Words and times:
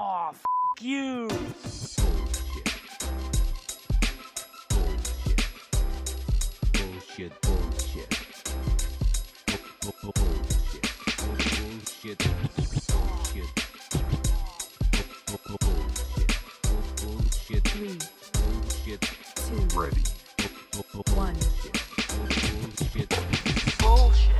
Oh, 0.00 0.30
f 0.32 0.44
you. 0.80 1.28
Bullshit, 6.72 7.32
bullshit. 7.42 8.08
Bu- 9.46 9.58
bu- 9.82 9.92
bu- 10.02 10.12
Bullshit. 11.64 12.18
Bullshit. 12.88 13.48
Bu- 15.26 15.38
bu- 15.48 15.58
bu- 15.58 15.78
Bullshit. 17.02 17.64
Three, 17.64 17.98
Bullshit. 18.34 19.00
two, 19.34 19.58
Ready. 19.80 20.02
Bu- 20.38 20.84
bu- 20.94 21.02
bu- 21.02 21.20
one. 21.20 21.34
Bullshit. 23.80 24.30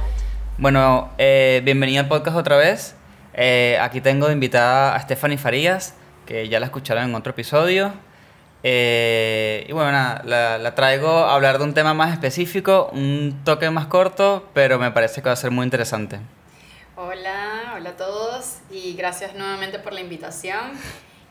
Bueno, 0.59 1.11
eh, 1.19 1.61
bienvenida 1.65 2.01
al 2.01 2.09
podcast 2.09 2.37
otra 2.37 2.57
vez. 2.57 2.95
Eh, 3.41 3.79
aquí 3.81 4.01
tengo 4.01 4.27
de 4.27 4.33
invitada 4.33 4.97
a 4.97 5.01
Stephanie 5.01 5.39
Farías, 5.39 5.95
que 6.27 6.49
ya 6.49 6.59
la 6.59 6.67
escucharon 6.67 7.05
en 7.05 7.15
otro 7.15 7.31
episodio. 7.31 7.93
Eh, 8.65 9.65
y 9.69 9.73
bueno, 9.73 9.93
nada, 9.93 10.23
la, 10.25 10.59
la 10.59 10.75
traigo 10.75 11.09
a 11.09 11.37
hablar 11.37 11.59
de 11.59 11.65
un 11.65 11.73
tema 11.73 11.95
más 11.95 12.13
específico, 12.13 12.91
un 12.93 13.43
toque 13.45 13.71
más 13.71 13.87
corto, 13.87 14.49
pero 14.55 14.81
me 14.81 14.91
parece 14.91 15.23
que 15.23 15.29
va 15.29 15.35
a 15.35 15.37
ser 15.37 15.53
muy 15.53 15.63
interesante. 15.63 16.19
Hola, 16.97 17.75
hola 17.77 17.91
a 17.91 17.97
todos 17.97 18.57
y 18.73 18.95
gracias 18.95 19.37
nuevamente 19.37 19.79
por 19.79 19.93
la 19.93 20.01
invitación. 20.01 20.73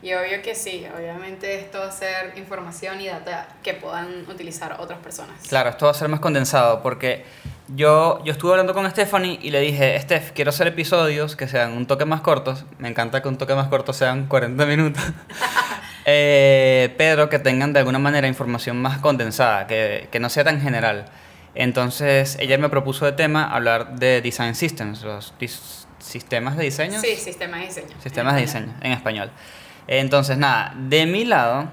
Y 0.00 0.12
obvio 0.14 0.40
que 0.42 0.54
sí, 0.54 0.86
obviamente 0.96 1.58
esto 1.58 1.80
va 1.80 1.88
a 1.88 1.92
ser 1.92 2.32
información 2.36 3.00
y 3.00 3.08
data 3.08 3.48
que 3.64 3.74
puedan 3.74 4.28
utilizar 4.30 4.76
otras 4.78 5.00
personas. 5.00 5.48
Claro, 5.48 5.70
esto 5.70 5.86
va 5.86 5.90
a 5.90 5.94
ser 5.94 6.08
más 6.08 6.20
condensado, 6.20 6.82
porque 6.82 7.24
yo, 7.74 8.22
yo 8.24 8.32
estuve 8.32 8.52
hablando 8.52 8.74
con 8.74 8.88
Stephanie 8.88 9.40
y 9.42 9.50
le 9.50 9.60
dije, 9.60 10.00
Steph, 10.00 10.30
quiero 10.32 10.50
hacer 10.50 10.68
episodios 10.68 11.34
que 11.34 11.48
sean 11.48 11.72
un 11.72 11.86
toque 11.86 12.04
más 12.04 12.20
cortos. 12.20 12.64
Me 12.78 12.88
encanta 12.88 13.22
que 13.22 13.28
un 13.28 13.38
toque 13.38 13.54
más 13.56 13.66
corto 13.68 13.92
sean 13.92 14.26
40 14.26 14.66
minutos. 14.66 15.02
Eh, 16.10 16.94
pero 16.96 17.28
que 17.28 17.38
tengan 17.38 17.74
de 17.74 17.80
alguna 17.80 17.98
manera 17.98 18.26
información 18.26 18.80
más 18.80 18.96
condensada, 18.96 19.66
que, 19.66 20.08
que 20.10 20.18
no 20.18 20.30
sea 20.30 20.42
tan 20.42 20.58
general. 20.58 21.04
Entonces, 21.54 22.38
ella 22.40 22.56
me 22.56 22.70
propuso 22.70 23.04
de 23.04 23.12
tema 23.12 23.54
hablar 23.54 23.96
de 23.96 24.22
Design 24.22 24.54
Systems, 24.54 25.02
los 25.02 25.34
sistemas 25.98 26.56
de 26.56 26.64
diseño. 26.64 26.98
Sí, 26.98 27.14
sistema 27.14 27.58
de 27.58 27.66
diseño. 27.66 27.88
Sistemas 28.02 28.36
de 28.36 28.40
diseño, 28.40 28.74
en 28.80 28.92
español. 28.92 29.30
Entonces, 29.88 30.36
nada, 30.36 30.74
de 30.76 31.06
mi 31.06 31.24
lado, 31.24 31.66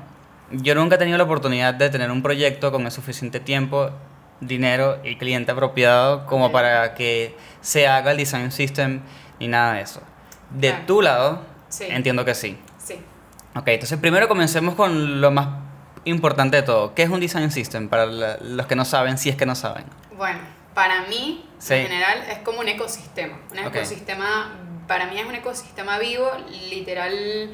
yo 0.51 0.73
nunca 0.73 0.95
he 0.95 0.97
tenido 0.97 1.17
la 1.17 1.25
oportunidad 1.25 1.73
de 1.73 1.89
tener 1.89 2.09
un 2.11 2.21
proyecto 2.23 2.71
con 2.71 2.85
el 2.85 2.91
suficiente 2.91 3.39
tiempo, 3.41 3.91
dinero 4.39 4.99
y 5.03 5.17
cliente 5.17 5.51
apropiado 5.51 6.25
como 6.25 6.51
para 6.51 6.93
que 6.95 7.35
se 7.61 7.87
haga 7.87 8.11
el 8.11 8.17
design 8.17 8.51
system 8.51 9.01
ni 9.39 9.47
nada 9.49 9.73
de 9.73 9.81
eso. 9.81 10.01
De 10.49 10.69
Claro. 10.69 10.85
tu 10.85 11.01
lado, 11.01 11.41
Sí. 11.69 11.85
entiendo 11.89 12.23
que 12.23 12.35
sí. 12.35 12.57
Sí. 12.77 12.95
Ok, 13.55 13.67
entonces 13.67 13.97
primero 13.99 14.27
comencemos 14.29 14.75
con 14.75 15.19
lo 15.19 15.31
más 15.31 15.47
importante 16.05 16.57
de 16.57 16.63
todo. 16.63 16.93
¿Qué 16.93 17.03
es 17.03 17.09
un 17.09 17.19
design 17.19 17.51
system 17.51 17.89
para 17.89 18.05
la- 18.05 18.37
los 18.41 18.65
que 18.67 18.75
no 18.75 18.85
saben, 18.85 19.17
si 19.17 19.29
es 19.29 19.35
que 19.35 19.45
no 19.45 19.55
saben? 19.55 19.85
Bueno, 20.15 20.39
para 20.73 21.01
mí, 21.03 21.49
Sí. 21.57 21.73
en 21.73 21.87
general, 21.87 22.19
es 22.29 22.37
como 22.39 22.59
un 22.59 22.67
ecosistema. 22.69 23.39
Un 23.51 23.59
ecosistema, 23.59 24.53
para 24.87 25.07
mí 25.07 25.19
es 25.19 25.25
un 25.25 25.35
ecosistema 25.35 25.97
vivo, 25.97 26.29
literal, 26.69 27.49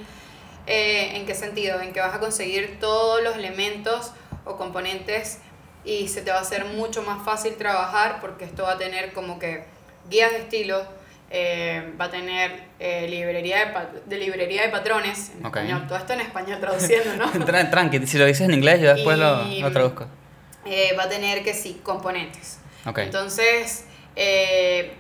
eh, 0.68 1.16
¿en 1.18 1.26
qué 1.26 1.36
sentido? 1.36 1.82
En 1.82 1.94
que 1.94 2.00
vas 2.00 2.14
a 2.16 2.20
conseguir 2.20 2.80
todos 2.80 3.22
los 3.24 3.36
elementos 3.36 4.12
o 4.46 4.58
componentes 4.58 5.40
y 5.84 6.08
se 6.08 6.22
te 6.22 6.32
va 6.32 6.38
a 6.38 6.42
hacer 6.42 6.66
mucho 6.66 7.02
más 7.04 7.24
fácil 7.26 7.56
trabajar 7.56 8.20
porque 8.22 8.46
esto 8.46 8.64
va 8.64 8.74
a 8.74 8.78
tener 8.78 9.14
como 9.14 9.40
que 9.40 9.64
guías 10.10 10.32
de 10.32 10.38
estilo, 10.40 10.84
eh, 11.30 11.94
va 12.00 12.06
a 12.06 12.12
tener 12.12 12.64
eh, 12.80 13.08
librería, 13.10 13.66
de, 13.66 14.02
de 14.06 14.18
librería 14.24 14.64
de 14.64 14.70
patrones, 14.70 15.32
en 15.38 15.46
Ok. 15.46 15.56
español, 15.58 15.88
todo 15.88 15.98
esto 15.98 16.14
en 16.14 16.22
español 16.22 16.60
traduciendo, 16.60 17.14
¿no? 17.16 17.32
Tra- 17.46 17.70
Tranqui, 17.70 18.06
si 18.06 18.18
lo 18.18 18.26
dices 18.26 18.42
en 18.42 18.54
inglés, 18.54 18.82
yo 18.82 18.94
después 18.94 19.18
lo, 19.18 19.48
Y- 19.48 19.62
lo 19.62 19.72
traduzco. 19.72 20.06
Eh, 20.66 20.94
va 20.98 21.04
a 21.04 21.10
tener 21.10 21.44
que 21.44 21.54
sí, 21.56 21.80
componentes. 21.84 22.60
Ok. 22.86 23.00
Entonces, 23.00 23.86
eh, 24.16 24.94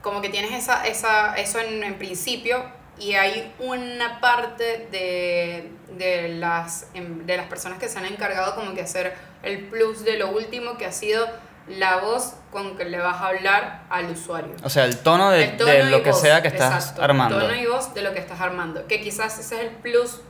como 0.00 0.20
que 0.22 0.28
tienes 0.30 0.52
esa, 0.52 0.86
esa, 0.86 1.34
eso 1.34 1.58
en, 1.58 1.82
en 1.82 1.98
principio 1.98 2.64
y 2.98 3.14
hay 3.14 3.52
una 3.58 4.20
parte 4.20 4.88
de, 4.90 5.70
de, 5.96 6.28
las, 6.28 6.88
em, 6.94 7.26
de 7.26 7.36
las 7.36 7.46
personas 7.46 7.78
que 7.78 7.88
se 7.88 7.98
han 7.98 8.06
encargado 8.06 8.54
como 8.54 8.74
que 8.74 8.82
hacer 8.82 9.14
el 9.42 9.66
plus 9.66 10.04
de 10.04 10.18
lo 10.18 10.30
último 10.30 10.76
que 10.78 10.86
ha 10.86 10.92
sido 10.92 11.26
la 11.68 11.96
voz 11.96 12.34
con 12.50 12.76
que 12.76 12.84
le 12.84 12.98
vas 12.98 13.20
a 13.20 13.28
hablar 13.28 13.82
al 13.88 14.10
usuario. 14.10 14.54
O 14.62 14.68
sea, 14.68 14.84
el 14.84 14.98
tono 14.98 15.30
de, 15.30 15.44
El 15.44 15.56
tono 15.56 15.70
de 15.70 15.84
lo 15.84 16.02
que 16.02 16.10
voz, 16.10 16.20
sea 16.20 16.42
que 16.42 16.48
estás 16.48 16.74
exacto, 16.74 17.02
armando. 17.02 17.38
Tono 17.38 17.54
y 17.54 17.66
voz 17.66 17.94
de 17.94 18.02
lo 18.02 18.12
que 18.12 18.20
estás 18.20 18.40
armando. 18.40 18.86
Que 18.86 19.00
quizás 19.00 19.38
ese 19.38 19.56
es 19.56 19.60
el 19.62 19.70
plus 19.70 20.20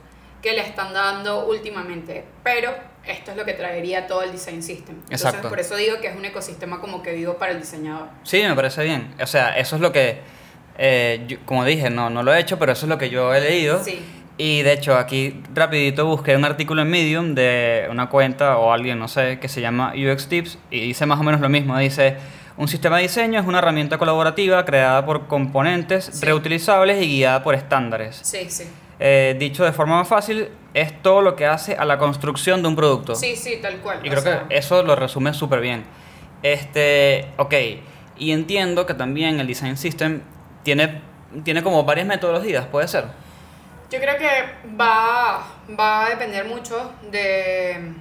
que 0.41 0.53
le 0.53 0.61
están 0.61 0.93
dando 0.93 1.45
últimamente. 1.45 2.23
Pero 2.43 2.73
esto 3.05 3.31
es 3.31 3.37
lo 3.37 3.45
que 3.45 3.53
traería 3.53 4.07
todo 4.07 4.23
el 4.23 4.31
design 4.31 4.63
system. 4.63 4.95
Entonces, 4.95 5.25
Exacto. 5.25 5.49
por 5.49 5.59
eso 5.59 5.75
digo 5.75 5.99
que 5.99 6.07
es 6.07 6.15
un 6.15 6.25
ecosistema 6.25 6.79
como 6.79 7.03
que 7.03 7.13
vivo 7.13 7.37
para 7.37 7.51
el 7.51 7.59
diseñador. 7.59 8.07
Sí, 8.23 8.41
me 8.41 8.55
parece 8.55 8.83
bien. 8.83 9.13
O 9.21 9.27
sea, 9.27 9.57
eso 9.57 9.75
es 9.75 9.81
lo 9.81 9.91
que, 9.91 10.21
eh, 10.77 11.23
yo- 11.27 11.37
como 11.45 11.63
dije, 11.65 11.89
no, 11.89 12.09
no 12.09 12.23
lo 12.23 12.33
he 12.33 12.39
hecho, 12.39 12.57
pero 12.59 12.71
eso 12.71 12.85
es 12.85 12.89
lo 12.89 12.97
que 12.97 13.09
yo 13.09 13.33
he 13.33 13.41
leído. 13.41 13.83
Sí. 13.83 13.99
Y 14.37 14.63
de 14.63 14.73
hecho, 14.73 14.97
aquí 14.97 15.41
rapidito 15.53 16.05
busqué 16.05 16.35
un 16.35 16.43
artículo 16.43 16.81
en 16.81 16.89
Medium 16.89 17.35
de 17.35 17.87
una 17.89 18.09
cuenta 18.09 18.57
o 18.57 18.71
alguien, 18.73 18.99
no 18.99 19.07
sé, 19.07 19.39
que 19.39 19.47
se 19.47 19.61
llama 19.61 19.93
UX 19.95 20.27
Tips 20.27 20.57
y 20.69 20.81
dice 20.81 21.05
más 21.05 21.19
o 21.19 21.23
menos 21.23 21.39
lo 21.39 21.47
mismo. 21.47 21.77
Dice, 21.77 22.17
un 22.57 22.67
sistema 22.67 22.97
de 22.97 23.03
diseño 23.03 23.39
es 23.39 23.45
una 23.47 23.59
herramienta 23.59 23.97
colaborativa 23.97 24.65
creada 24.65 25.05
por 25.05 25.27
componentes 25.27 26.09
Sí. 26.11 26.25
reutilizables 26.25 27.01
y 27.01 27.07
guiada 27.07 27.43
por 27.43 27.55
estándares. 27.55 28.19
Sí, 28.23 28.49
sí. 28.49 28.65
Eh, 28.99 29.35
dicho 29.39 29.63
de 29.63 29.71
forma 29.71 29.97
más 29.99 30.07
fácil, 30.09 30.49
es 30.73 31.01
todo 31.01 31.21
lo 31.21 31.35
que 31.37 31.45
hace 31.45 31.75
a 31.75 31.85
la 31.85 31.97
construcción 31.97 32.61
de 32.61 32.67
un 32.67 32.75
producto. 32.75 33.15
Sí, 33.15 33.35
sí, 33.37 33.59
tal 33.61 33.77
cual. 33.77 33.99
Y 34.03 34.09
creo 34.09 34.21
sea, 34.21 34.45
que 34.49 34.57
eso 34.57 34.83
lo 34.83 34.95
resume 34.97 35.33
súper 35.33 35.61
bien. 35.61 35.83
Este, 36.43 37.27
ok, 37.37 37.53
y 38.17 38.31
entiendo 38.31 38.85
que 38.85 38.93
también 38.93 39.39
el 39.39 39.47
Design 39.47 39.77
System 39.77 40.21
tiene, 40.65 40.99
tiene 41.43 41.63
como 41.63 41.83
varias 41.83 42.07
metodologías, 42.07 42.65
¿puede 42.65 42.87
ser? 42.89 43.05
Yo 43.91 43.99
creo 43.99 44.17
que 44.17 44.75
va, 44.75 45.45
va 45.79 46.05
a 46.05 46.09
depender 46.09 46.43
mucho 46.45 46.91
de, 47.11 47.93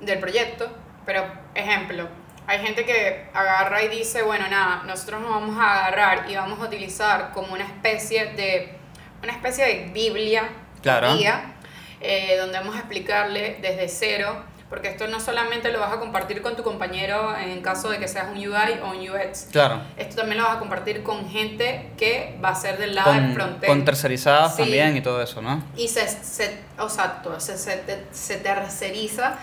del 0.00 0.18
proyecto, 0.20 0.70
pero 1.04 1.24
ejemplo, 1.54 2.06
hay 2.46 2.60
gente 2.60 2.84
que 2.86 3.26
agarra 3.34 3.82
y 3.82 3.88
dice, 3.88 4.22
bueno, 4.22 4.46
nada, 4.48 4.84
nosotros 4.84 5.20
nos 5.20 5.30
vamos 5.30 5.58
a 5.58 5.86
agarrar 5.86 6.30
y 6.30 6.36
vamos 6.36 6.60
a 6.60 6.64
utilizar 6.64 7.32
como 7.32 7.52
una 7.52 7.64
especie 7.64 8.26
de, 8.34 8.76
una 9.22 9.32
especie 9.32 9.64
de 9.66 9.90
Biblia, 9.92 10.48
Claro. 10.80 11.16
guía, 11.16 11.54
eh, 12.00 12.36
donde 12.38 12.58
vamos 12.58 12.76
a 12.76 12.78
explicarle 12.78 13.58
desde 13.60 13.88
cero, 13.88 14.44
porque 14.72 14.88
esto 14.88 15.06
no 15.06 15.20
solamente 15.20 15.70
lo 15.70 15.80
vas 15.80 15.92
a 15.92 15.98
compartir 16.00 16.40
con 16.40 16.56
tu 16.56 16.62
compañero 16.62 17.36
en 17.36 17.60
caso 17.60 17.90
de 17.90 17.98
que 17.98 18.08
seas 18.08 18.28
un 18.32 18.38
UI 18.38 18.80
o 18.82 18.88
un 18.92 19.06
UX, 19.06 19.48
Claro. 19.52 19.82
esto 19.98 20.16
también 20.16 20.38
lo 20.38 20.44
vas 20.44 20.56
a 20.56 20.58
compartir 20.60 21.02
con 21.02 21.28
gente 21.28 21.90
que 21.98 22.38
va 22.42 22.48
a 22.48 22.54
ser 22.54 22.78
del 22.78 22.94
lado 22.94 23.12
del 23.12 23.24
Con, 23.24 23.34
frontend. 23.34 23.66
con 23.66 23.84
tercerizadas 23.84 24.56
Sí. 24.56 24.62
también 24.62 24.96
y 24.96 25.02
todo 25.02 25.20
eso, 25.22 25.42
¿no? 25.42 25.62
Y 25.76 25.88
se, 25.88 26.08
se, 26.08 26.58
exacto, 26.82 27.38
se, 27.38 27.58
se, 27.58 27.76
te- 27.76 28.06
se 28.12 28.38
terceriza 28.38 29.36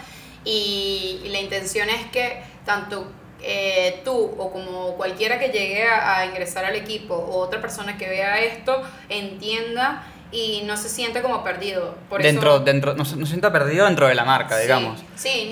y, 0.44 1.22
y 1.24 1.30
la 1.30 1.40
intención 1.40 1.90
es 1.92 2.08
que 2.08 2.42
tanto 2.66 3.12
eh, 3.44 4.02
tú 4.04 4.34
o 4.38 4.52
como 4.52 4.96
cualquiera 4.96 5.38
que 5.38 5.50
llegue 5.50 5.88
a, 5.88 6.18
a 6.18 6.26
ingresar 6.26 6.66
al 6.66 6.76
equipo 6.76 7.14
o 7.14 7.38
otra 7.38 7.62
persona 7.62 8.00
que 8.00 8.10
vea 8.10 8.40
esto 8.42 8.82
entienda 9.10 10.04
y 10.32 10.62
no 10.66 10.78
se 10.78 10.90
siente 10.90 11.22
como 11.22 11.44
perdido. 11.44 11.96
Por 12.10 12.22
dentro, 12.22 12.56
eso, 12.56 12.64
dentro, 12.64 12.94
no, 12.94 13.06
se- 13.06 13.16
no 13.16 13.26
se 13.26 13.32
sienta 13.32 13.52
perdido 13.52 13.86
dentro 13.86 14.08
de 14.08 14.16
la 14.16 14.26
marca, 14.26 14.56
Sí, 14.56 14.62
digamos. 14.64 15.02
Sí, 15.16 15.50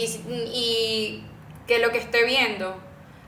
y 0.53 1.23
que 1.67 1.79
lo 1.79 1.89
que 1.91 1.97
esté 1.97 2.23
viendo 2.25 2.75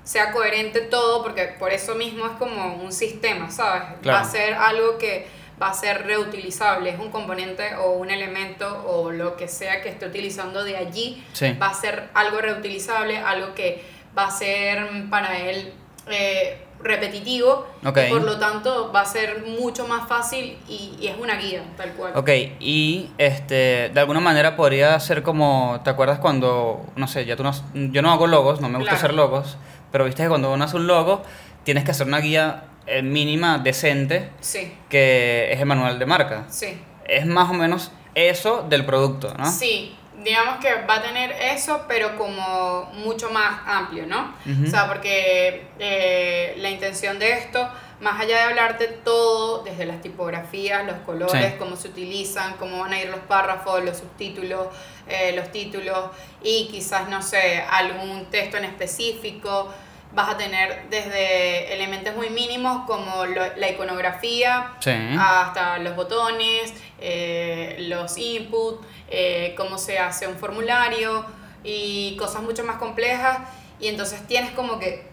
sea 0.03 0.31
coherente 0.31 0.81
todo, 0.81 1.21
porque 1.23 1.43
por 1.59 1.71
eso 1.71 1.95
mismo 1.95 2.25
es 2.25 2.31
como 2.33 2.75
un 2.75 2.91
sistema, 2.91 3.49
¿sabes? 3.51 3.83
Claro. 4.01 4.19
Va 4.19 4.25
a 4.25 4.29
ser 4.31 4.53
algo 4.53 4.97
que 4.97 5.27
va 5.61 5.69
a 5.69 5.73
ser 5.73 6.05
reutilizable, 6.05 6.89
es 6.89 6.99
un 6.99 7.11
componente 7.11 7.75
o 7.75 7.91
un 7.91 8.09
elemento 8.09 8.85
o 8.87 9.11
lo 9.11 9.35
que 9.35 9.47
sea 9.49 9.81
que 9.81 9.89
esté 9.89 10.05
utilizando 10.07 10.63
de 10.63 10.77
allí, 10.77 11.21
Sí. 11.33 11.51
va 11.61 11.67
a 11.67 11.73
ser 11.73 12.09
algo 12.13 12.39
reutilizable, 12.39 13.17
algo 13.17 13.53
que 13.55 13.83
va 14.17 14.27
a 14.27 14.31
ser 14.31 14.87
para 15.09 15.37
él 15.37 15.73
eh, 16.11 16.57
repetitivo, 16.81 17.67
Ok. 17.85 17.97
y 18.07 18.09
por 18.11 18.23
lo 18.23 18.37
tanto 18.39 18.91
va 18.93 19.01
a 19.01 19.05
ser 19.05 19.43
mucho 19.59 19.87
más 19.87 20.07
fácil 20.07 20.57
y, 20.67 20.95
y 20.99 21.07
es 21.07 21.17
una 21.17 21.35
guía, 21.37 21.63
tal 21.77 21.91
cual. 21.93 22.13
Ok, 22.15 22.29
y 22.59 23.09
este, 23.17 23.89
de 23.93 23.99
alguna 23.99 24.19
manera 24.19 24.55
podría 24.55 24.99
ser 24.99 25.21
como, 25.23 25.81
¿te 25.83 25.89
acuerdas 25.89 26.19
cuando, 26.19 26.85
no 26.95 27.07
sé, 27.07 27.25
ya 27.25 27.35
tú 27.35 27.43
no, 27.43 27.51
yo 27.73 28.01
no 28.01 28.11
hago 28.11 28.27
logos, 28.27 28.61
no 28.61 28.69
me 28.69 28.77
gusta 28.77 28.91
Claro. 28.91 28.97
hacer 29.05 29.13
logos, 29.13 29.57
pero 29.91 30.05
viste 30.05 30.23
que 30.23 30.29
cuando 30.29 30.51
uno 30.53 30.63
hace 30.63 30.77
un 30.77 30.87
logo, 30.87 31.21
tienes 31.63 31.83
que 31.83 31.91
hacer 31.91 32.07
una 32.07 32.19
guía 32.19 32.63
eh, 32.87 33.01
mínima, 33.01 33.57
decente, 33.59 34.29
Sí, 34.39 34.73
que 34.89 35.51
es 35.51 35.59
el 35.59 35.65
manual 35.65 35.99
de 35.99 36.05
marca. 36.05 36.45
sí. 36.49 36.79
Es 37.05 37.25
más 37.25 37.49
o 37.49 37.53
menos 37.53 37.91
eso 38.13 38.65
del 38.69 38.85
producto, 38.85 39.33
¿no? 39.37 39.51
Sí, 39.51 39.95
digamos 40.23 40.57
que 40.59 40.73
va 40.85 40.95
a 40.95 41.01
tener 41.01 41.31
eso, 41.31 41.85
pero 41.87 42.17
como 42.17 42.85
mucho 42.93 43.29
más 43.31 43.61
amplio, 43.65 44.05
¿no? 44.05 44.33
O 44.65 44.69
sea, 44.69 44.87
porque 44.87 45.67
eh, 45.79 46.55
la 46.57 46.69
intención 46.69 47.19
de 47.19 47.31
esto 47.33 47.67
más 48.01 48.19
allá 48.21 48.37
de 48.37 48.43
hablarte 48.43 48.87
todo, 48.87 49.61
desde 49.63 49.85
las 49.85 50.01
tipografías, 50.01 50.85
los 50.85 50.95
colores, 50.99 51.51
Sí. 51.51 51.57
cómo 51.59 51.75
se 51.75 51.89
utilizan, 51.89 52.53
cómo 52.53 52.79
van 52.79 52.93
a 52.93 53.01
ir 53.01 53.09
los 53.09 53.19
párrafos, 53.21 53.83
los 53.83 53.97
subtítulos, 53.97 54.67
eh, 55.07 55.33
los 55.35 55.51
títulos 55.51 56.05
y 56.41 56.69
quizás, 56.71 57.09
no 57.09 57.21
sé, 57.21 57.61
algún 57.69 58.25
texto 58.27 58.55
en 58.57 58.63
específico. 58.65 59.73
Vas 60.11 60.29
a 60.29 60.37
tener 60.37 60.89
desde 60.89 61.73
elementos 61.73 62.15
muy 62.15 62.29
mínimos 62.31 62.85
como 62.87 63.25
lo- 63.25 63.55
la 63.55 63.69
iconografía, 63.69 64.73
Sí. 64.79 64.91
hasta 65.19 65.77
los 65.79 65.95
botones, 65.95 66.73
eh, 66.99 67.75
los 67.81 68.17
inputs, 68.17 68.85
eh, 69.09 69.53
cómo 69.55 69.77
se 69.77 69.99
hace 69.99 70.27
un 70.27 70.35
formulario 70.37 71.25
y 71.63 72.15
cosas 72.17 72.41
mucho 72.41 72.63
más 72.63 72.77
complejas. 72.77 73.37
Y 73.79 73.87
entonces 73.87 74.25
tienes 74.27 74.51
como 74.51 74.79
que 74.79 75.08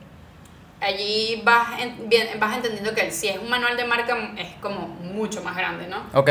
allí 0.80 1.40
vas, 1.44 1.80
en- 1.80 2.08
bien- 2.08 2.28
vas 2.38 2.56
entendiendo 2.56 2.94
que 2.94 3.10
si 3.10 3.28
es 3.28 3.38
un 3.38 3.48
manual 3.48 3.76
de 3.76 3.84
marca 3.84 4.16
es 4.36 4.48
como 4.60 4.88
mucho 4.88 5.42
más 5.42 5.56
grande, 5.56 5.86
¿no? 5.88 6.02
Ok, 6.12 6.30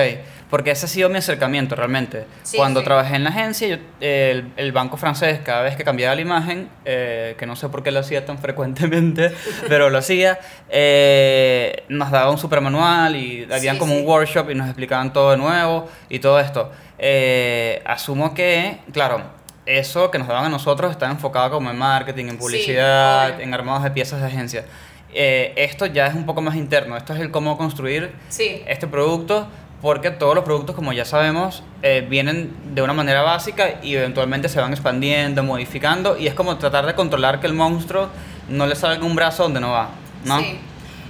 porque 0.50 0.72
ese 0.72 0.86
ha 0.86 0.90
sido 0.90 1.10
mi 1.10 1.18
acercamiento 1.18 1.76
realmente. 1.76 2.26
Sí, 2.44 2.58
Cuando 2.58 2.80
sí. 2.82 2.86
trabajé 2.86 3.16
en 3.16 3.24
la 3.24 3.32
agencia, 3.32 3.68
yo- 3.68 3.78
el, 4.00 4.52
el 4.58 4.72
banco 4.72 4.98
francés, 4.98 5.40
cada 5.44 5.62
vez 5.64 5.76
que 5.76 5.84
cambiaba 5.84 6.14
la 6.16 6.22
imagen, 6.22 6.70
eh, 6.86 7.36
que 7.40 7.46
no 7.46 7.56
sé 7.56 7.70
por 7.70 7.82
qué 7.84 7.92
lo 7.92 8.00
hacía 8.02 8.26
tan 8.26 8.38
frecuentemente, 8.46 9.32
pero 9.68 9.90
lo 9.90 9.98
hacía, 9.98 10.40
eh, 10.70 11.84
nos 11.90 12.12
daba 12.12 12.30
un 12.30 12.38
super 12.38 12.62
manual 12.62 13.16
y 13.16 13.48
habían 13.52 13.76
Sí, 13.76 13.80
como 13.80 13.96
un 13.98 14.06
workshop 14.06 14.52
y 14.52 14.56
nos 14.56 14.68
explicaban 14.68 15.12
todo 15.12 15.32
de 15.32 15.38
nuevo 15.38 15.90
y 16.10 16.20
todo 16.20 16.40
esto. 16.40 16.72
Eh, 17.00 17.82
asumo 17.86 18.34
que, 18.34 18.78
claro, 18.94 19.22
eso 19.66 20.12
que 20.12 20.18
nos 20.18 20.28
daban 20.28 20.46
a 20.46 20.50
nosotros 20.50 20.92
está 20.92 21.10
enfocado 21.10 21.52
como 21.52 21.70
en 21.72 21.78
marketing, 21.78 22.26
en 22.26 22.38
publicidad, 22.38 23.40
en 23.42 23.54
armados 23.54 23.84
de 23.84 23.92
piezas 23.92 24.22
de 24.22 24.28
agencia. 24.28 24.66
Eh, 25.14 25.54
esto 25.56 25.86
ya 25.86 26.08
es 26.08 26.16
un 26.16 26.26
poco 26.26 26.42
más 26.42 26.56
interno, 26.56 26.98
esto 26.98 27.14
es 27.14 27.20
el 27.22 27.32
cómo 27.32 27.58
construir 27.58 28.14
Sí, 28.30 28.62
este 28.68 28.86
producto 28.86 29.48
porque 29.82 30.10
todos 30.10 30.36
los 30.36 30.44
productos, 30.44 30.76
como 30.76 30.94
ya 30.94 31.06
sabemos, 31.06 31.64
eh, 31.84 32.06
vienen 32.08 32.54
de 32.74 32.82
una 32.82 32.94
manera 32.94 33.22
básica 33.22 33.76
y 33.84 33.96
eventualmente 33.96 34.50
se 34.50 34.60
van 34.60 34.72
expandiendo, 34.72 35.44
modificando 35.44 36.18
y 36.18 36.28
es 36.28 36.34
como 36.34 36.58
tratar 36.58 36.86
de 36.86 36.96
controlar 36.96 37.40
que 37.40 37.48
el 37.48 37.54
monstruo 37.54 38.10
no 38.50 38.66
le 38.66 38.76
salga 38.76 39.06
un 39.06 39.16
brazo 39.16 39.44
donde 39.44 39.60
no 39.60 39.72
va, 39.72 39.90
¿no? 40.24 40.40
Sí. 40.40 40.60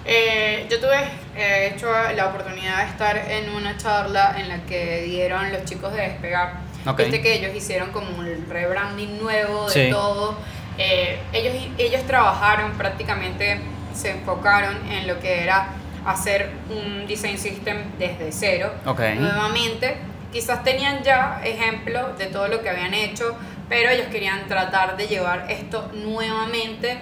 Eh, 0.06 0.68
yo 0.70 0.80
tuve, 0.80 1.00
hecho 1.36 1.88
la 2.16 2.28
oportunidad 2.28 2.84
de 2.84 2.92
estar 2.92 3.18
en 3.18 3.50
una 3.50 3.76
charla 3.78 4.36
en 4.38 4.50
la 4.50 4.60
que 4.66 5.04
dieron 5.04 5.52
los 5.52 5.66
chicos 5.66 5.94
de 5.94 6.02
Despegar. 6.02 6.65
Ok. 6.86 7.00
Viste 7.00 7.22
que 7.22 7.34
ellos 7.36 7.56
hicieron 7.56 7.92
como 7.92 8.08
un 8.18 8.46
rebranding 8.50 9.20
nuevo 9.22 9.66
de 9.68 9.86
Sí. 9.86 9.90
todo. 9.92 10.38
Eh, 10.78 11.20
ellos, 11.34 11.54
ellos 11.78 12.04
trabajaron 12.06 12.72
prácticamente, 12.74 13.60
se 13.94 14.12
enfocaron 14.12 14.76
en 14.92 15.08
lo 15.08 15.20
que 15.20 15.42
era 15.44 15.70
hacer 16.06 16.52
un 16.70 17.08
design 17.08 17.38
system 17.38 17.78
desde 17.98 18.32
cero. 18.32 18.72
Ok. 18.86 19.00
Nuevamente, 19.18 19.96
quizás 20.32 20.64
tenían 20.64 21.02
ya 21.04 21.42
ejemplo 21.44 22.14
de 22.18 22.28
todo 22.28 22.48
lo 22.48 22.62
que 22.62 22.70
habían 22.70 22.94
hecho, 22.94 23.36
pero 23.70 23.90
ellos 23.90 24.08
querían 24.12 24.48
tratar 24.48 24.98
de 24.98 25.08
llevar 25.08 25.50
esto 25.50 25.90
nuevamente 25.94 27.00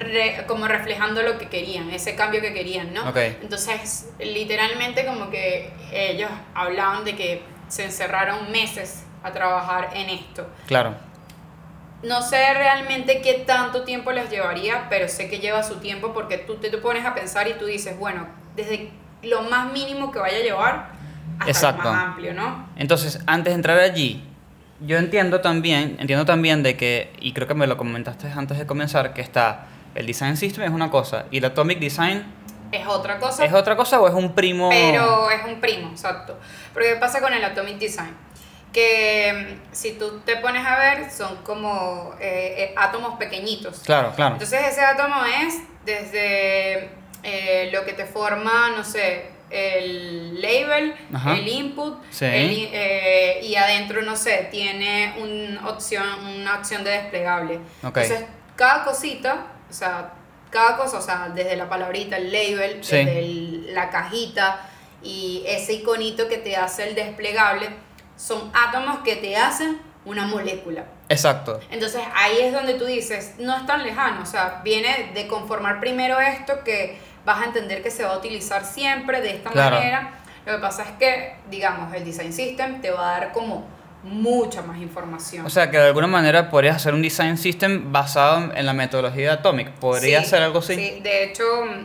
re- 0.00 0.44
como 0.48 0.66
reflejando 0.66 1.22
lo 1.22 1.38
que 1.38 1.48
querían, 1.48 1.90
ese 1.90 2.14
cambio 2.16 2.40
que 2.40 2.52
querían, 2.52 2.92
¿no? 2.92 3.08
Ok. 3.08 3.16
Entonces, 3.42 4.08
literalmente 4.18 5.06
como 5.06 5.30
que 5.30 5.70
ellos 5.92 6.30
hablaban 6.54 7.04
de 7.04 7.14
que 7.14 7.42
se 7.74 7.84
encerraron 7.84 8.52
meses 8.52 9.02
a 9.24 9.32
trabajar 9.32 9.90
en 9.94 10.08
esto. 10.10 10.48
Claro. 10.68 10.94
No 12.04 12.22
sé 12.22 12.54
realmente 12.54 13.20
qué 13.20 13.42
tanto 13.46 13.82
tiempo 13.82 14.12
les 14.12 14.30
llevaría, 14.30 14.86
pero 14.88 15.08
sé 15.08 15.28
que 15.28 15.40
lleva 15.40 15.64
su 15.64 15.76
tiempo 15.76 16.12
porque 16.12 16.38
tú 16.38 16.56
te, 16.56 16.70
te 16.70 16.78
pones 16.78 17.04
a 17.04 17.14
pensar 17.14 17.48
y 17.48 17.54
tú 17.54 17.64
dices, 17.64 17.98
bueno, 17.98 18.28
desde 18.54 18.90
lo 19.22 19.42
más 19.42 19.72
mínimo 19.72 20.12
que 20.12 20.20
vaya 20.20 20.36
a 20.36 20.42
llevar 20.42 20.88
hasta 21.40 21.50
Exacto. 21.50 21.82
lo 21.82 21.92
más 21.92 22.04
amplio, 22.04 22.32
¿no? 22.34 22.68
Entonces, 22.76 23.20
antes 23.26 23.52
de 23.52 23.56
entrar 23.56 23.80
allí, 23.80 24.22
yo 24.80 24.96
entiendo 24.98 25.40
también, 25.40 25.96
entiendo 25.98 26.24
también 26.24 26.62
de 26.62 26.76
que, 26.76 27.12
y 27.20 27.32
creo 27.32 27.48
que 27.48 27.54
me 27.54 27.66
lo 27.66 27.76
comentaste 27.76 28.28
antes 28.28 28.56
de 28.56 28.66
comenzar, 28.66 29.14
que 29.14 29.20
está 29.22 29.66
el 29.96 30.06
design 30.06 30.36
system 30.36 30.64
es 30.64 30.70
una 30.70 30.90
cosa 30.90 31.26
y 31.30 31.38
el 31.38 31.44
atomic 31.44 31.80
design 31.80 32.24
Es 32.72 32.86
otra 32.86 33.18
cosa. 33.18 33.44
es 33.44 33.52
otra 33.52 33.76
cosa 33.76 34.00
o 34.00 34.08
es 34.08 34.14
un 34.14 34.34
primo. 34.34 34.68
Pero 34.70 35.30
es 35.30 35.44
un 35.44 35.60
primo, 35.60 35.90
exacto. 35.90 36.38
Porque 36.72 36.90
¿qué 36.90 36.96
pasa 36.96 37.20
con 37.20 37.32
el 37.32 37.44
Atomic 37.44 37.78
Design? 37.78 38.16
Que 38.72 39.58
mm, 39.70 39.74
si 39.74 39.92
tú 39.92 40.20
te 40.24 40.36
pones 40.36 40.66
a 40.66 40.76
ver, 40.78 41.10
son 41.10 41.36
como 41.44 42.14
eh, 42.20 42.54
eh, 42.58 42.74
átomos 42.76 43.16
pequeñitos. 43.18 43.80
Claro, 43.80 44.12
claro. 44.16 44.34
Entonces 44.34 44.60
ese 44.68 44.80
átomo 44.80 45.14
es 45.24 45.60
desde 45.84 46.90
eh, 47.22 47.70
lo 47.72 47.84
que 47.84 47.92
te 47.92 48.04
forma, 48.06 48.70
no 48.76 48.82
sé, 48.82 49.26
el 49.50 50.40
label, 50.42 50.94
Ajá. 51.14 51.34
el 51.36 51.46
input, 51.46 52.02
Sí. 52.10 52.24
el 52.24 52.68
eh, 52.72 53.40
y 53.42 53.54
adentro, 53.54 54.02
no 54.02 54.16
sé, 54.16 54.48
tiene 54.50 55.14
un 55.18 55.58
opción, 55.66 56.06
una 56.40 56.56
opción 56.58 56.82
de 56.82 56.90
desplegable. 56.90 57.60
Ok. 57.84 57.98
Entonces, 57.98 58.24
cada 58.56 58.84
cosita, 58.84 59.46
o 59.70 59.72
sea, 59.72 60.12
cada 60.54 60.76
cosa, 60.78 60.96
o 60.98 61.02
sea, 61.02 61.30
desde 61.34 61.56
la 61.56 61.68
palabrita, 61.68 62.16
el 62.16 62.32
label, 62.32 62.82
Sí. 62.82 62.96
desde 62.96 63.18
el- 63.18 63.74
la 63.74 63.90
cajita 63.90 64.60
y 65.02 65.42
ese 65.46 65.74
iconito 65.74 66.28
que 66.28 66.38
te 66.38 66.56
hace 66.56 66.88
el 66.88 66.94
desplegable, 66.94 67.68
son 68.16 68.50
átomos 68.54 69.00
que 69.00 69.16
te 69.16 69.36
hacen 69.36 69.78
una 70.06 70.26
molécula. 70.26 70.84
Exacto. 71.08 71.60
Entonces 71.70 72.00
ahí 72.14 72.38
es 72.40 72.52
donde 72.52 72.74
tú 72.74 72.86
dices, 72.86 73.34
no 73.38 73.54
es 73.56 73.66
tan 73.66 73.82
lejano, 73.82 74.22
o 74.22 74.26
sea, 74.26 74.60
viene 74.64 75.10
de 75.12 75.26
conformar 75.26 75.80
primero 75.80 76.18
esto 76.20 76.62
que 76.64 76.98
vas 77.26 77.42
a 77.42 77.44
entender 77.46 77.82
que 77.82 77.90
se 77.90 78.04
va 78.04 78.14
a 78.14 78.18
utilizar 78.18 78.64
siempre 78.64 79.20
de 79.20 79.30
esta 79.36 79.50
Claro. 79.50 79.76
manera. 79.76 80.12
Lo 80.46 80.52
que 80.54 80.58
pasa 80.58 80.82
es 80.84 80.90
que, 80.98 81.34
digamos, 81.50 81.92
el 81.94 82.04
Design 82.04 82.32
System 82.32 82.80
te 82.80 82.90
va 82.90 83.16
a 83.16 83.20
dar 83.20 83.32
como 83.32 83.66
mucha 84.04 84.62
más 84.62 84.78
información. 84.78 85.44
O 85.46 85.50
sea, 85.50 85.70
que 85.70 85.78
de 85.78 85.86
alguna 85.86 86.06
manera 86.06 86.50
podrías 86.50 86.76
hacer 86.76 86.94
un 86.94 87.02
design 87.02 87.36
system 87.38 87.90
basado 87.92 88.52
en 88.54 88.66
la 88.66 88.72
metodología 88.72 89.24
de 89.24 89.30
Atomic. 89.30 89.70
¿Podría 89.72 90.22
Sí, 90.22 90.30
ser 90.30 90.42
algo 90.42 90.58
así? 90.60 90.74
Sí, 90.76 91.00
de 91.02 91.24
hecho, 91.24 91.42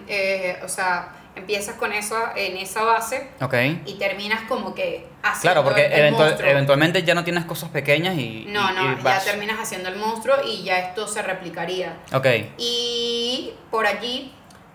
eh, 0.07 0.59
o 0.63 0.67
sea, 0.67 1.15
empiezas 1.35 1.75
con 1.75 1.93
eso 1.93 2.15
en 2.35 2.57
esa 2.57 2.83
base 2.83 3.29
Ok. 3.41 3.53
y 3.85 3.93
terminas 3.97 4.41
como 4.49 4.75
que 4.75 5.07
haciendo 5.23 5.41
Claro, 5.41 5.63
porque 5.63 5.85
el 5.85 5.93
eventual- 6.13 6.37
eventualmente 6.43 7.03
ya 7.03 7.15
no 7.15 7.23
tienes 7.23 7.45
cosas 7.45 7.69
pequeñas 7.69 8.15
y. 8.17 8.45
No, 8.49 8.69
y- 8.69 8.73
no, 8.75 8.99
y 8.99 9.03
ya 9.03 9.19
terminas 9.23 9.57
haciendo 9.59 9.87
el 9.89 9.95
monstruo 9.95 10.35
y 10.45 10.63
ya 10.63 10.79
esto 10.79 11.07
se 11.07 11.21
replicaría. 11.21 11.97
Ok. 12.13 12.27
Y 12.57 13.51
por 13.71 13.87
allí, 13.87 14.33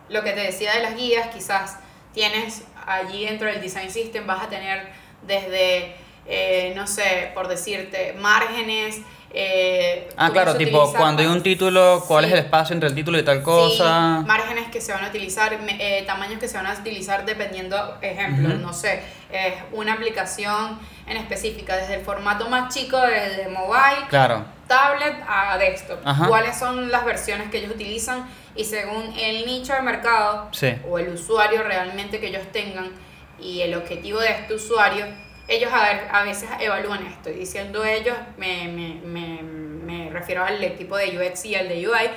lo 0.09 0.23
que 0.25 0.33
te 0.33 0.41
decía 0.41 0.73
de 0.75 0.81
las 0.83 0.97
guías, 0.97 1.29
quizás 1.29 1.77
tienes 2.15 2.63
allí 2.87 3.27
dentro 3.27 3.49
del 3.49 3.61
Design 3.61 3.91
System, 3.91 4.27
vas 4.27 4.45
a 4.45 4.49
tener 4.49 4.89
desde, 5.27 5.97
eh, 6.27 6.73
no 6.77 6.87
sé, 6.87 7.31
por 7.35 7.49
decirte, 7.49 8.15
márgenes. 8.19 9.01
eh, 9.37 10.09
Ah, 10.17 10.31
claro, 10.31 10.57
tipo, 10.57 10.93
cuando 10.93 11.21
hay 11.23 11.27
un 11.29 11.43
título, 11.43 12.05
¿cuál 12.07 12.25
Sí. 12.25 12.29
es 12.31 12.39
el 12.39 12.45
espacio 12.45 12.73
entre 12.73 12.89
el 12.89 12.95
título 12.95 13.19
y 13.19 13.25
tal 13.25 13.43
cosa? 13.43 14.19
Sí, 14.21 14.27
márgenes 14.29 14.69
que 14.71 14.81
se 14.81 14.93
van 14.93 15.05
a 15.05 15.09
utilizar, 15.09 15.53
eh, 15.53 16.05
tamaños 16.07 16.39
que 16.39 16.47
se 16.47 16.57
van 16.57 16.69
a 16.69 16.73
utilizar 16.75 17.25
dependiendo, 17.27 17.99
ejemplo, 18.01 18.49
no 18.59 18.73
sé, 18.73 19.03
es 19.33 19.55
una 19.73 19.95
aplicación 19.95 20.79
en 21.09 21.17
específica, 21.17 21.77
desde 21.77 21.95
el 21.97 22.05
formato 22.05 22.49
más 22.49 22.73
chico, 22.73 22.97
desde 22.97 23.49
mobile, 23.49 24.07
Claro. 24.09 24.45
tablet 24.69 25.17
a 25.29 25.59
desktop. 25.59 25.99
Ajá. 26.07 26.29
¿Cuáles 26.29 26.57
son 26.57 26.93
las 26.93 27.05
versiones 27.05 27.51
que 27.51 27.59
ellos 27.59 27.73
utilizan? 27.75 28.29
Y 28.55 28.65
según 28.65 29.13
el 29.19 29.47
nicho 29.47 29.73
de 29.73 29.83
mercado 29.83 30.49
Sí. 30.53 30.77
o 30.89 30.97
el 31.01 31.09
usuario 31.09 31.65
realmente 31.65 32.21
que 32.21 32.29
ellos 32.29 32.47
tengan 32.53 32.93
y 33.41 33.63
el 33.63 33.75
objetivo 33.75 34.21
de 34.21 34.29
este 34.31 34.55
usuario, 34.55 35.07
ellos 35.49 35.71
a, 35.73 35.83
ver- 35.85 36.09
a 36.11 36.23
veces 36.25 36.49
evalúan 36.61 37.07
esto. 37.07 37.31
Y 37.31 37.35
diciendo 37.35 37.85
ellos, 37.85 38.17
me, 38.37 38.69
me, 38.69 38.95
me, 39.05 39.43
me 39.43 40.11
refiero 40.11 40.45
al 40.45 40.63
equipo 40.63 40.97
de 40.97 41.19
UX 41.19 41.45
y 41.47 41.55
al 41.55 41.69
de 41.69 41.87
UI, 41.89 42.11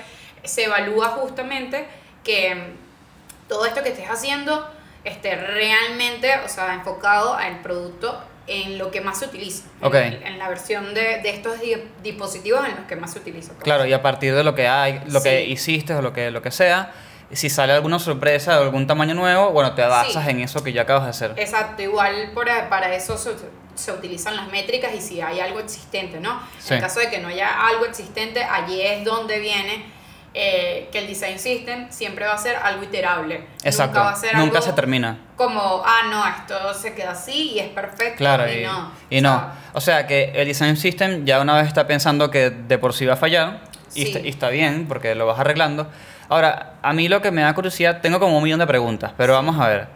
se 0.43 0.65
evalúa 0.65 1.10
justamente 1.10 1.86
que 2.24 2.55
mm, 2.55 3.48
todo 3.50 3.65
esto 3.65 3.84
que 3.84 3.89
estés 3.89 4.10
haciendo 4.10 4.69
esté 5.03 5.36
realmente, 5.36 6.31
o 6.46 6.50
sea, 6.50 6.74
enfocado 6.74 7.34
al 7.34 7.60
producto 7.62 8.22
en 8.48 8.77
lo 8.77 8.91
que 8.91 9.01
más 9.01 9.19
se 9.19 9.25
utiliza. 9.25 9.63
En, 10.07 10.24
en 10.25 10.39
la 10.39 10.48
versión 10.48 10.93
de, 10.93 11.19
de 11.22 11.29
estos 11.31 11.60
di- 11.60 11.75
dispositivos 12.01 12.65
en 12.67 12.75
los 12.77 12.86
que 12.86 12.96
más 12.96 13.12
se 13.12 13.19
utiliza. 13.19 13.51
pues. 13.53 13.63
Claro, 13.63 13.86
y 13.86 13.91
a 13.93 14.01
partir 14.01 14.34
de 14.36 14.43
lo 14.43 14.55
que 14.55 14.67
hay, 14.67 15.01
lo 15.07 15.22
que 15.22 15.43
hiciste 15.46 15.93
o 15.93 16.01
lo 16.01 16.13
que, 16.13 16.31
lo 16.31 16.41
que 16.41 16.51
sea, 16.51 16.91
si 17.31 17.50
sale 17.50 17.74
alguna 17.74 18.00
sorpresa 18.00 18.55
de 18.57 18.63
algún 18.63 18.88
tamaño 18.88 19.13
nuevo, 19.13 19.51
bueno, 19.51 19.74
te 19.74 19.81
basas 19.81 20.24
Sí. 20.24 20.29
en 20.29 20.39
eso 20.41 20.63
que 20.63 20.72
ya 20.74 20.84
acabas 20.84 21.03
de 21.03 21.10
hacer. 21.10 21.34
Exacto, 21.38 21.81
igual 21.81 22.31
para, 22.34 22.69
para 22.69 22.93
eso 22.96 23.17
se, 23.17 23.31
se 23.75 23.91
utilizan 23.91 24.36
las 24.36 24.48
métricas 24.50 24.93
y 24.96 25.01
si 25.01 25.19
hay 25.22 25.39
algo 25.39 25.60
existente, 25.60 26.19
¿no? 26.19 26.39
Sí. 26.60 26.74
En 26.75 26.81
caso 26.81 27.00
de 27.00 27.10
que 27.10 27.19
no 27.19 27.27
haya 27.27 27.67
algo 27.67 27.86
existente, 27.86 28.43
allí 28.43 28.81
es 28.81 29.03
donde 29.03 29.39
viene 29.39 29.98
eh, 30.39 30.88
que 30.91 31.00
el 31.00 31.07
design 31.07 31.39
system 31.39 31.88
siempre 31.89 32.25
va 32.27 32.34
a 32.34 32.38
ser 32.38 32.55
algo 32.57 32.84
iterable. 32.84 33.48
Exacto. 33.63 33.98
Nunca 33.98 34.03
va 34.03 34.12
a 34.12 34.15
ser 34.15 34.36
Nunca 34.36 34.57
algo 34.60 34.69
se 34.69 34.74
termina. 34.74 35.17
como, 35.36 35.81
ah, 35.84 36.01
no, 36.12 36.27
esto 36.27 36.74
se 36.75 36.93
queda 36.93 37.12
así 37.12 37.53
y 37.53 37.60
es 37.60 37.69
perfecto. 37.69 38.17
Claro, 38.17 38.48
y, 38.48 38.60
y, 38.60 38.63
no. 38.63 38.91
y 39.10 39.17
O 39.19 39.22
no. 39.24 39.29
sea, 39.29 39.53
O 39.74 39.81
sea 39.81 40.07
que 40.07 40.31
el 40.36 40.48
design 40.48 40.77
system 40.77 41.25
ya 41.25 41.41
una 41.41 41.55
vez 41.57 41.67
está 41.67 41.88
pensando 41.88 42.29
que 42.29 42.51
de 42.51 42.77
por 42.77 42.93
sí 42.93 43.05
va 43.07 43.13
a 43.13 43.17
fallar, 43.17 43.62
y, 43.96 44.01
Sí. 44.03 44.07
está, 44.10 44.19
y 44.19 44.29
está 44.29 44.50
bien 44.50 44.86
porque 44.88 45.15
lo 45.15 45.25
vas 45.25 45.39
arreglando. 45.39 45.88
Ahora, 46.29 46.74
a 46.81 46.93
mí 46.93 47.07
lo 47.07 47.22
que 47.22 47.31
me 47.31 47.41
da 47.41 47.53
curiosidad, 47.53 48.01
tengo 48.01 48.19
como 48.19 48.38
un 48.38 48.43
millón 48.43 48.60
de 48.60 48.67
preguntas, 48.67 49.13
pero 49.17 49.34
vamos 49.34 49.60
a 49.60 49.67
ver. 49.67 49.88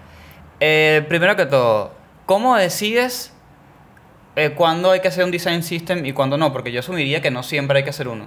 Eh, 0.60 1.06
primero 1.10 1.36
que 1.36 1.46
todo, 1.46 1.92
¿cómo 2.26 2.56
decides 2.56 3.34
eh, 4.36 4.52
cuándo 4.56 4.92
hay 4.92 5.02
que 5.02 5.10
hacer 5.10 5.24
un 5.26 5.32
design 5.32 5.62
system 5.64 6.06
y 6.06 6.14
cuándo 6.14 6.38
no? 6.38 6.54
Porque 6.54 6.72
yo 6.72 6.80
asumiría 6.80 7.22
que 7.22 7.32
no 7.32 7.44
siempre 7.44 7.80
hay 7.80 7.84
que 7.84 7.90
hacer 7.90 8.08
uno. 8.08 8.26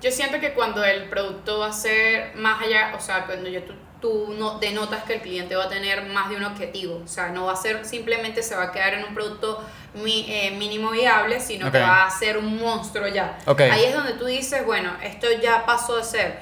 Yo 0.00 0.10
siento 0.10 0.38
que 0.38 0.52
cuando 0.52 0.84
el 0.84 1.04
producto 1.08 1.60
va 1.60 1.68
a 1.68 1.72
ser 1.72 2.36
más 2.36 2.62
allá, 2.62 2.92
o 2.96 3.00
sea, 3.00 3.24
cuando 3.24 3.48
yo, 3.48 3.62
tú, 3.62 3.72
tú 4.02 4.34
no, 4.38 4.58
denotas 4.58 5.02
que 5.04 5.14
el 5.14 5.20
cliente 5.22 5.56
va 5.56 5.64
a 5.64 5.68
tener 5.70 6.04
más 6.04 6.28
de 6.28 6.36
un 6.36 6.44
objetivo, 6.44 7.00
o 7.02 7.08
sea, 7.08 7.28
no 7.30 7.46
va 7.46 7.54
a 7.54 7.56
ser 7.56 7.86
simplemente 7.86 8.42
se 8.42 8.54
va 8.54 8.64
a 8.64 8.70
quedar 8.72 8.92
en 8.94 9.04
un 9.04 9.14
producto 9.14 9.64
mi- 9.94 10.26
eh, 10.28 10.50
mínimo 10.50 10.90
viable, 10.90 11.40
sino 11.40 11.72
que 11.72 11.78
Ok. 11.78 11.84
va 11.88 12.04
a 12.04 12.10
ser 12.10 12.36
un 12.36 12.60
monstruo 12.60 13.08
ya. 13.08 13.38
Ok. 13.46 13.62
Ahí 13.62 13.84
es 13.86 13.94
donde 13.94 14.12
tú 14.12 14.26
dices, 14.26 14.64
bueno, 14.66 14.92
esto 15.02 15.26
ya 15.42 15.64
pasó 15.64 15.96
de 15.96 16.04
ser 16.04 16.38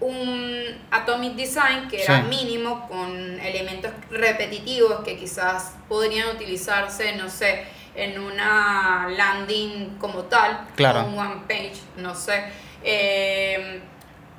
un 0.00 0.64
atomic 0.90 1.34
design 1.34 1.88
que 1.88 2.02
era 2.02 2.22
Sí. 2.22 2.28
mínimo 2.28 2.86
con 2.88 3.40
elementos 3.40 3.90
repetitivos 4.10 5.00
que 5.04 5.16
quizás 5.16 5.72
podrían 5.88 6.28
utilizarse, 6.36 7.16
no 7.16 7.28
sé, 7.28 7.64
en 7.96 8.18
una 8.20 9.08
landing 9.16 9.96
como 9.98 10.22
tal, 10.24 10.66
Claro. 10.76 11.04
un 11.04 11.18
one 11.18 11.42
page, 11.48 11.74
no 11.96 12.14
sé, 12.14 12.44
eh, 12.84 13.80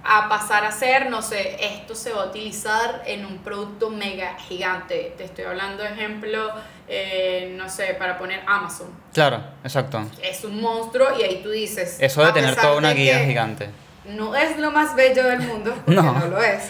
a 0.02 0.30
pasar 0.30 0.64
a 0.64 0.72
ser, 0.72 1.10
no 1.10 1.22
sé, 1.22 1.58
esto 1.60 1.94
se 1.94 2.14
va 2.14 2.24
a 2.24 2.26
utilizar 2.28 3.04
en 3.06 3.26
un 3.26 3.40
producto 3.40 3.90
mega 3.90 4.38
gigante. 4.40 5.14
Te 5.18 5.26
estoy 5.26 5.44
hablando, 5.44 5.84
ejemplo, 5.84 6.52
eh, 6.88 7.54
no 7.58 7.68
sé, 7.68 7.96
para 7.96 8.18
poner 8.18 8.42
Amazon. 8.48 8.88
Claro, 9.14 9.44
exacto. 9.62 10.02
Es 10.24 10.46
un 10.46 10.62
monstruo 10.62 11.08
y 11.20 11.24
ahí 11.24 11.42
tú 11.44 11.50
dices... 11.50 11.98
Eso 12.00 12.26
de 12.26 12.32
tener 12.32 12.56
toda 12.56 12.78
una 12.78 12.94
guía 12.94 13.20
que 13.20 13.26
gigante. 13.26 13.70
No 14.10 14.36
es 14.36 14.58
lo 14.58 14.72
más 14.72 14.96
bello 14.96 15.24
del 15.24 15.40
mundo, 15.42 15.74
porque 15.86 15.92
No. 16.02 16.14
no, 16.14 16.28
lo 16.28 16.42
es. 16.44 16.70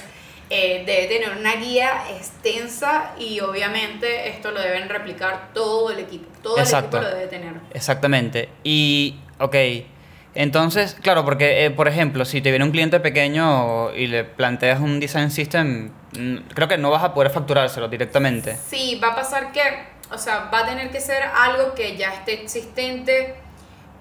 Eh, 0.51 0.83
debe 0.85 1.05
tener 1.07 1.37
una 1.37 1.55
guía 1.57 1.91
extensa 2.17 3.11
y 3.19 3.39
obviamente 3.39 4.29
esto 4.29 4.49
lo 4.51 4.59
deben 4.59 4.89
replicar 4.89 5.49
todo 5.53 5.91
el 5.91 5.99
equipo. 5.99 6.27
Todo 6.41 6.57
Exacto. 6.57 6.97
el 6.97 7.03
equipo 7.03 7.11
lo 7.13 7.17
debe 7.19 7.27
tener. 7.29 7.53
Exactamente. 7.73 8.49
Y, 8.63 9.19
ok, 9.39 9.55
entonces, 10.35 10.95
claro, 11.01 11.25
porque, 11.25 11.65
eh, 11.65 11.71
por 11.71 11.87
ejemplo, 11.87 12.25
si 12.25 12.41
te 12.41 12.49
viene 12.49 12.65
un 12.65 12.71
cliente 12.71 12.99
pequeño 12.99 13.93
y 13.93 14.07
le 14.07 14.23
planteas 14.23 14.79
un 14.79 14.99
design 14.99 15.31
system, 15.31 15.91
mm, 16.17 16.37
creo 16.53 16.67
que 16.67 16.77
no 16.77 16.89
vas 16.91 17.03
a 17.03 17.13
poder 17.13 17.31
facturárselo 17.31 17.87
directamente. 17.87 18.55
Sí, 18.69 18.99
va 19.03 19.09
a 19.09 19.15
pasar 19.15 19.51
que, 19.51 19.61
o 20.11 20.17
sea, 20.17 20.49
va 20.53 20.59
a 20.59 20.65
tener 20.65 20.91
que 20.91 21.01
ser 21.01 21.21
algo 21.23 21.73
que 21.75 21.95
ya 21.97 22.13
esté 22.13 22.33
existente. 22.41 23.35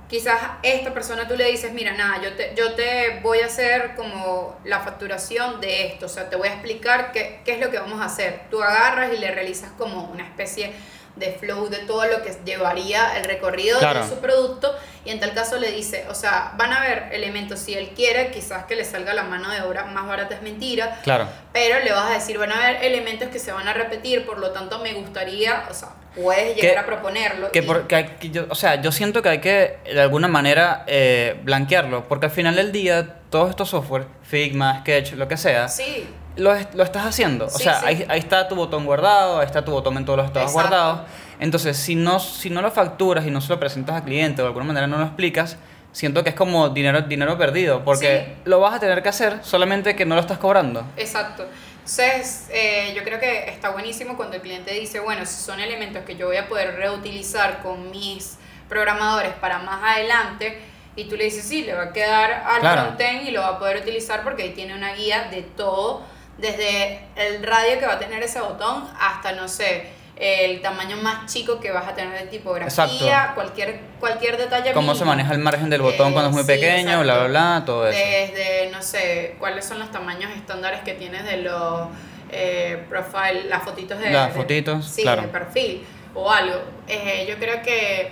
Quizás 0.08 0.40
esta 0.62 0.94
persona 0.94 1.28
tú 1.28 1.36
le 1.36 1.50
dices, 1.50 1.72
mira, 1.72 1.92
nada, 1.92 2.22
yo 2.22 2.32
te, 2.32 2.54
yo 2.56 2.74
te 2.74 3.20
voy 3.22 3.40
a 3.40 3.46
hacer 3.46 3.94
como 3.94 4.58
la 4.64 4.80
facturación 4.80 5.60
de 5.60 5.86
esto, 5.86 6.06
o 6.06 6.08
sea, 6.08 6.30
te 6.30 6.36
voy 6.36 6.48
a 6.48 6.52
explicar 6.52 7.12
qué, 7.12 7.42
qué 7.44 7.52
es 7.52 7.60
lo 7.60 7.70
que 7.70 7.78
vamos 7.78 8.00
a 8.00 8.06
hacer. 8.06 8.40
Tú 8.50 8.62
agarras 8.62 9.12
y 9.12 9.18
le 9.18 9.30
realizas 9.30 9.70
como 9.72 10.04
una 10.04 10.24
especie 10.24 10.72
de 11.18 11.32
flow 11.32 11.68
de 11.68 11.78
todo 11.78 12.04
lo 12.06 12.22
que 12.22 12.32
llevaría 12.44 13.16
el 13.18 13.24
recorrido 13.24 13.78
Claro. 13.78 14.02
de 14.02 14.08
su 14.08 14.16
producto 14.20 14.74
y 15.04 15.10
en 15.10 15.20
tal 15.20 15.32
caso 15.34 15.58
le 15.58 15.70
dice, 15.72 16.04
o 16.10 16.14
sea, 16.14 16.52
van 16.56 16.72
a 16.72 16.80
haber 16.82 17.08
elementos, 17.12 17.58
si 17.60 17.74
él 17.74 17.90
quiere, 17.96 18.30
quizás 18.30 18.64
que 18.66 18.76
le 18.76 18.84
salga 18.84 19.14
la 19.14 19.22
mano 19.24 19.50
de 19.50 19.62
obra 19.62 19.84
más 19.86 20.06
barata 20.06 20.34
es 20.34 20.42
mentira, 20.42 21.00
Claro. 21.02 21.28
pero 21.52 21.78
le 21.82 21.90
vas 21.92 22.10
a 22.10 22.14
decir, 22.14 22.38
van 22.38 22.52
a 22.52 22.56
haber 22.62 22.84
elementos 22.84 23.28
que 23.28 23.38
se 23.38 23.52
van 23.52 23.66
a 23.68 23.72
repetir, 23.72 24.26
por 24.26 24.38
lo 24.38 24.50
tanto 24.50 24.78
me 24.80 24.92
gustaría, 24.94 25.64
o 25.70 25.74
sea, 25.74 25.88
puedes 26.14 26.56
llegar 26.56 26.72
Que- 26.74 26.78
a 26.80 26.86
proponerlo. 26.86 27.52
Que 27.52 27.60
y- 27.60 27.62
por- 27.62 27.86
que 27.86 27.94
hay 27.94 28.04
que 28.20 28.30
yo, 28.30 28.46
o 28.50 28.54
sea, 28.54 28.80
yo 28.82 28.92
siento 28.92 29.22
que 29.22 29.28
hay 29.28 29.38
que 29.40 29.78
de 29.84 30.00
alguna 30.00 30.28
manera 30.28 30.84
eh, 30.86 31.38
blanquearlo, 31.42 32.06
porque 32.08 32.26
al 32.26 32.32
final 32.32 32.56
del 32.56 32.72
día 32.72 33.16
todos 33.30 33.50
estos 33.50 33.68
software, 33.70 34.06
Figma, 34.22 34.80
Sketch, 34.80 35.12
lo 35.12 35.28
que 35.28 35.36
sea, 35.36 35.68
Sí, 35.68 36.08
lo, 36.38 36.54
lo 36.74 36.82
estás 36.82 37.04
haciendo. 37.06 37.46
O 37.46 37.50
Sí, 37.50 37.64
sea, 37.64 37.80
sí. 37.80 37.86
Ahí, 37.86 38.06
ahí 38.08 38.18
está 38.18 38.48
tu 38.48 38.54
botón 38.54 38.84
guardado, 38.86 39.40
ahí 39.40 39.46
está 39.46 39.64
tu 39.64 39.70
botón 39.72 39.96
en 39.96 40.04
todos 40.04 40.16
los 40.18 40.26
estados 40.26 40.50
Exacto. 40.52 40.68
guardados. 40.70 41.00
Entonces, 41.40 41.76
si 41.76 41.94
no, 41.94 42.18
si 42.18 42.50
no 42.50 42.62
lo 42.62 42.70
facturas 42.70 43.26
y 43.26 43.30
no 43.30 43.40
se 43.40 43.48
lo 43.50 43.60
presentas 43.60 43.96
al 43.96 44.04
cliente 44.04 44.40
o 44.42 44.44
de 44.44 44.48
alguna 44.48 44.64
manera 44.66 44.86
no 44.86 44.98
lo 44.98 45.04
explicas, 45.04 45.56
siento 45.92 46.22
que 46.24 46.30
es 46.30 46.34
como 46.36 46.68
dinero, 46.70 47.02
dinero 47.02 47.36
perdido, 47.38 47.84
porque 47.84 48.34
Sí. 48.36 48.42
lo 48.44 48.60
vas 48.60 48.74
a 48.74 48.80
tener 48.80 49.02
que 49.02 49.08
hacer 49.08 49.38
solamente 49.42 49.94
que 49.96 50.04
no 50.04 50.14
lo 50.14 50.20
estás 50.20 50.38
cobrando. 50.38 50.84
exacto. 50.96 51.44
Entonces, 51.78 52.48
eh, 52.52 52.92
yo 52.94 53.02
creo 53.02 53.18
que 53.18 53.48
está 53.48 53.70
buenísimo 53.70 54.14
cuando 54.16 54.36
el 54.36 54.42
cliente 54.42 54.74
dice, 54.74 55.00
bueno, 55.00 55.24
si 55.24 55.42
son 55.42 55.58
elementos 55.58 56.02
que 56.04 56.16
yo 56.16 56.26
voy 56.26 56.36
a 56.36 56.46
poder 56.46 56.76
reutilizar 56.76 57.62
con 57.62 57.90
mis 57.90 58.36
programadores 58.68 59.32
para 59.40 59.58
más 59.60 59.80
adelante, 59.96 60.60
y 60.96 61.04
tú 61.04 61.16
le 61.16 61.24
dices, 61.24 61.44
sí, 61.48 61.62
le 61.64 61.72
va 61.74 61.84
a 61.84 61.92
quedar 61.94 62.30
al 62.46 62.60
Claro. 62.60 62.82
frontend 62.82 63.26
y 63.28 63.30
lo 63.30 63.40
va 63.40 63.48
a 63.50 63.58
poder 63.58 63.78
utilizar 63.78 64.22
porque 64.22 64.42
ahí 64.42 64.50
tiene 64.50 64.74
una 64.74 64.92
guía 64.94 65.28
de 65.30 65.40
todo, 65.42 66.02
desde 66.38 67.00
el 67.16 67.42
radio 67.42 67.78
que 67.78 67.86
va 67.86 67.94
a 67.94 67.98
tener 67.98 68.22
ese 68.22 68.40
botón 68.40 68.88
hasta, 68.98 69.32
no 69.32 69.48
sé, 69.48 69.86
el 70.16 70.60
tamaño 70.62 70.96
más 70.96 71.32
chico 71.32 71.60
que 71.60 71.70
vas 71.70 71.86
a 71.86 71.94
tener 71.94 72.18
de 72.18 72.26
tipografía, 72.26 72.66
Exacto. 72.68 73.34
cualquier, 73.36 73.80
cualquier 74.00 74.36
detalle 74.36 74.72
Cómo 74.72 74.94
se 74.96 75.04
maneja 75.04 75.32
el 75.32 75.38
margen 75.38 75.70
del 75.70 75.80
botón 75.82 76.08
Eh, 76.08 76.12
cuando 76.12 76.30
es 76.30 76.34
muy 76.34 76.42
sí, 76.42 76.48
pequeño, 76.48 77.00
bla, 77.02 77.18
bla, 77.18 77.26
bla, 77.28 77.62
todo 77.64 77.86
eso. 77.88 77.96
Desde, 77.98 78.70
no 78.72 78.82
sé, 78.82 79.36
cuáles 79.38 79.64
son 79.64 79.78
los 79.78 79.90
tamaños 79.92 80.32
estándares 80.32 80.80
que 80.80 80.94
tienes 80.94 81.24
de 81.24 81.36
los 81.38 81.88
eh, 82.30 82.84
profile, 82.88 83.44
las 83.48 83.62
fotitos 83.62 83.98
de... 84.00 84.10
Las 84.10 84.28
de- 84.34 84.40
fotitos, 84.40 84.86
sí, 84.88 85.02
claro. 85.02 85.22
de 85.22 85.28
perfil 85.28 85.86
o 86.14 86.30
algo. 86.30 86.62
Eh, 86.88 87.24
yo 87.28 87.36
creo 87.38 87.62
que 87.62 88.10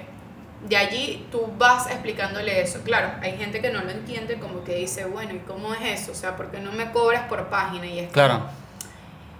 de 0.68 0.76
allí 0.76 1.26
tú 1.30 1.48
vas 1.56 1.86
explicándole 1.90 2.60
eso. 2.60 2.80
Claro, 2.82 3.12
hay 3.22 3.36
gente 3.36 3.60
que 3.60 3.70
no 3.70 3.82
lo 3.82 3.90
entiende, 3.90 4.38
como 4.38 4.64
que 4.64 4.74
dice, 4.76 5.04
bueno, 5.04 5.34
¿y 5.34 5.38
cómo 5.40 5.74
es 5.74 6.00
eso? 6.02 6.12
O 6.12 6.14
sea, 6.14 6.36
¿por 6.36 6.50
qué 6.50 6.58
no 6.58 6.72
me 6.72 6.90
cobras 6.92 7.28
por 7.28 7.48
página? 7.48 7.86
Y 7.86 8.00
es 8.00 8.10
Claro. 8.10 8.34
como, 8.34 8.50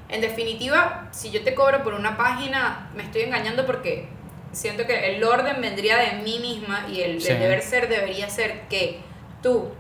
en 0.09 0.21
definitiva, 0.21 1.09
si 1.11 1.31
yo 1.31 1.43
te 1.43 1.55
cobro 1.55 1.83
por 1.83 1.95
una 1.95 2.17
página, 2.17 2.91
me 2.95 3.03
estoy 3.03 3.23
engañando 3.23 3.67
porque 3.67 4.09
siento 4.53 4.87
que 4.87 5.17
el 5.17 5.25
orden 5.25 5.61
vendría 5.61 5.97
de 5.99 6.23
mí 6.23 6.39
misma 6.39 6.87
y 6.89 7.01
el, 7.01 7.21
deber 7.21 7.61
ser 7.63 7.89
debería 7.89 8.31
ser 8.31 8.63
que 8.69 9.01
tú, 9.43 9.71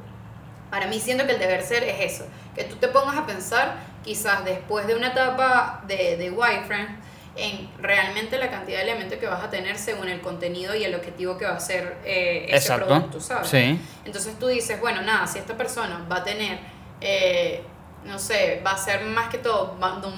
para 0.70 0.88
mí 0.88 0.98
siento 0.98 1.26
que 1.26 1.32
el 1.32 1.38
deber 1.38 1.62
ser 1.62 1.84
es 1.84 2.12
eso, 2.12 2.26
que 2.56 2.64
tú 2.64 2.76
te 2.76 2.88
pongas 2.88 3.16
a 3.16 3.26
pensar 3.26 3.76
quizás 4.04 4.44
después 4.44 4.86
de 4.86 4.96
una 4.96 5.08
etapa 5.08 5.82
de, 5.86 6.16
de 6.16 6.30
wireframe 6.30 7.05
en 7.36 7.68
realmente 7.82 8.38
la 8.38 8.50
cantidad 8.50 8.78
de 8.78 8.84
elementos 8.84 9.18
que 9.18 9.26
vas 9.26 9.42
a 9.42 9.50
tener 9.50 9.76
según 9.78 10.08
el 10.08 10.20
contenido 10.20 10.74
y 10.74 10.84
el 10.84 10.94
objetivo 10.94 11.36
que 11.36 11.44
va 11.44 11.56
a 11.56 11.60
ser 11.60 11.98
eh, 12.04 12.46
ese 12.48 12.56
Exacto. 12.56 12.86
producto, 12.86 13.20
¿sabes? 13.20 13.48
Sí. 13.48 13.80
Entonces 14.04 14.38
tú 14.38 14.46
dices, 14.48 14.80
bueno, 14.80 15.02
nada, 15.02 15.26
si 15.26 15.38
esta 15.38 15.56
persona 15.56 16.04
va 16.10 16.16
a 16.16 16.24
tener, 16.24 16.58
eh, 17.00 17.62
no 18.04 18.18
sé, 18.18 18.62
va 18.64 18.72
a 18.72 18.78
ser 18.78 19.04
más 19.04 19.28
que 19.28 19.38
todo 19.38 19.76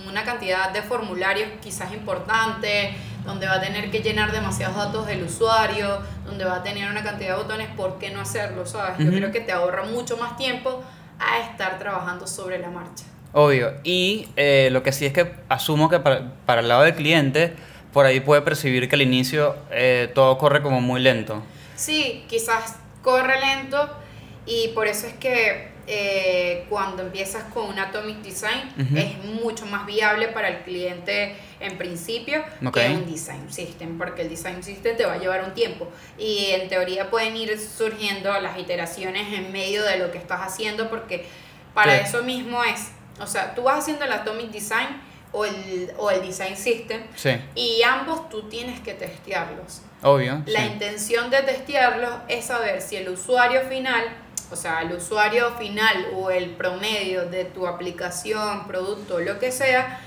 una 0.08 0.25
cantidad 0.25 0.70
de 0.70 0.82
formularios 0.82 1.48
quizás 1.60 1.92
importantes, 1.92 2.94
donde 3.25 3.46
va 3.46 3.54
a 3.54 3.60
tener 3.60 3.90
que 3.90 4.00
llenar 4.00 4.32
demasiados 4.32 4.76
datos 4.76 5.06
del 5.06 5.22
usuario, 5.25 6.00
donde 6.25 6.44
va 6.44 6.56
a 6.56 6.62
tener 6.62 6.90
una 6.90 7.02
cantidad 7.02 7.37
de 7.37 7.42
botones, 7.42 7.68
¿por 7.76 7.98
qué 7.98 8.10
no 8.10 8.20
hacerlo? 8.20 8.64
¿Sabes? 8.64 8.98
Yo 8.98 9.10
creo 9.10 9.32
que 9.32 9.40
te 9.40 9.52
ahorra 9.52 9.82
mucho 9.84 10.16
más 10.16 10.37
tiempo 10.37 10.82
a 11.18 11.40
estar 11.40 11.78
trabajando 11.78 12.26
sobre 12.26 12.58
la 12.58 12.70
marcha. 12.70 13.04
Obvio. 13.38 13.73
Y 13.85 14.26
eh, 14.35 14.68
lo 14.73 14.83
que 14.83 14.90
sí 14.90 15.07
es 15.07 15.12
que 15.12 15.30
asumo 15.49 15.88
que 15.88 16.00
para, 16.00 16.33
para 16.45 16.61
el 16.61 16.66
lado 16.66 16.83
del 16.83 16.97
cliente, 16.97 17.52
por 17.92 18.04
ahí 18.04 18.18
puede 18.18 18.42
percibir 18.42 18.88
que 18.88 18.97
al 18.97 19.02
inicio 19.02 19.54
eh, 19.71 20.11
todo 20.12 20.37
corre 20.38 20.61
como 20.61 20.80
muy 20.80 21.00
lento. 21.00 21.40
Sí, 21.76 22.25
quizás 22.28 22.75
corre 23.00 23.38
lento 23.38 23.88
y 24.45 24.68
por 24.75 24.88
eso 24.88 25.07
es 25.07 25.12
que 25.14 25.68
eh, 25.87 26.66
cuando 26.68 27.04
empiezas 27.04 27.45
con 27.45 27.68
un 27.68 27.78
Atomic 27.78 28.23
Design 28.23 28.73
Ujú. 28.76 28.99
es 28.99 29.25
mucho 29.40 29.66
más 29.66 29.87
viable 29.87 30.26
para 30.26 30.49
el 30.49 30.59
cliente 30.64 31.37
en 31.61 31.78
principio 31.78 32.42
que 32.75 32.88
un 32.88 33.09
Design 33.09 33.52
System, 33.52 33.99
porque 33.99 34.23
el 34.23 34.30
Design 34.30 34.64
System 34.64 34.97
te 34.97 35.07
va 35.07 35.12
a 35.12 35.18
llevar 35.18 35.45
un 35.45 35.54
tiempo 35.54 35.88
y 36.18 36.47
en 36.50 36.68
teoría 36.68 37.09
pueden 37.09 37.37
ir 37.37 37.57
surgiendo 37.57 38.33
las 38.40 38.59
iteraciones 38.59 39.33
en 39.33 39.52
medio 39.52 39.85
de 39.85 39.97
lo 39.99 40.11
que 40.11 40.18
estás 40.18 40.40
haciendo 40.40 40.90
porque 40.90 41.25
para 41.73 41.97
eso 41.97 42.25
mismo 42.25 42.64
es, 42.64 42.90
o 43.20 43.26
sea, 43.26 43.54
tú 43.54 43.62
vas 43.64 43.78
haciendo 43.80 44.04
el 44.04 44.12
Atomic 44.12 44.50
Design 44.50 45.00
o 45.32 45.44
el, 45.44 45.92
o 45.98 46.10
el 46.10 46.22
Design 46.22 46.56
System 46.56 47.02
Sí, 47.14 47.30
y 47.54 47.82
ambos 47.82 48.28
tú 48.30 48.48
tienes 48.48 48.80
que 48.80 48.94
testearlos. 48.94 49.82
obvio. 50.02 50.42
La 50.46 50.60
sí. 50.60 50.66
intención 50.72 51.28
de 51.30 51.42
testearlos 51.42 52.10
es 52.28 52.46
saber 52.46 52.80
si 52.80 52.96
el 52.96 53.08
usuario 53.10 53.62
final, 53.68 54.04
o 54.50 54.56
sea, 54.56 54.80
el 54.82 54.92
usuario 54.92 55.50
final 55.58 56.06
o 56.14 56.30
el 56.30 56.50
promedio 56.52 57.26
de 57.26 57.44
tu 57.44 57.66
aplicación, 57.66 58.66
producto, 58.66 59.18
lo 59.20 59.38
que 59.38 59.52
sea, 59.52 60.00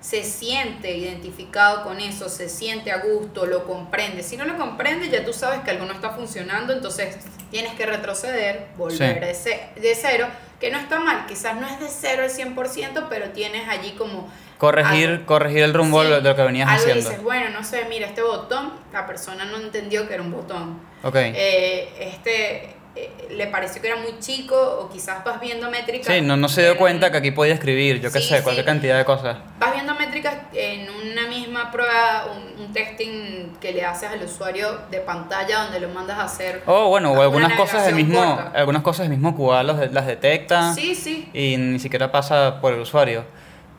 se 0.00 0.22
siente 0.22 0.94
identificado 0.96 1.82
con 1.82 1.98
eso, 1.98 2.28
se 2.28 2.48
siente 2.48 2.92
a 2.92 2.98
gusto, 2.98 3.46
lo 3.46 3.66
comprende. 3.66 4.22
Si 4.22 4.36
no 4.36 4.44
lo 4.44 4.56
comprende, 4.58 5.08
ya 5.08 5.24
tú 5.24 5.32
sabes 5.32 5.60
que 5.62 5.70
algo 5.70 5.86
no 5.86 5.94
está 5.94 6.10
funcionando, 6.10 6.72
entonces 6.72 7.16
tienes 7.50 7.72
que 7.74 7.86
retroceder, 7.86 8.68
volver 8.76 9.14
Sí. 9.14 9.20
de, 9.20 9.34
ce- 9.34 9.80
de 9.80 9.94
cero, 9.94 10.26
que 10.60 10.70
no 10.70 10.78
está 10.78 11.00
mal, 11.00 11.26
quizás 11.26 11.56
no 11.60 11.66
es 11.66 11.78
de 11.80 11.88
cero 11.88 12.22
al 12.24 12.30
100%, 12.30 13.06
pero 13.08 13.30
tienes 13.30 13.68
allí 13.68 13.92
como 13.92 14.28
Corregir, 14.58 15.10
algo. 15.10 15.26
corregir 15.26 15.62
el 15.64 15.74
rumbo 15.74 16.02
Sí, 16.02 16.08
de 16.10 16.20
lo 16.22 16.34
que 16.36 16.42
venías 16.42 16.68
algo 16.68 16.80
haciendo. 16.82 17.10
dices, 17.10 17.22
bueno, 17.22 17.50
no 17.50 17.62
sé, 17.62 17.84
mira, 17.90 18.06
este 18.06 18.22
botón, 18.22 18.72
la 18.92 19.06
persona 19.06 19.44
no 19.44 19.58
entendió 19.58 20.08
que 20.08 20.14
era 20.14 20.22
un 20.22 20.32
botón. 20.32 20.80
Ok. 21.02 21.14
Eh, 21.16 21.92
este, 22.00 22.75
eh, 22.96 23.10
le 23.30 23.46
pareció 23.48 23.80
que 23.82 23.88
era 23.88 23.96
muy 23.98 24.18
chico 24.20 24.56
o 24.80 24.88
quizás 24.90 25.22
vas 25.24 25.40
viendo 25.40 25.70
métricas. 25.70 26.06
Sí, 26.14 26.20
no, 26.22 26.36
no 26.36 26.48
se 26.48 26.62
dio 26.62 26.72
en- 26.72 26.78
cuenta 26.78 27.10
que 27.12 27.18
aquí 27.18 27.30
podía 27.30 27.54
escribir, 27.54 28.00
yo 28.00 28.10
qué 28.10 28.20
Sí, 28.20 28.28
sé, 28.28 28.36
sí. 28.38 28.42
cualquier 28.42 28.64
cantidad 28.66 28.96
de 28.96 29.04
cosas. 29.04 29.36
Vas 29.58 29.72
viendo 29.74 29.94
métricas 29.94 30.34
en 30.54 30.88
una 30.90 31.26
misma 31.28 31.70
prueba, 31.70 32.26
un, 32.34 32.64
un 32.64 32.72
testing 32.72 33.54
que 33.60 33.72
le 33.72 33.84
haces 33.84 34.10
al 34.10 34.22
usuario 34.22 34.80
de 34.90 34.98
pantalla 35.00 35.64
donde 35.64 35.80
lo 35.80 35.88
mandas 35.90 36.18
a 36.18 36.24
hacer. 36.24 36.62
Oh, 36.66 36.88
bueno, 36.88 37.10
o 37.10 37.14
una 37.14 37.22
algunas 37.24 37.52
cosas 37.54 37.86
el 37.88 37.94
mismo, 37.94 38.18
corta. 38.24 38.52
algunas 38.54 38.82
cosas 38.82 39.04
el 39.04 39.10
mismo 39.10 39.36
QA 39.36 39.62
los 39.62 39.92
las 39.92 40.06
detecta 40.06 40.72
Sí, 40.74 40.94
sí. 40.94 41.28
y 41.34 41.56
ni 41.56 41.78
siquiera 41.78 42.10
pasa 42.10 42.60
por 42.60 42.72
el 42.74 42.80
usuario. 42.80 43.24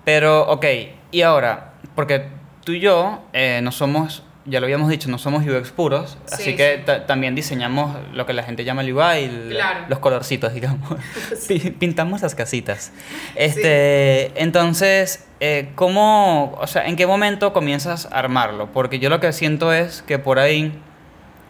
Pero, 0.05 0.47
ok, 0.49 0.65
y 1.11 1.21
ahora, 1.21 1.73
porque 1.95 2.27
tú 2.63 2.71
y 2.73 2.79
yo 2.79 3.23
eh, 3.33 3.59
no 3.63 3.71
somos, 3.71 4.23
ya 4.47 4.59
lo 4.61 4.65
habíamos 4.65 4.89
dicho, 4.89 5.09
no 5.09 5.17
somos 5.17 5.45
UX 5.45 5.71
puros, 5.71 6.17
Sí, 6.25 6.33
así 6.33 6.55
que 6.55 6.83
sí. 6.85 6.91
también 7.05 7.35
diseñamos 7.35 7.95
lo 8.13 8.25
que 8.25 8.33
la 8.33 8.43
gente 8.43 8.63
llama 8.63 8.81
el 8.81 8.93
UI, 8.93 9.49
Claro. 9.51 9.81
los 9.89 9.99
colorcitos, 9.99 10.53
digamos. 10.53 10.89
Pi- 11.47 11.71
Pintamos 11.71 12.21
las 12.21 12.33
casitas. 12.33 12.91
Este, 13.35 14.31
Entonces, 14.41 15.25
eh, 15.39 15.69
¿cómo, 15.75 16.55
o 16.59 16.67
sea, 16.67 16.87
en 16.87 16.95
qué 16.95 17.05
momento 17.07 17.53
comienzas 17.53 18.05
a 18.07 18.19
armarlo? 18.19 18.71
Porque 18.71 18.99
yo 18.99 19.09
lo 19.09 19.19
que 19.19 19.31
siento 19.33 19.73
es 19.73 20.01
que 20.01 20.19
por 20.19 20.39
ahí, 20.39 20.73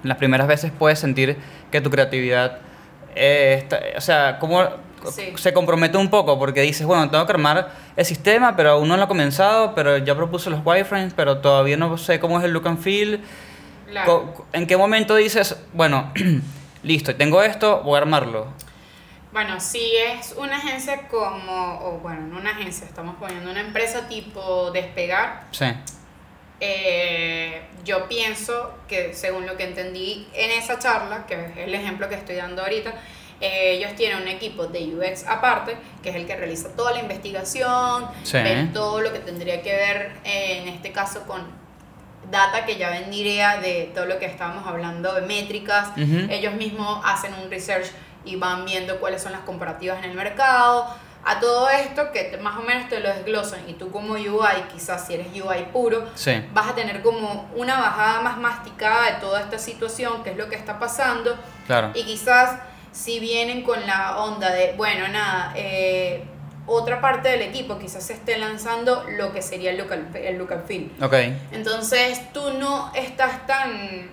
las 0.04 0.18
primeras 0.18 0.48
veces 0.48 0.72
puedes 0.77 1.00
sentir 1.00 1.38
que 1.72 1.82
tu 1.82 1.89
creatividad, 1.89 2.60
eh, 3.16 3.56
está- 3.63 3.80
o 3.98 4.01
sea, 4.01 4.38
como 4.39 4.63
Sí. 5.12 5.34
se 5.36 5.54
compromete 5.54 5.98
un 5.98 6.10
poco 6.10 6.38
porque 6.38 6.62
dices, 6.62 6.86
bueno, 6.86 7.10
tengo 7.10 7.26
que 7.26 7.32
armar 7.32 7.72
el 7.96 8.06
sistema, 8.06 8.56
pero 8.56 8.72
aún 8.72 8.88
no 8.88 8.98
lo 8.98 9.04
he 9.04 9.08
comenzado, 9.08 9.76
pero 9.76 9.98
ya 9.98 10.16
propuse 10.16 10.50
los 10.50 10.62
wireframes, 10.66 11.14
pero 11.14 11.40
todavía 11.40 11.78
no 11.78 11.98
sé 11.98 12.20
cómo 12.20 12.40
es 12.40 12.46
el 12.46 12.52
look 12.52 12.68
and 12.68 12.80
feel. 12.80 13.22
Claro. 13.90 14.46
¿En 14.54 14.68
qué 14.68 14.78
momento 14.78 15.16
dices, 15.16 15.58
bueno, 15.74 16.12
listo, 16.84 17.16
tengo 17.16 17.42
esto, 17.44 17.82
voy 17.84 17.96
a 17.96 18.00
armarlo? 18.00 18.48
Bueno, 19.32 19.60
si 19.60 19.96
es 19.96 20.34
una 20.38 20.58
agencia 20.58 21.08
como, 21.08 21.80
o 21.84 22.00
bueno, 22.00 22.22
no 22.22 22.40
una 22.40 22.52
agencia, 22.52 22.88
estamos 22.88 23.16
poniendo 23.20 23.52
una 23.52 23.62
empresa 23.62 24.08
tipo 24.08 24.72
despegar, 24.72 25.48
Sí, 25.52 25.66
eh, 26.60 27.62
yo 27.84 28.08
pienso 28.08 28.74
que 28.88 29.14
según 29.14 29.46
lo 29.46 29.58
que 29.58 29.64
entendí 29.64 30.28
en 30.34 30.52
esa 30.52 30.80
charla, 30.80 31.26
que 31.28 31.36
es 31.36 31.58
el 31.58 31.76
ejemplo 31.76 32.10
que 32.10 32.16
estoy 32.16 32.36
dando 32.36 32.64
ahorita, 32.64 32.94
eh, 33.41 33.74
ellos 33.74 33.96
tienen 33.96 34.22
un 34.22 34.27
equipo 34.27 34.65
de 34.67 34.96
UX 34.96 35.25
aparte, 35.27 35.77
que 36.01 36.10
es 36.10 36.15
el 36.15 36.25
que 36.25 36.36
realiza 36.36 36.70
toda 36.75 36.91
la 36.91 37.00
investigación, 37.00 38.08
Sí. 38.24 38.38
ve 38.38 38.70
todo 38.74 39.01
lo 39.01 39.13
que 39.13 39.20
tendría 39.20 39.62
que 39.62 39.74
ver 39.75 40.12
eh, 40.24 40.60
en 40.63 40.67
este 40.70 40.91
caso 40.91 41.22
con 41.27 41.41
data 42.32 42.65
que 42.65 42.75
ya 42.77 42.89
vendría 42.89 43.58
de 43.58 43.91
todo 43.96 44.06
lo 44.06 44.20
que 44.20 44.25
estábamos 44.25 44.67
hablando 44.67 45.13
de 45.13 45.22
métricas. 45.22 45.89
Ujú. 45.91 46.27
Ellos 46.29 46.53
mismos 46.56 47.01
hacen 47.06 47.34
un 47.36 47.50
research 47.50 47.88
y 48.25 48.36
van 48.36 48.65
viendo 48.65 49.00
cuáles 49.00 49.22
son 49.22 49.32
las 49.32 49.41
comparativas 49.41 50.00
en 50.00 50.10
el 50.12 50.15
mercado. 50.15 50.88
A 51.24 51.39
todo 51.39 51.70
esto 51.70 52.12
que 52.13 52.38
más 52.41 52.58
o 52.58 52.62
menos 52.62 52.88
te 52.89 53.00
lo 53.01 53.10
desglosan 53.10 53.60
y 53.67 53.74
tú 53.74 53.91
como 53.91 54.13
UI, 54.13 54.63
quizás 54.74 55.06
si 55.08 55.13
eres 55.13 55.27
UI 55.34 55.65
puro, 55.74 56.06
sí, 56.15 56.41
vas 56.53 56.67
a 56.70 56.75
tener 56.75 57.01
como 57.01 57.50
una 57.56 57.77
bajada 57.79 58.22
más 58.22 58.38
masticada 58.38 59.12
de 59.12 59.20
toda 59.20 59.41
esta 59.41 59.58
situación, 59.60 60.24
qué 60.24 60.32
es 60.32 60.38
lo 60.38 60.48
que 60.50 60.56
está 60.56 60.79
pasando. 60.79 61.36
claro. 61.65 61.91
Y 61.94 62.03
quizás 62.06 62.60
si 62.98 63.20
vienen 63.20 63.62
con 63.62 63.86
la 63.86 64.18
onda 64.18 64.51
de, 64.51 64.74
bueno, 64.74 65.08
nada, 65.08 65.54
eh, 65.56 66.24
otra 66.66 67.00
parte 67.00 67.30
del 67.30 67.44
equipo 67.44 67.77
quizás 67.77 68.04
se 68.04 68.13
esté 68.13 68.38
lanzando 68.39 69.06
lo 69.18 69.32
que 69.32 69.44
sería 69.44 69.70
el 69.70 69.77
look 69.77 69.94
and, 69.94 70.16
el 70.16 70.38
look 70.38 70.51
and 70.51 70.66
feel. 70.66 70.92
Ok, 71.01 71.13
Entonces 71.51 72.34
tú 72.34 72.54
no 72.54 72.92
estás 72.96 73.46
tan 73.46 74.10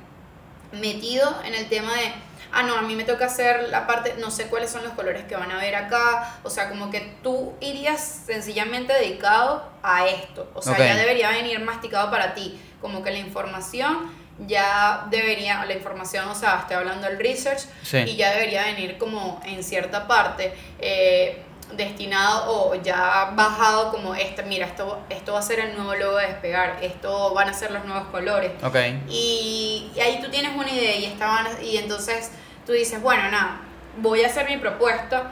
metido 0.73 1.35
en 1.47 1.55
el 1.55 1.69
tema 1.71 1.95
de, 1.95 2.13
ah, 2.53 2.63
no, 2.63 2.77
a 2.77 2.83
mí 2.83 2.95
me 2.95 3.05
toca 3.05 3.25
hacer 3.25 3.71
la 3.71 3.87
parte, 3.87 4.17
no 4.19 4.31
sé 4.31 4.49
cuáles 4.49 4.71
son 4.71 4.85
los 4.85 4.93
colores 4.93 5.25
que 5.25 5.35
van 5.35 5.51
a 5.51 5.57
ver 5.57 5.75
acá, 5.77 6.39
o 6.43 6.51
sea, 6.51 6.69
como 6.69 6.91
que 6.91 7.01
tú 7.23 7.55
irías 7.61 8.03
sencillamente 8.27 8.93
dedicado 8.93 9.67
a 9.83 10.07
esto, 10.07 10.51
o 10.55 10.61
sea, 10.61 10.77
ya 10.77 10.97
debería 10.97 11.31
venir 11.31 11.59
masticado 11.61 12.11
para 12.11 12.35
ti, 12.35 12.61
como 12.83 13.03
que 13.03 13.13
la 13.13 13.19
información 13.19 14.11
ya 14.47 15.07
debería, 15.11 15.65
la 15.65 15.73
información, 15.75 16.29
o 16.29 16.35
sea, 16.35 16.59
estoy 16.63 16.77
hablando 16.77 17.07
del 17.07 17.19
research, 17.19 17.61
Sí. 17.83 17.99
y 17.99 18.17
ya 18.17 18.33
debería 18.33 18.65
venir 18.65 18.99
como 18.99 19.41
en 19.45 19.63
cierta 19.63 20.07
parte 20.09 20.53
eh, 20.81 21.43
destinado 21.73 22.45
o 22.71 22.75
ya 22.75 23.33
bajado 23.35 23.91
como 23.91 24.15
este, 24.15 24.43
mira, 24.43 24.67
esto, 24.67 25.01
esto 25.09 25.33
va 25.33 25.39
a 25.39 25.43
ser 25.43 25.61
el 25.61 25.77
nuevo 25.77 25.95
logo 25.95 26.17
de 26.19 26.27
despegar, 26.27 26.79
esto 26.83 27.33
van 27.35 27.49
a 27.49 27.55
ser 27.55 27.71
los 27.71 27.85
nuevos 27.85 28.09
colores. 28.09 28.53
ok, 28.63 28.77
Y, 29.09 29.91
y 29.95 30.01
ahí 30.01 30.21
tú 30.21 30.31
tienes 30.31 30.55
una 30.57 30.71
idea 30.71 30.97
y, 30.97 31.05
estaban, 31.07 31.47
y 31.63 31.77
entonces 31.77 32.31
tú 32.67 32.73
dices, 32.73 33.01
bueno, 33.01 33.31
nada, 33.31 33.61
voy 33.99 34.25
a 34.25 34.27
hacer 34.27 34.47
mi 34.49 34.57
propuesta 34.57 35.31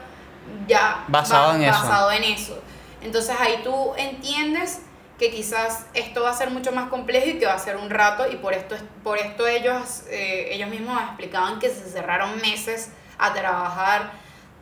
ya 0.67 1.05
Basado 1.09 1.55
en 1.55 1.62
eso. 1.65 1.73
basado 1.73 2.12
en 2.12 2.25
eso. 2.25 2.59
Entonces 3.03 3.35
ahí 3.38 3.61
tú 3.65 3.93
entiendes 3.97 4.83
que 5.23 5.31
quizás 5.31 5.87
esto 5.95 6.23
va 6.25 6.31
a 6.31 6.35
ser 6.35 6.51
mucho 6.51 6.73
más 6.73 6.89
complejo 6.89 7.29
y 7.29 7.39
que 7.39 7.47
va 7.47 7.53
a 7.55 7.59
ser 7.61 7.77
un 7.77 7.91
rato 7.91 8.25
y 8.29 8.35
por 8.35 8.55
esto, 8.55 8.75
por 9.05 9.19
esto 9.19 9.47
ellos, 9.47 10.03
eh, 10.11 10.49
ellos 10.51 10.69
mismos 10.69 11.01
explicaban 11.01 11.61
que 11.61 11.69
se 11.69 11.89
cerraron 11.89 12.39
meses 12.41 12.91
a 13.19 13.33
trabajar 13.33 14.11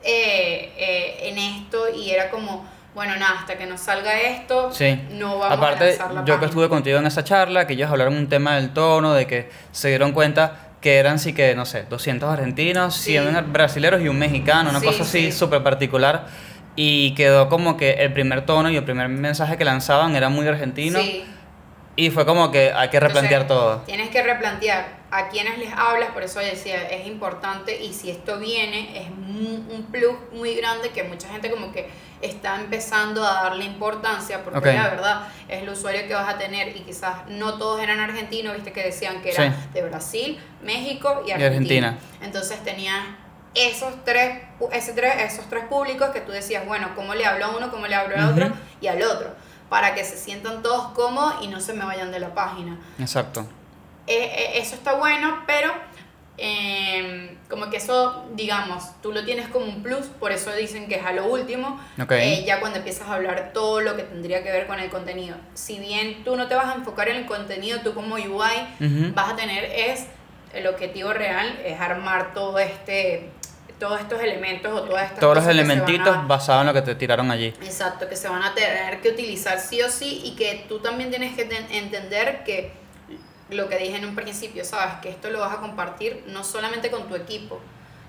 eh, 0.04 0.70
eh, 0.76 1.28
en 1.30 1.38
esto 1.38 1.84
y 1.96 2.10
era 2.10 2.28
como, 2.28 2.68
bueno, 2.94 3.16
nada, 3.16 3.38
hasta 3.40 3.56
que 3.56 3.64
nos 3.64 3.80
salga 3.80 4.20
esto, 4.20 4.70
sí. 4.70 5.00
no 5.12 5.38
vamos 5.38 5.50
a 5.50 5.54
Aparte, 5.54 5.86
lanzar 5.86 6.12
la 6.12 6.24
yo 6.26 6.38
que 6.38 6.44
estuve 6.44 6.68
contigo 6.68 6.98
en 6.98 7.06
esa 7.06 7.24
charla, 7.24 7.66
que 7.66 7.72
ellos 7.72 7.90
hablaron 7.90 8.14
un 8.18 8.28
tema 8.28 8.56
del 8.56 8.74
tono, 8.74 9.14
de 9.14 9.26
que 9.26 9.50
se 9.72 9.88
dieron 9.88 10.12
cuenta 10.12 10.72
que 10.82 10.98
eran 10.98 11.18
sí 11.18 11.32
que, 11.32 11.54
no 11.54 11.64
sé, 11.64 11.84
200 11.88 12.28
argentinos, 12.30 12.94
Sí. 12.96 13.12
100 13.12 13.50
brasileros 13.50 14.02
y 14.02 14.08
un 14.08 14.18
mexicano, 14.18 14.68
una 14.68 14.80
Sí, 14.80 14.86
cosa 14.86 15.04
así 15.04 15.30
sí. 15.30 15.32
súper 15.32 15.62
particular. 15.62 16.26
Y 16.76 17.14
quedó 17.14 17.48
como 17.48 17.76
que 17.76 17.90
el 17.92 18.12
primer 18.12 18.46
tono 18.46 18.70
y 18.70 18.76
el 18.76 18.84
primer 18.84 19.08
mensaje 19.08 19.56
que 19.56 19.64
lanzaban 19.64 20.14
era 20.16 20.28
muy 20.28 20.46
argentino. 20.46 20.98
Sí. 21.00 21.24
Y 21.96 22.10
fue 22.10 22.24
como 22.24 22.50
que 22.50 22.72
hay 22.72 22.88
que 22.88 23.00
replantear 23.00 23.42
Entonces, 23.42 23.58
todo. 23.76 23.82
Tienes 23.84 24.08
que 24.10 24.22
replantear 24.22 25.00
a 25.10 25.28
quienes 25.28 25.58
les 25.58 25.72
hablas, 25.72 26.10
por 26.12 26.22
eso 26.22 26.38
decía, 26.38 26.88
es 26.88 27.06
importante 27.06 27.82
y 27.82 27.92
si 27.92 28.10
esto 28.10 28.38
viene 28.38 28.96
es 29.02 29.08
un 29.08 29.86
plus 29.90 30.14
muy 30.32 30.54
grande 30.54 30.90
que 30.90 31.02
mucha 31.02 31.28
gente 31.28 31.50
como 31.50 31.72
que 31.72 31.90
está 32.22 32.56
empezando 32.60 33.24
a 33.24 33.42
darle 33.42 33.64
importancia 33.64 34.44
porque 34.44 34.72
la 34.72 34.88
verdad 34.88 35.22
es 35.48 35.62
el 35.62 35.68
usuario 35.68 36.06
que 36.06 36.14
vas 36.14 36.32
a 36.32 36.38
tener 36.38 36.68
y 36.76 36.80
quizás 36.80 37.26
no 37.28 37.54
todos 37.58 37.82
eran 37.82 37.98
argentinos, 37.98 38.54
viste 38.54 38.72
que 38.72 38.84
decían 38.84 39.20
que 39.20 39.32
era 39.32 39.50
Sí. 39.50 39.56
de 39.74 39.82
Brasil, 39.82 40.38
México 40.62 41.22
y 41.26 41.30
Y 41.30 41.32
Argentina. 41.32 41.88
Argentina. 41.88 41.98
Entonces 42.22 42.62
tenías 42.62 43.00
esos 43.54 44.04
tres, 44.04 44.42
ese 44.72 44.92
tres, 44.92 45.14
esos 45.32 45.48
tres 45.48 45.64
públicos 45.64 46.10
que 46.10 46.20
tú 46.20 46.32
decías, 46.32 46.64
bueno, 46.66 46.90
¿cómo 46.94 47.14
le 47.14 47.26
hablo 47.26 47.46
a 47.46 47.56
uno, 47.56 47.70
cómo 47.70 47.86
le 47.86 47.94
hablo 47.94 48.16
al 48.16 48.30
otro 48.30 48.46
Ujú. 48.46 48.54
y 48.80 48.86
al 48.86 49.02
otro? 49.02 49.34
Para 49.68 49.94
que 49.94 50.04
se 50.04 50.16
sientan 50.16 50.62
todos 50.62 50.92
cómodos 50.92 51.34
y 51.42 51.48
no 51.48 51.60
se 51.60 51.72
me 51.72 51.84
vayan 51.84 52.10
de 52.12 52.20
la 52.20 52.34
página. 52.34 52.78
Exacto. 52.98 53.46
Eh, 54.06 54.14
eh, 54.36 54.50
eso 54.58 54.74
está 54.74 54.94
bueno, 54.94 55.42
pero 55.46 55.72
eh, 56.38 57.36
como 57.48 57.68
que 57.70 57.76
eso, 57.76 58.24
digamos, 58.34 58.82
tú 59.02 59.12
lo 59.12 59.24
tienes 59.24 59.48
como 59.48 59.66
un 59.66 59.82
plus, 59.82 60.06
por 60.06 60.32
eso 60.32 60.52
dicen 60.52 60.88
que 60.88 60.96
es 60.96 61.04
a 61.04 61.12
lo 61.12 61.26
último, 61.26 61.78
Ok. 62.02 62.12
eh, 62.12 62.44
ya 62.46 62.60
cuando 62.60 62.78
empiezas 62.78 63.08
a 63.08 63.14
hablar 63.14 63.50
todo 63.52 63.80
lo 63.80 63.94
que 63.96 64.04
tendría 64.04 64.42
que 64.42 64.50
ver 64.50 64.66
con 64.66 64.78
el 64.80 64.90
contenido. 64.90 65.36
Si 65.54 65.78
bien 65.78 66.24
tú 66.24 66.36
no 66.36 66.48
te 66.48 66.54
vas 66.54 66.66
a 66.66 66.74
enfocar 66.74 67.08
en 67.08 67.16
el 67.16 67.26
contenido, 67.26 67.80
tú 67.80 67.94
como 67.94 68.14
UI 68.14 69.10
vas 69.14 69.32
a 69.32 69.36
tener 69.36 69.64
es, 69.64 70.06
el 70.54 70.66
objetivo 70.66 71.12
real 71.12 71.60
es 71.64 71.78
armar 71.80 72.32
todo 72.34 72.58
este, 72.58 73.30
todos 73.80 73.98
estos 74.00 74.20
elementos 74.20 74.70
o 74.72 74.82
todas 74.82 75.04
estas 75.06 75.18
Todos 75.20 75.36
los 75.38 75.46
elementitos 75.46 76.28
basados 76.28 76.60
en 76.60 76.66
lo 76.68 76.72
que 76.74 76.82
te 76.82 76.94
tiraron 76.94 77.30
allí. 77.32 77.46
Exacto, 77.62 78.08
que 78.08 78.14
se 78.14 78.28
van 78.28 78.42
a 78.44 78.54
tener 78.54 79.00
que 79.00 79.08
utilizar 79.08 79.58
sí 79.58 79.82
o 79.82 79.88
sí 79.90 80.20
y 80.24 80.36
que 80.36 80.66
tú 80.68 80.78
también 80.78 81.10
tienes 81.10 81.34
que 81.34 81.44
ten- 81.46 81.66
entender 81.72 82.44
que 82.44 82.72
lo 83.48 83.68
que 83.68 83.78
dije 83.78 83.96
en 83.96 84.04
un 84.04 84.14
principio, 84.14 84.64
sabes, 84.64 84.94
que 85.02 85.08
esto 85.08 85.28
lo 85.30 85.40
vas 85.40 85.54
a 85.54 85.60
compartir 85.60 86.22
no 86.28 86.44
solamente 86.44 86.90
con 86.90 87.08
tu 87.08 87.16
equipo, 87.16 87.58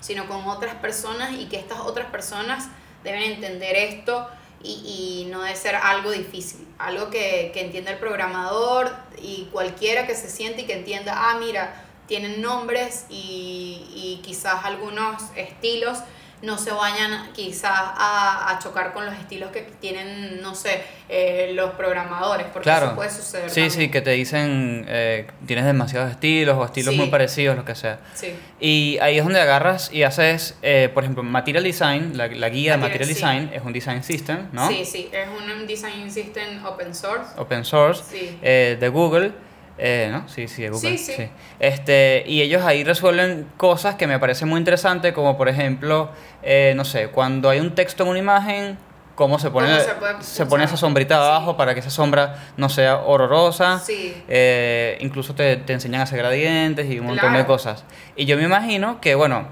sino 0.00 0.28
con 0.28 0.46
otras 0.46 0.74
personas 0.76 1.32
y 1.32 1.46
que 1.46 1.56
estas 1.56 1.80
otras 1.80 2.06
personas 2.10 2.68
deben 3.02 3.22
entender 3.22 3.74
esto 3.74 4.28
y, 4.62 5.24
y 5.26 5.30
no 5.32 5.42
debe 5.42 5.56
ser 5.56 5.74
algo 5.74 6.12
difícil, 6.12 6.68
algo 6.78 7.10
que, 7.10 7.50
que 7.52 7.62
entienda 7.62 7.90
el 7.90 7.98
programador 7.98 8.92
y 9.20 9.48
cualquiera 9.50 10.06
que 10.06 10.14
se 10.14 10.28
siente 10.28 10.62
y 10.62 10.66
que 10.66 10.74
entienda, 10.74 11.14
ah, 11.16 11.36
mira, 11.40 11.74
tienen 12.12 12.42
nombres 12.42 13.06
y, 13.08 13.86
y 13.94 14.20
quizás 14.22 14.66
algunos 14.66 15.22
estilos 15.34 15.96
no 16.42 16.58
se 16.58 16.72
vayan 16.72 17.32
quizás 17.32 17.70
a, 17.72 18.50
a 18.50 18.58
chocar 18.58 18.92
con 18.92 19.06
los 19.06 19.14
estilos 19.14 19.50
que 19.50 19.62
tienen, 19.80 20.42
no 20.42 20.54
sé, 20.56 20.82
eh, 21.08 21.52
los 21.54 21.70
programadores, 21.70 22.48
porque 22.52 22.64
Claro. 22.64 22.86
eso 22.88 22.94
puede 22.96 23.10
suceder. 23.10 23.48
Sí, 23.48 23.62
sí, 23.62 23.68
también. 23.70 23.90
que 23.92 24.00
te 24.02 24.10
dicen 24.10 24.84
eh, 24.88 25.26
tienes 25.46 25.64
demasiados 25.64 26.10
estilos 26.10 26.58
o 26.58 26.64
estilos 26.66 26.92
Sí. 26.94 27.00
muy 27.00 27.08
parecidos, 27.10 27.56
lo 27.56 27.64
que 27.64 27.74
sea. 27.76 28.00
Sí. 28.14 28.34
Y 28.60 28.98
ahí 29.00 29.16
es 29.18 29.24
donde 29.24 29.40
agarras 29.40 29.90
y 29.90 30.02
haces, 30.02 30.56
eh, 30.62 30.90
por 30.92 31.04
ejemplo, 31.04 31.22
Material 31.22 31.62
Design, 31.64 32.18
la, 32.18 32.26
la 32.26 32.48
guía 32.50 32.72
de 32.72 32.78
Material, 32.78 33.08
Material 33.08 33.08
sí. 33.08 33.14
Design 33.14 33.50
es 33.54 33.62
un 33.64 33.72
design 33.72 34.02
system, 34.02 34.48
¿no? 34.52 34.68
Sí, 34.68 34.84
sí, 34.84 35.08
es 35.12 35.28
un 35.28 35.66
design 35.66 36.10
system 36.10 36.66
open 36.66 36.94
source. 36.94 37.30
Open 37.38 37.64
source 37.64 38.02
Sí. 38.10 38.36
eh, 38.42 38.76
de 38.78 38.88
Google. 38.88 39.30
Eh, 39.78 40.08
¿No? 40.12 40.28
Sí, 40.28 40.48
sí, 40.48 40.62
de 40.62 40.70
Google. 40.70 40.98
Sí, 40.98 41.12
sí. 41.16 41.28
Este, 41.58 42.24
y 42.26 42.42
ellos 42.42 42.62
ahí 42.62 42.84
resuelven 42.84 43.48
cosas 43.56 43.94
que 43.96 44.06
me 44.06 44.18
parecen 44.18 44.48
muy 44.48 44.58
interesantes, 44.58 45.12
como 45.12 45.36
por 45.36 45.48
ejemplo, 45.48 46.10
eh, 46.42 46.74
no 46.76 46.84
sé, 46.84 47.08
cuando 47.08 47.48
hay 47.48 47.60
un 47.60 47.74
texto 47.74 48.02
en 48.04 48.10
una 48.10 48.18
imagen, 48.18 48.78
cómo 49.14 49.38
se 49.38 49.50
pone, 49.50 49.68
¿Cómo 49.68 49.80
se 49.80 49.94
puede 49.94 50.22
se 50.22 50.46
pone 50.46 50.64
esa 50.64 50.76
sombrita 50.76 51.16
Sí. 51.16 51.20
abajo 51.22 51.56
para 51.56 51.74
que 51.74 51.80
esa 51.80 51.90
sombra 51.90 52.36
no 52.56 52.68
sea 52.68 52.98
horrorosa. 52.98 53.78
Sí. 53.78 54.14
Eh, 54.28 54.98
incluso 55.00 55.34
te, 55.34 55.56
te 55.56 55.72
enseñan 55.72 56.00
a 56.00 56.04
hacer 56.04 56.18
gradientes 56.18 56.90
y 56.90 56.98
un 56.98 57.06
montón 57.06 57.32
de 57.32 57.44
cosas. 57.46 57.84
Y 58.16 58.26
yo 58.26 58.36
me 58.36 58.44
imagino 58.44 59.00
que, 59.00 59.14
bueno, 59.14 59.46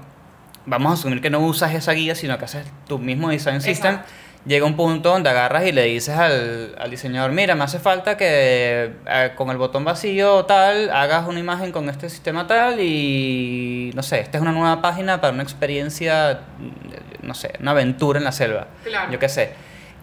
vamos 0.65 0.91
a 0.91 0.93
asumir 0.93 1.21
que 1.21 1.29
no 1.29 1.39
usas 1.39 1.73
esa 1.73 1.91
guía, 1.93 2.15
sino 2.15 2.37
que 2.37 2.45
haces 2.45 2.65
tu 2.87 2.99
mismo 2.99 3.29
design 3.29 3.61
system. 3.61 3.99
Llega 4.43 4.65
un 4.65 4.75
punto 4.75 5.09
donde 5.09 5.29
agarras 5.29 5.65
y 5.67 5.71
le 5.71 5.83
dices 5.83 6.15
al, 6.15 6.75
al 6.79 6.89
diseñador, 6.89 7.31
mira, 7.31 7.53
me 7.53 7.63
hace 7.63 7.77
falta 7.77 8.17
que 8.17 8.91
eh, 9.05 9.31
con 9.35 9.51
el 9.51 9.57
botón 9.57 9.85
vacío 9.85 10.45
tal, 10.45 10.89
hagas 10.89 11.27
una 11.27 11.39
imagen 11.39 11.71
con 11.71 11.87
este 11.89 12.09
sistema 12.09 12.47
tal 12.47 12.79
y, 12.79 13.91
no 13.93 14.01
sé, 14.01 14.21
esta 14.21 14.39
es 14.39 14.41
una 14.41 14.51
nueva 14.51 14.81
página 14.81 15.21
para 15.21 15.31
una 15.33 15.43
experiencia, 15.43 16.41
mm, 16.57 17.27
no 17.27 17.35
sé, 17.35 17.53
una 17.59 17.71
aventura 17.71 18.17
en 18.17 18.25
la 18.25 18.31
selva. 18.31 18.67
Claro. 18.83 19.11
Yo 19.11 19.19
qué 19.19 19.29
sé. 19.29 19.53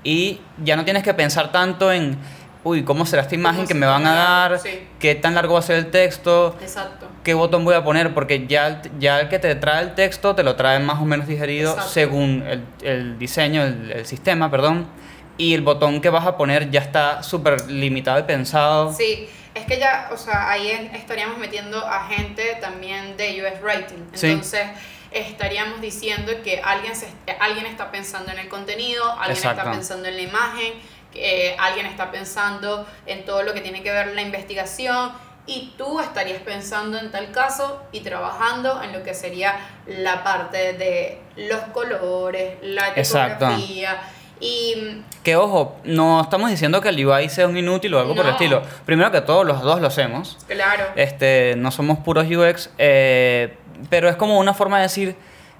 Y 0.04 0.40
ya 0.62 0.76
no 0.76 0.84
tienes 0.84 1.02
que 1.02 1.14
pensar 1.14 1.50
tanto 1.50 1.92
en, 1.92 2.16
uy, 2.64 2.84
¿cómo 2.84 3.06
será 3.06 3.22
esta 3.22 3.34
imagen 3.34 3.60
¿Cómo 3.60 3.68
que 3.68 3.74
me 3.74 3.86
van 3.86 4.06
a 4.06 4.14
dar? 4.14 4.58
Sí. 4.58 4.86
¿Qué 4.98 5.14
tan 5.14 5.34
largo 5.34 5.54
va 5.54 5.60
a 5.60 5.62
ser 5.62 5.76
el 5.76 5.90
texto? 5.90 6.56
Exacto. 6.60 7.08
¿Qué 7.24 7.34
botón 7.34 7.64
voy 7.64 7.74
a 7.74 7.84
poner? 7.84 8.14
Porque 8.14 8.46
ya, 8.46 8.82
ya 8.98 9.20
el 9.20 9.28
que 9.28 9.38
te 9.38 9.54
trae 9.54 9.82
el 9.82 9.94
texto 9.94 10.34
te 10.34 10.42
lo 10.42 10.56
trae 10.56 10.78
más 10.78 11.00
o 11.00 11.04
menos 11.04 11.26
digerido 11.26 11.72
Exacto. 11.72 11.92
según 11.92 12.44
el, 12.46 12.64
el 12.82 13.18
diseño, 13.18 13.62
el, 13.62 13.92
el 13.92 14.06
sistema, 14.06 14.50
perdón. 14.50 14.86
Y 15.36 15.54
el 15.54 15.62
botón 15.62 16.00
que 16.00 16.10
vas 16.10 16.26
a 16.26 16.36
poner 16.36 16.70
ya 16.70 16.80
está 16.80 17.22
súper 17.22 17.70
limitado 17.70 18.18
y 18.18 18.22
pensado. 18.24 18.92
Sí, 18.92 19.28
es 19.54 19.66
que 19.66 19.78
ya, 19.78 20.08
o 20.12 20.16
sea, 20.16 20.50
ahí 20.50 20.90
estaríamos 20.94 21.38
metiendo 21.38 21.84
a 21.84 22.06
gente 22.08 22.58
también 22.60 23.16
de 23.16 23.42
US 23.42 23.62
Writing. 23.62 24.04
Sí. 24.14 24.26
Entonces, 24.28 24.66
estaríamos 25.10 25.80
diciendo 25.80 26.32
que 26.42 26.60
alguien, 26.60 26.94
se, 26.94 27.08
alguien 27.40 27.66
está 27.66 27.90
pensando 27.90 28.30
en 28.32 28.38
el 28.38 28.48
contenido, 28.48 29.10
alguien 29.12 29.36
Exacto. 29.36 29.60
está 29.60 29.72
pensando 29.72 30.08
en 30.08 30.16
la 30.16 30.22
imagen, 30.22 30.74
eh, 31.14 31.56
alguien 31.58 31.86
está 31.86 32.10
pensando 32.10 32.86
en 33.06 33.24
todo 33.24 33.42
lo 33.42 33.54
que 33.54 33.60
tiene 33.60 33.82
que 33.82 33.90
ver 33.90 34.08
la 34.14 34.22
investigación 34.22 35.12
y 35.46 35.72
tú 35.78 35.98
estarías 36.00 36.40
pensando 36.42 36.98
en 36.98 37.10
tal 37.10 37.30
caso 37.32 37.82
y 37.90 38.00
trabajando 38.00 38.82
en 38.82 38.92
lo 38.92 39.02
que 39.02 39.14
sería 39.14 39.56
la 39.86 40.22
parte 40.22 40.74
de 40.74 41.20
los 41.36 41.60
colores, 41.72 42.56
la 42.62 42.88
Exacto. 42.94 43.46
tipografía 43.46 43.98
y 44.40 45.02
Que 45.24 45.34
ojo, 45.36 45.76
no 45.84 46.20
estamos 46.20 46.50
diciendo 46.50 46.80
que 46.80 46.90
el 46.90 47.04
UI 47.04 47.28
sea 47.28 47.48
un 47.48 47.56
inútil 47.56 47.94
o 47.94 47.98
algo 48.00 48.14
por 48.14 48.24
el 48.26 48.32
estilo. 48.32 48.62
Primero 48.84 49.10
que 49.10 49.20
todo, 49.22 49.42
los 49.42 49.62
dos 49.62 49.80
lo 49.80 49.88
hacemos. 49.88 50.36
claro. 50.46 50.84
Este, 50.96 51.54
no 51.56 51.70
somos 51.70 51.98
puros 51.98 52.26
UX, 52.30 52.70
eh, 52.78 53.56
pero 53.90 54.08
es 54.08 54.16
como 54.16 54.38
una 54.38 54.54
forma 54.54 54.76
de 54.76 54.82
decir, 54.84 55.16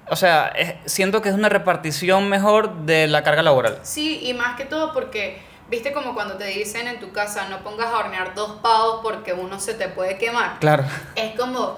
o 0.09 0.15
sea, 0.15 0.47
es- 0.55 0.75
siento 0.91 1.21
que 1.21 1.29
es 1.29 1.35
una 1.35 1.49
repartición 1.49 2.29
mejor 2.29 2.73
de 2.85 3.07
la 3.07 3.23
carga 3.23 3.41
laboral. 3.41 3.79
Sí, 3.83 4.19
y 4.23 4.33
más 4.33 4.55
que 4.57 4.65
todo 4.65 4.93
porque, 4.93 5.41
viste 5.69 5.91
como 5.93 6.13
cuando 6.13 6.35
te 6.35 6.45
dicen 6.45 6.87
en 6.87 6.99
tu 6.99 7.11
casa 7.11 7.47
no 7.49 7.59
pongas 7.59 7.87
a 7.87 7.97
hornear 7.99 8.33
dos 8.35 8.59
pavos 8.61 9.01
porque 9.03 9.33
uno 9.33 9.59
se 9.59 9.73
te 9.73 9.87
puede 9.87 10.17
quemar. 10.17 10.59
Claro. 10.59 10.83
Es 11.15 11.35
como, 11.39 11.77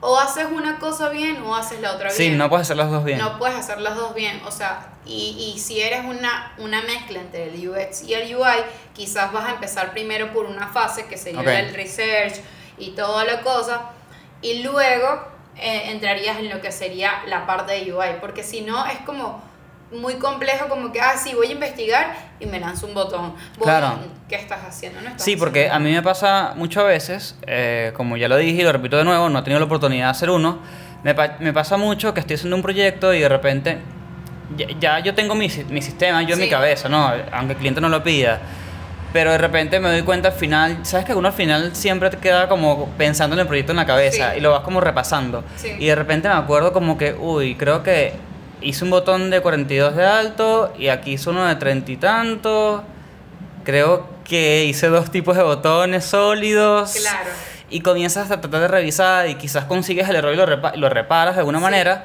o 0.00 0.18
haces 0.20 0.46
una 0.52 0.78
cosa 0.78 1.08
bien 1.08 1.42
o 1.42 1.54
haces 1.56 1.80
la 1.80 1.92
otra 1.92 2.10
Sí, 2.10 2.24
bien. 2.26 2.38
no 2.38 2.48
puedes 2.50 2.66
hacer 2.66 2.76
las 2.76 2.90
dos 2.90 3.04
bien. 3.04 3.18
No 3.18 3.38
puedes 3.38 3.56
hacer 3.56 3.80
las 3.80 3.96
dos 3.96 4.14
bien, 4.14 4.40
o 4.46 4.50
sea, 4.50 4.88
y, 5.06 5.52
y 5.54 5.58
si 5.58 5.80
eres 5.80 6.04
una, 6.04 6.52
una 6.58 6.82
mezcla 6.82 7.20
entre 7.20 7.44
el 7.52 7.68
UX 7.68 8.02
y 8.02 8.14
el 8.14 8.34
UI, 8.36 8.56
quizás 8.94 9.32
vas 9.32 9.46
a 9.48 9.52
empezar 9.52 9.92
primero 9.92 10.32
por 10.32 10.46
una 10.46 10.68
fase 10.68 11.06
que 11.06 11.16
sería 11.16 11.40
Ok. 11.40 11.46
el 11.48 11.74
research 11.74 12.34
y 12.78 12.90
toda 12.90 13.24
la 13.24 13.40
cosa, 13.42 13.90
y 14.42 14.62
luego 14.62 15.33
eh, 15.56 15.90
entrarías 15.90 16.38
en 16.38 16.48
lo 16.50 16.60
que 16.60 16.72
sería 16.72 17.22
la 17.28 17.46
parte 17.46 17.72
de 17.72 17.92
UI, 17.92 18.06
porque 18.20 18.42
si 18.42 18.60
no 18.62 18.84
es 18.86 18.98
como 19.06 19.42
muy 19.92 20.14
complejo, 20.14 20.68
como 20.68 20.90
que, 20.92 21.00
ah, 21.00 21.16
sí, 21.16 21.34
voy 21.34 21.48
a 21.48 21.52
investigar 21.52 22.16
y 22.40 22.46
me 22.46 22.58
lanzo 22.58 22.86
un 22.86 22.94
botón. 22.94 23.34
Claro. 23.60 23.98
¿Qué 24.28 24.34
estás 24.34 24.60
haciendo? 24.66 25.00
No 25.00 25.08
estás 25.08 25.22
Sí, 25.22 25.36
porque 25.36 25.68
haciendo 25.68 25.76
a 25.76 25.78
mí 25.80 25.92
me 25.92 26.02
pasa 26.02 26.52
muchas 26.56 26.84
veces, 26.84 27.36
eh, 27.46 27.92
como 27.96 28.16
ya 28.16 28.26
lo 28.28 28.36
dije 28.36 28.62
y 28.62 28.64
lo 28.64 28.72
repito 28.72 28.96
de 28.96 29.04
nuevo, 29.04 29.28
no 29.28 29.38
he 29.38 29.42
tenido 29.42 29.60
la 29.60 29.66
oportunidad 29.66 30.06
de 30.06 30.10
hacer 30.10 30.30
uno, 30.30 30.58
me, 31.04 31.14
pa- 31.14 31.36
me 31.38 31.52
pasa 31.52 31.76
mucho 31.76 32.12
que 32.14 32.20
estoy 32.20 32.34
haciendo 32.34 32.56
un 32.56 32.62
proyecto 32.62 33.14
y 33.14 33.20
de 33.20 33.28
repente 33.28 33.78
ya, 34.56 34.66
ya 34.80 34.98
yo 35.00 35.14
tengo 35.14 35.34
mi, 35.36 35.48
mi 35.68 35.80
sistema, 35.82 36.22
yo 36.22 36.34
en 36.34 36.40
mi 36.40 36.48
cabeza, 36.48 36.88
¿no? 36.88 37.12
Aunque 37.32 37.52
el 37.52 37.58
cliente 37.58 37.80
no 37.80 37.88
lo 37.88 38.02
pida. 38.02 38.40
Pero 39.14 39.30
de 39.30 39.38
repente 39.38 39.80
me 39.80 39.88
doy 39.90 40.02
cuenta 40.02 40.28
al 40.28 40.34
final, 40.34 40.78
¿sabes 40.84 41.06
que 41.06 41.14
uno 41.14 41.28
al 41.28 41.34
final 41.34 41.74
siempre 41.74 42.10
te 42.10 42.18
queda 42.18 42.48
como 42.48 42.88
pensando 42.98 43.34
en 43.34 43.40
el 43.40 43.46
proyecto 43.46 43.72
en 43.72 43.76
la 43.76 43.86
cabeza 43.86 44.32
Sí. 44.32 44.38
y 44.38 44.40
lo 44.42 44.50
vas 44.50 44.60
como 44.60 44.80
repasando? 44.82 45.44
Sí. 45.56 45.72
Y 45.78 45.86
de 45.86 45.94
repente 45.94 46.28
me 46.28 46.34
acuerdo 46.34 46.72
como 46.72 46.98
que, 46.98 47.14
uy, 47.14 47.54
creo 47.54 47.82
que 47.82 48.12
hice 48.60 48.82
un 48.84 48.90
botón 48.90 49.30
de 49.30 49.40
42 49.40 49.94
de 49.94 50.04
alto 50.04 50.72
y 50.76 50.88
aquí 50.88 51.12
hice 51.12 51.30
uno 51.30 51.46
de 51.46 51.54
30 51.54 51.92
y 51.92 51.96
tanto. 51.96 52.82
Creo 53.64 54.06
que 54.24 54.64
hice 54.64 54.88
dos 54.88 55.10
tipos 55.10 55.36
de 55.36 55.42
botones 55.42 56.04
sólidos. 56.04 56.94
Claro. 57.00 57.30
Y 57.70 57.80
comienzas 57.80 58.30
a 58.30 58.40
tratar 58.40 58.60
de 58.62 58.68
revisar 58.68 59.28
y 59.28 59.36
quizás 59.36 59.64
consigues 59.64 60.08
el 60.08 60.16
error 60.16 60.34
y 60.34 60.36
lo, 60.36 60.46
repa- 60.46 60.74
lo 60.74 60.88
reparas 60.88 61.34
de 61.36 61.40
alguna 61.40 61.58
Sí. 61.58 61.62
manera. 61.64 62.04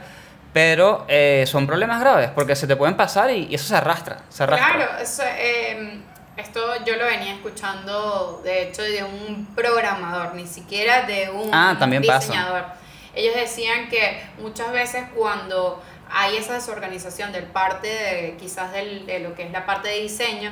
Pero 0.53 1.05
eh, 1.07 1.43
son 1.47 1.67
problemas 1.67 1.99
graves 1.99 2.29
porque 2.33 2.55
se 2.55 2.65
te 2.65 2.75
pueden 2.75 2.95
pasar 2.95 3.29
y, 3.29 3.47
y 3.49 3.55
eso 3.55 3.65
se 3.67 3.75
arrastra. 3.75 4.17
Se 4.29 4.43
arrastra. 4.43 4.75
Claro, 4.75 4.91
eso, 5.01 5.21
eh, 5.37 5.99
esto 6.39 6.83
yo 6.85 6.95
lo 6.95 7.05
venía 7.05 7.33
escuchando, 7.33 8.41
de 8.43 8.63
hecho, 8.63 8.81
de 8.81 9.03
un 9.03 9.47
programador, 9.55 10.35
ni 10.35 10.47
siquiera 10.47 11.03
de 11.03 11.29
un 11.29 11.53
Ah, 11.53 11.75
también 11.77 12.03
pasa. 12.05 12.19
diseñador. 12.31 12.65
Ellos 13.15 13.35
decían 13.35 13.89
que 13.89 14.21
muchas 14.39 14.71
veces 14.71 15.05
cuando 15.15 15.81
hay 16.11 16.37
esa 16.37 16.53
desorganización 16.53 17.31
del 17.31 17.43
parte 17.45 17.87
de 17.87 18.37
quizás 18.39 18.71
del- 18.71 19.05
de 19.05 19.19
lo 19.19 19.35
que 19.35 19.43
es 19.43 19.51
la 19.51 19.65
parte 19.65 19.89
de 19.89 19.99
diseño, 20.01 20.51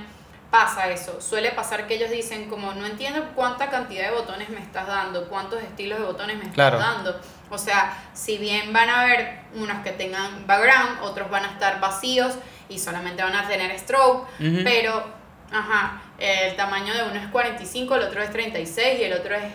pasa 0.52 0.88
eso. 0.90 1.20
Suele 1.20 1.52
pasar 1.52 1.88
que 1.88 1.96
ellos 1.96 2.10
dicen 2.10 2.50
como 2.50 2.74
no 2.74 2.86
entiendo 2.86 3.22
cuánta 3.36 3.70
cantidad 3.70 4.06
de 4.10 4.16
botones 4.16 4.50
me 4.50 4.60
estás 4.62 4.88
dando, 4.88 5.28
cuántos 5.28 5.62
estilos 5.62 6.00
de 6.00 6.06
botones 6.06 6.36
me 6.38 6.44
estás 6.44 6.54
Claro. 6.56 6.80
dando. 6.80 7.20
O 7.50 7.58
sea, 7.58 7.98
si 8.14 8.38
bien 8.38 8.72
van 8.74 8.90
a 8.90 9.02
haber 9.02 9.40
unos 9.56 9.84
que 9.84 9.92
tengan 9.92 10.46
background, 10.48 11.02
otros 11.02 11.30
van 11.30 11.46
a 11.46 11.50
estar 11.52 11.80
vacíos 11.80 12.34
y 12.70 12.80
solamente 12.80 13.24
van 13.24 13.36
a 13.36 13.48
tener 13.48 13.78
stroke, 13.80 14.28
pero, 14.64 15.04
ajá, 15.52 16.02
el 16.18 16.56
tamaño 16.56 16.94
de 16.94 17.04
uno 17.04 17.16
es 17.16 17.28
45, 17.28 17.96
el 17.96 18.04
otro 18.04 18.22
es 18.22 18.32
36 18.32 19.00
y 19.00 19.04
el 19.04 19.14
otro 19.14 19.36
es 19.36 19.54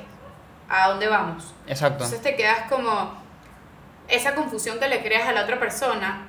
a 0.68 0.88
dónde 0.88 1.08
vamos. 1.08 1.54
Exacto. 1.66 2.04
Entonces 2.04 2.22
te 2.22 2.36
quedas 2.36 2.68
como 2.68 3.20
esa 4.08 4.34
confusión 4.34 4.78
que 4.78 4.88
le 4.88 5.02
creas 5.02 5.28
a 5.28 5.32
la 5.32 5.42
otra 5.42 5.58
persona 5.58 6.28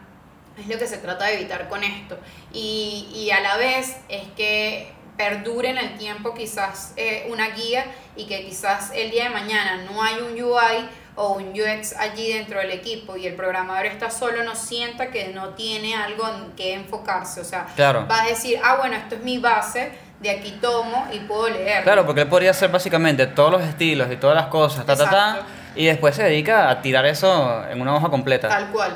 es 0.58 0.68
lo 0.68 0.78
que 0.78 0.88
se 0.88 0.98
trata 0.98 1.26
de 1.26 1.36
evitar 1.36 1.68
con 1.68 1.84
esto. 1.84 2.18
Y, 2.52 3.10
y 3.14 3.32
a 3.32 3.40
la 3.40 3.58
vez 3.58 3.98
es 4.10 4.28
que 4.36 4.94
perdure 5.18 5.70
en 5.70 5.78
el 5.78 5.98
tiempo 5.98 6.34
quizás 6.34 6.94
eh, 6.96 7.28
una 7.30 7.50
guía 7.50 7.86
y 8.16 8.26
que 8.26 8.46
quizás 8.46 8.92
el 8.94 9.12
día 9.12 9.26
de 9.26 9.30
mañana 9.30 9.84
no 9.90 10.02
hay 10.02 10.16
un 10.22 10.34
UI 10.34 10.90
o 11.16 11.34
un 11.34 11.50
UX 11.50 11.96
allí 11.98 12.34
dentro 12.34 12.60
del 12.60 12.72
equipo 12.72 13.16
y 13.16 13.28
el 13.28 13.36
programador 13.36 13.86
está 13.86 14.10
solo, 14.10 14.44
no 14.44 14.56
sienta 14.56 15.12
que 15.12 15.28
no 15.30 15.50
tiene 15.50 15.96
algo 15.96 16.28
en 16.28 16.52
que 16.54 16.74
enfocarse. 16.74 17.42
O 17.42 17.44
sea, 17.44 17.68
Claro. 17.76 18.08
va 18.10 18.24
a 18.24 18.26
decir, 18.28 18.60
ah, 18.64 18.76
bueno, 18.80 18.96
esto 18.96 19.16
es 19.16 19.22
mi 19.24 19.38
base, 19.38 19.92
de 20.20 20.30
aquí 20.30 20.58
tomo 20.62 21.08
y 21.12 21.20
puedo 21.20 21.50
leer. 21.50 21.84
Claro, 21.84 22.06
porque 22.06 22.22
él 22.22 22.28
podría 22.28 22.52
hacer 22.52 22.70
básicamente 22.72 23.28
todos 23.28 23.52
los 23.52 23.62
estilos 23.64 24.12
y 24.12 24.16
todas 24.16 24.36
las 24.36 24.48
cosas, 24.48 24.86
ta, 24.86 24.96
ta, 24.96 25.10
ta, 25.10 25.40
y 25.76 25.86
después 25.86 26.16
se 26.16 26.24
dedica 26.24 26.70
a 26.70 26.82
tirar 26.82 27.06
eso 27.06 27.64
en 27.70 27.82
una 27.82 27.96
hoja 27.96 28.10
completa. 28.10 28.48
Tal 28.48 28.70
cual. 28.72 28.94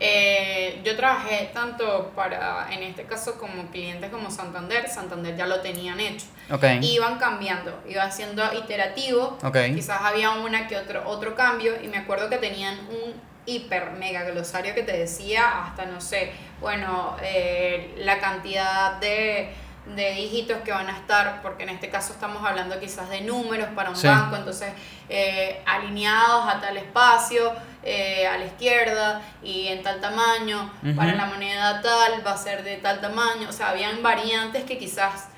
Eh, 0.00 0.80
yo 0.84 0.96
trabajé 0.96 1.50
tanto 1.52 2.12
para, 2.14 2.68
en 2.72 2.82
este 2.82 3.04
caso, 3.04 3.38
como 3.38 3.70
clientes 3.70 4.10
como 4.10 4.30
Santander. 4.30 4.88
Santander 4.88 5.36
ya 5.36 5.46
lo 5.46 5.60
tenían 5.60 5.98
hecho. 6.00 6.26
Ok. 6.50 6.64
Iban 6.80 7.18
cambiando, 7.18 7.82
iba 7.88 8.10
siendo 8.10 8.42
iterativo. 8.54 9.38
Ok. 9.42 9.56
Quizás 9.74 10.00
había 10.02 10.30
una 10.30 10.68
que 10.68 10.76
otro, 10.76 11.08
otro 11.08 11.34
cambio. 11.34 11.74
Y 11.82 11.88
me 11.88 11.98
acuerdo 11.98 12.28
que 12.30 12.38
tenían 12.38 12.78
un 12.88 13.28
hiper 13.48 13.92
mega 13.92 14.24
glosario 14.24 14.74
que 14.74 14.82
te 14.82 14.96
decía 14.96 15.64
hasta, 15.64 15.86
no 15.86 16.00
sé, 16.00 16.32
bueno, 16.60 17.16
eh, 17.22 17.94
la 17.98 18.18
cantidad 18.18 19.00
de, 19.00 19.50
de 19.94 20.12
dígitos 20.12 20.58
que 20.64 20.70
van 20.70 20.88
a 20.88 20.96
estar, 20.96 21.40
porque 21.42 21.62
en 21.62 21.70
este 21.70 21.88
caso 21.88 22.12
estamos 22.12 22.44
hablando 22.44 22.78
quizás 22.78 23.08
de 23.08 23.22
números 23.22 23.68
para 23.74 23.90
un 23.90 23.96
Sí. 23.96 24.06
banco, 24.06 24.36
entonces 24.36 24.72
eh, 25.08 25.62
alineados 25.66 26.46
a 26.46 26.60
tal 26.60 26.76
espacio, 26.76 27.52
eh, 27.82 28.26
a 28.26 28.36
la 28.36 28.44
izquierda 28.44 29.22
y 29.42 29.68
en 29.68 29.82
tal 29.82 30.00
tamaño, 30.00 30.70
para 30.94 31.14
la 31.14 31.24
moneda 31.26 31.80
tal 31.80 32.26
va 32.26 32.32
a 32.32 32.36
ser 32.36 32.62
de 32.64 32.76
tal 32.76 33.00
tamaño, 33.00 33.48
o 33.48 33.52
sea, 33.52 33.70
habían 33.70 34.02
variantes 34.02 34.64
que 34.64 34.76
quizás 34.78 35.28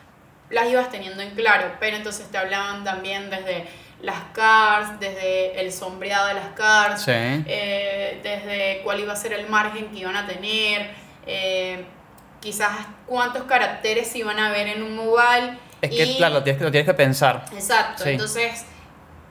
las 0.50 0.66
ibas 0.66 0.90
teniendo 0.90 1.22
en 1.22 1.30
claro, 1.36 1.76
pero 1.78 1.96
entonces 1.96 2.28
te 2.30 2.36
hablaban 2.38 2.82
también 2.82 3.30
desde 3.30 3.68
las 4.02 4.18
cards, 4.32 4.98
desde 4.98 5.60
el 5.60 5.70
sombreado 5.72 6.26
de 6.28 6.34
las 6.34 6.48
cards, 6.56 7.02
Sí. 7.02 7.12
eh, 7.12 8.18
desde 8.22 8.80
cuál 8.82 8.98
iba 8.98 9.12
a 9.12 9.16
ser 9.16 9.32
el 9.34 9.48
margen 9.48 9.90
que 9.92 9.98
iban 10.00 10.16
a 10.16 10.26
tener, 10.26 10.90
eh, 11.26 11.84
quizás 12.40 12.70
cuántos 13.06 13.44
caracteres 13.44 14.14
iban 14.16 14.38
a 14.38 14.50
ver 14.50 14.68
en 14.68 14.82
un 14.82 14.96
mobile. 14.96 15.58
Es 15.82 15.90
que, 15.90 16.04
y- 16.04 16.16
claro, 16.16 16.34
lo 16.34 16.42
tienes, 16.42 16.58
que- 16.58 16.64
lo 16.64 16.70
tienes 16.70 16.86
que 16.88 16.94
pensar. 16.94 17.44
Exacto, 17.52 18.04
Sí. 18.04 18.10
entonces 18.10 18.64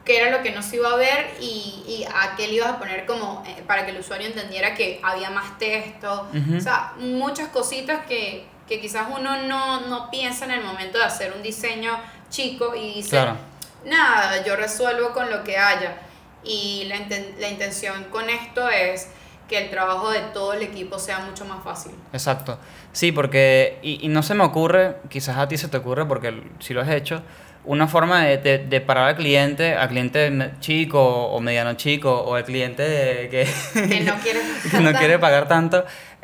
qué 0.06 0.18
era 0.22 0.32
lo 0.36 0.42
que 0.42 0.52
no 0.52 0.64
se 0.64 0.78
iba 0.78 0.90
a 0.92 0.96
ver 0.96 1.36
y, 1.40 1.84
y 1.88 2.06
a 2.06 2.36
qué 2.36 2.48
le 2.48 2.54
ibas 2.56 2.70
a 2.70 2.80
poner 2.80 3.06
como 3.06 3.44
eh, 3.46 3.64
para 3.68 3.86
que 3.86 3.92
el 3.92 4.00
usuario 4.00 4.28
entendiera 4.28 4.74
que 4.74 5.00
había 5.04 5.30
más 5.30 5.58
texto. 5.60 6.28
Ujú. 6.34 6.58
O 6.58 6.62
sea, 6.62 6.94
muchas 6.98 7.50
cositas 7.50 8.06
que, 8.08 8.46
que 8.68 8.80
quizás 8.82 9.08
uno 9.16 9.44
no, 9.44 9.82
no 9.82 10.10
piensa 10.10 10.46
en 10.46 10.52
el 10.52 10.62
momento 10.64 10.98
de 10.98 11.04
hacer 11.04 11.34
un 11.34 11.44
diseño 11.44 12.00
chico 12.30 12.74
y 12.76 12.96
dice, 12.96 13.10
Claro. 13.12 13.38
nada, 13.86 14.44
yo 14.44 14.56
resuelvo 14.56 15.12
con 15.14 15.30
lo 15.30 15.44
que 15.44 15.58
haya. 15.58 15.98
Y 16.44 16.86
la, 16.86 16.96
inten- 16.96 17.36
la 17.38 17.50
intención 17.50 18.06
con 18.06 18.30
esto 18.30 18.68
es 18.70 19.10
que 19.50 19.58
el 19.58 19.70
trabajo 19.70 20.10
de 20.12 20.20
todo 20.34 20.54
el 20.54 20.62
equipo 20.62 21.00
sea 21.00 21.20
mucho 21.20 21.44
más 21.46 21.64
fácil. 21.64 21.92
Exacto. 22.14 22.58
Sí, 22.94 23.12
porque, 23.12 23.80
y, 23.82 24.06
y 24.06 24.08
no 24.10 24.24
se 24.24 24.34
me 24.36 24.44
ocurre, 24.44 24.96
quizás 25.10 25.38
a 25.38 25.48
ti 25.48 25.58
se 25.58 25.68
te 25.68 25.78
ocurre 25.78 26.06
porque 26.06 26.44
si 26.60 26.74
lo 26.74 26.82
has 26.82 26.90
hecho, 26.90 27.22
una 27.66 27.88
forma 27.88 28.24
de, 28.24 28.38
de, 28.38 28.58
de 28.60 28.82
parar 28.82 29.10
al 29.10 29.16
cliente, 29.16 29.76
al 29.76 29.90
cliente 29.90 30.52
chico 30.60 31.02
o 31.28 31.40
mediano 31.42 31.74
chico, 31.74 32.12
o 32.22 32.36
al 32.36 32.46
cliente 32.46 32.84
de- 32.84 33.30
que, 33.30 33.48
Que 33.88 34.00
no 34.02 34.14
quiere 34.24 34.40
que 34.72 34.80
no 34.80 34.94
quiere 34.94 35.20
pagar 35.20 35.48
tanto, 35.48 35.84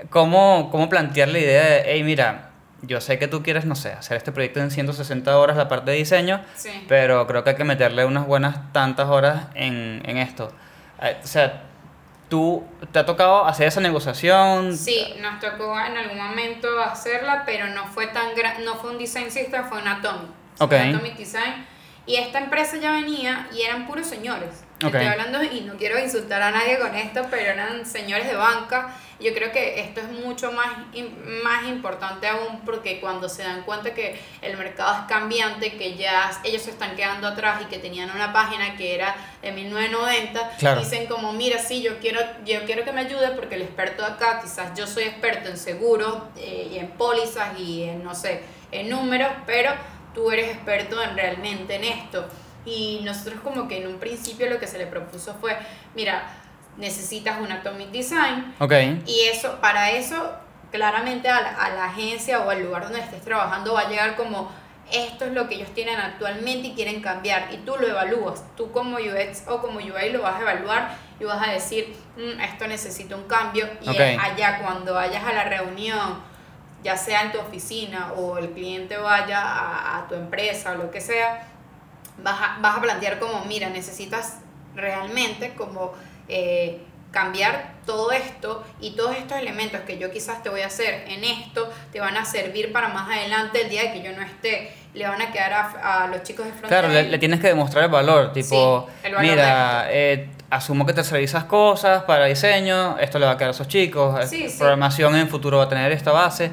¿cómo, 0.10 0.70
cómo 0.72 0.88
plantear 0.90 1.28
la 1.30 1.40
idea 1.40 1.64
de, 1.66 1.84
hey, 1.88 2.04
mira, 2.04 2.50
yo 2.82 3.02
sé 3.02 3.18
que 3.20 3.28
tú 3.28 3.42
quieres, 3.44 3.66
no 3.66 3.76
sé, 3.76 3.92
hacer 3.94 4.18
este 4.18 4.32
proyecto 4.32 4.60
en 4.60 4.70
160 4.72 5.38
horas, 5.38 5.58
la 5.58 5.68
parte 5.68 5.92
de 5.92 5.98
diseño, 5.98 6.42
Sí. 6.56 6.70
pero 6.88 7.26
creo 7.28 7.44
que 7.44 7.52
hay 7.52 7.56
que 7.56 7.64
meterle 7.64 8.06
unas 8.06 8.28
buenas 8.28 8.72
tantas 8.72 9.10
horas 9.10 9.48
en, 9.56 10.02
en 10.06 10.18
esto. 10.18 10.52
Eh, 11.02 11.18
O 11.24 11.28
sea, 11.28 11.64
¿tú 12.30 12.64
te 12.92 13.00
ha 13.00 13.06
tocado 13.06 13.46
hacer 13.46 13.68
esa 13.68 13.82
negociación? 13.82 14.76
Sí, 14.76 15.16
nos 15.22 15.40
tocó 15.40 15.80
en 15.80 15.98
algún 15.98 16.18
momento 16.18 16.80
hacerla, 16.80 17.44
pero 17.46 17.68
no 17.68 17.86
fue 17.88 18.08
tan 18.08 18.30
no 18.64 18.76
fue 18.76 18.92
un 18.92 18.98
design 18.98 19.32
system, 19.32 19.66
fue 19.66 19.80
un 19.80 19.88
Atomic. 19.88 20.30
Ok. 20.60 20.72
Un 20.72 20.96
Atomic 20.96 21.18
Design. 21.18 21.66
Y 22.08 22.18
esta 22.18 22.40
empresa 22.40 22.78
ya 22.78 22.92
venía 22.92 23.48
y 23.52 23.62
eran 23.64 23.88
puros 23.88 24.06
señores. 24.06 24.64
Ok. 24.84 24.94
Estoy 24.94 25.06
hablando, 25.06 25.44
y 25.44 25.62
no 25.62 25.76
quiero 25.76 25.98
insultar 25.98 26.42
a 26.42 26.52
nadie 26.52 26.78
con 26.80 26.94
esto, 26.96 27.26
pero 27.30 27.52
eran 27.52 27.86
señores 27.86 28.28
de 28.28 28.36
banca. 28.36 28.96
Yo 29.20 29.34
creo 29.34 29.52
que 29.52 29.80
esto 29.80 30.02
es 30.02 30.10
mucho 30.10 30.52
más, 30.52 30.68
más 31.44 31.66
importante 31.68 32.28
aún 32.28 32.62
porque 32.66 33.00
cuando 33.00 33.30
se 33.30 33.44
dan 33.44 33.64
cuenta 33.64 33.94
que 33.94 34.20
el 34.42 34.58
mercado 34.58 34.94
es 34.94 35.08
cambiante, 35.08 35.78
que 35.78 35.96
ya 35.96 36.32
ellos 36.44 36.64
se 36.64 36.72
están 36.72 36.96
quedando 36.96 37.28
atrás 37.28 37.62
y 37.62 37.66
que 37.66 37.78
tenían 37.80 38.12
una 38.12 38.34
página 38.34 38.76
que 38.76 38.94
era 38.94 39.16
de 39.42 39.52
1990, 39.54 40.58
Claro. 40.58 40.82
dicen 40.82 41.08
como, 41.08 41.32
mira, 41.32 41.60
sí, 41.60 41.82
yo 41.82 42.00
quiero, 42.00 42.20
yo 42.46 42.64
quiero 42.66 42.84
que 42.84 42.92
me 42.92 43.02
ayude 43.02 43.30
porque 43.32 43.56
el 43.56 43.62
experto 43.62 44.04
acá, 44.06 44.42
quizás 44.42 44.78
yo 44.78 44.86
soy 44.86 45.04
experto 45.04 45.50
en 45.50 45.58
seguros 45.58 46.18
eh, 46.38 46.70
y 46.74 46.78
en 46.80 46.88
pólizas 46.92 47.58
y 47.60 47.84
en, 47.84 48.04
no 48.04 48.14
sé, 48.16 48.42
en 48.72 48.90
números, 48.90 49.32
pero 49.46 49.72
tú 50.14 50.30
eres 50.32 50.50
experto 50.52 51.02
en 51.02 51.16
realmente 51.16 51.76
en 51.76 51.84
esto. 51.86 52.26
Y 52.66 53.02
nosotros 53.04 53.40
como 53.44 53.68
que 53.68 53.78
en 53.78 53.88
un 53.88 54.00
principio 54.00 54.50
lo 54.50 54.60
que 54.60 54.68
se 54.68 54.78
le 54.78 54.88
propuso 54.88 55.36
fue, 55.36 55.56
mira, 55.94 56.24
necesitas 56.78 57.40
un 57.40 57.52
Atomic 57.52 57.90
Design. 57.92 58.54
Ok. 58.60 58.74
y 59.06 59.22
eso, 59.32 59.60
para 59.62 59.92
eso, 59.92 60.34
claramente 60.72 61.30
a 61.30 61.42
la, 61.42 61.50
a 61.50 61.70
la 61.70 61.86
agencia 61.86 62.40
o 62.42 62.50
al 62.50 62.64
lugar 62.64 62.84
donde 62.84 63.00
estés 63.00 63.22
trabajando 63.22 63.74
va 63.74 63.82
a 63.82 63.90
llegar 63.90 64.16
como 64.16 64.52
esto 64.92 65.26
es 65.26 65.32
lo 65.32 65.48
que 65.48 65.56
ellos 65.56 65.74
tienen 65.74 66.00
actualmente 66.00 66.68
y 66.68 66.74
quieren 66.76 67.02
cambiar 67.02 67.48
y 67.52 67.58
tú 67.58 67.76
lo 67.80 67.88
evalúas, 67.88 68.44
tú 68.56 68.72
como 68.72 68.98
UX 68.98 69.44
o 69.48 69.60
como 69.60 69.80
UI 69.80 70.12
lo 70.12 70.22
vas 70.22 70.36
a 70.36 70.42
evaluar 70.42 70.96
y 71.20 71.24
vas 71.24 71.48
a 71.48 71.52
decir, 71.52 71.96
"Mm, 72.18 72.40
esto 72.42 72.68
necesita 72.68 73.16
un 73.16 73.24
cambio 73.24 73.68
y 73.82 73.98
allá 73.98 74.60
cuando 74.62 74.94
vayas 74.94 75.24
a 75.24 75.34
la 75.34 75.44
reunión, 75.46 76.22
ya 76.84 76.96
sea 76.98 77.24
en 77.24 77.32
tu 77.32 77.40
oficina 77.40 78.12
o 78.16 78.38
el 78.38 78.52
cliente 78.52 78.96
vaya 78.98 79.42
a, 79.42 79.98
a 80.00 80.08
tu 80.08 80.14
empresa 80.14 80.74
o 80.74 80.76
lo 80.76 80.92
que 80.92 81.02
sea, 81.02 81.48
vas 82.24 82.40
a, 82.40 82.58
vas 82.62 82.78
a 82.78 82.82
plantear 82.82 83.18
como, 83.18 83.44
mira, 83.46 83.70
necesitas 83.70 84.38
realmente 84.76 85.56
como 85.56 85.94
eh, 86.28 86.80
cambiar 87.12 87.76
todo 87.86 88.12
esto 88.12 88.64
y 88.82 88.92
todos 88.96 89.16
estos 89.16 89.38
elementos 89.38 89.80
que 89.82 89.98
yo 89.98 90.12
quizás 90.12 90.44
te 90.44 90.50
voy 90.50 90.62
a 90.62 90.68
hacer 90.68 91.06
en 91.08 91.24
esto 91.24 91.72
te 91.94 92.02
van 92.02 92.18
a 92.18 92.26
servir 92.26 92.74
para 92.74 92.90
más 92.90 93.10
adelante 93.10 93.62
el 93.62 93.70
día 93.70 93.84
de 93.84 93.94
que 93.94 94.02
yo 94.02 94.12
no 94.12 94.22
esté, 94.22 94.74
le 94.94 95.08
van 95.08 95.22
a 95.22 95.32
quedar 95.32 95.54
a, 95.54 96.04
a 96.04 96.08
los 96.08 96.24
chicos 96.24 96.46
de 96.46 96.52
frontend. 96.52 96.70
Claro, 96.70 96.90
le, 96.90 97.04
le 97.04 97.18
tienes 97.18 97.40
que 97.40 97.48
demostrar 97.48 97.86
el 97.86 97.92
valor, 97.92 98.34
tipo, 98.34 98.90
Sí, 99.02 99.08
el 99.08 99.14
valor 99.16 99.32
mira, 99.32 99.86
eh, 99.90 100.30
asumo 100.50 100.86
que 100.86 100.92
tercerizas 100.94 101.46
cosas 101.46 102.04
para 102.04 102.26
diseño, 102.26 102.98
esto 103.00 103.18
le 103.18 103.26
va 103.28 103.34
a 103.34 103.38
quedar 103.38 103.50
a 103.50 103.52
esos 103.52 103.68
chicos, 103.68 104.30
sí. 104.30 104.48
programación 104.58 105.16
en 105.16 105.30
futuro 105.30 105.60
va 105.60 105.66
a 105.66 105.70
tener 105.70 105.92
esta 105.94 106.12
base, 106.12 106.52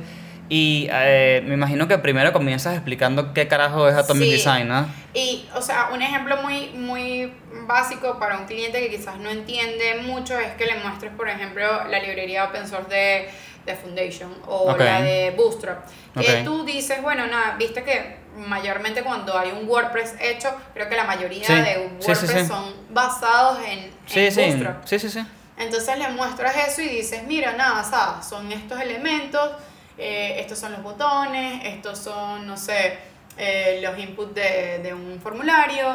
y 0.55 0.87
eh, 0.93 1.43
me 1.47 1.55
imagino 1.55 1.88
que 1.88 1.97
primero 1.97 2.31
comienzas 2.35 2.75
explicando 2.75 3.33
qué 3.33 3.49
carajo 3.49 3.88
es 3.88 3.95
Atomic 3.95 4.25
Sí. 4.25 4.33
Design, 4.33 4.69
¿no? 4.69 4.87
Y, 5.15 5.49
o 5.55 5.62
sea, 5.62 5.88
un 5.95 6.03
ejemplo 6.03 6.37
muy, 6.43 6.69
muy 6.75 7.33
básico 7.67 8.19
para 8.19 8.37
un 8.37 8.45
cliente 8.45 8.79
que 8.81 8.91
quizás 8.95 9.17
no 9.17 9.31
entiende 9.31 10.03
mucho 10.03 10.38
es 10.38 10.53
que 10.59 10.67
le 10.67 10.75
muestres, 10.77 11.11
por 11.17 11.31
ejemplo, 11.31 11.65
la 11.88 11.99
librería 12.01 12.45
open 12.45 12.69
source 12.69 12.91
de, 12.91 13.31
de 13.65 13.75
Foundation 13.77 14.31
o 14.47 14.73
Ok. 14.73 14.81
la 14.81 15.01
de 15.01 15.31
Bootstrap. 15.35 15.87
Que 16.21 16.43
tú 16.45 16.67
dices, 16.67 17.01
bueno, 17.01 17.27
nada, 17.27 17.57
viste 17.59 17.83
que 17.83 18.17
mayormente 18.37 19.03
cuando 19.03 19.38
hay 19.38 19.53
un 19.53 19.67
WordPress 19.67 20.17
hecho, 20.21 20.55
creo 20.75 20.87
que 20.87 20.97
la 20.97 21.05
mayoría 21.05 21.47
Sí. 21.47 21.55
de 21.55 21.91
WordPress 21.99 22.19
sí, 22.31 22.47
son 22.47 22.75
basados 22.91 23.59
en, 23.67 23.91
Sí, 24.05 24.27
en 24.27 24.33
sí, 24.33 24.41
Bootstrap. 24.43 24.85
sí, 24.87 24.99
sí, 24.99 25.09
sí. 25.09 25.25
Entonces 25.57 25.97
le 25.99 26.09
muestras 26.09 26.55
eso 26.69 26.83
y 26.83 26.88
dices, 26.91 27.23
mira, 27.27 27.53
nada, 27.55 27.83
¿sabes? 27.85 28.27
Son 28.27 28.53
estos 28.53 28.79
elementos, 28.81 29.51
eh, 29.99 30.37
estos 30.39 30.59
son 30.59 30.73
los 30.73 30.83
botones, 30.83 31.65
estos 31.65 31.99
son, 31.99 32.47
no 32.47 32.57
sé, 32.57 32.99
eh, 33.39 33.81
los 33.83 33.99
inputs 33.99 34.35
de, 34.35 34.79
de 34.83 34.93
un 34.95 35.21
formulario, 35.23 35.89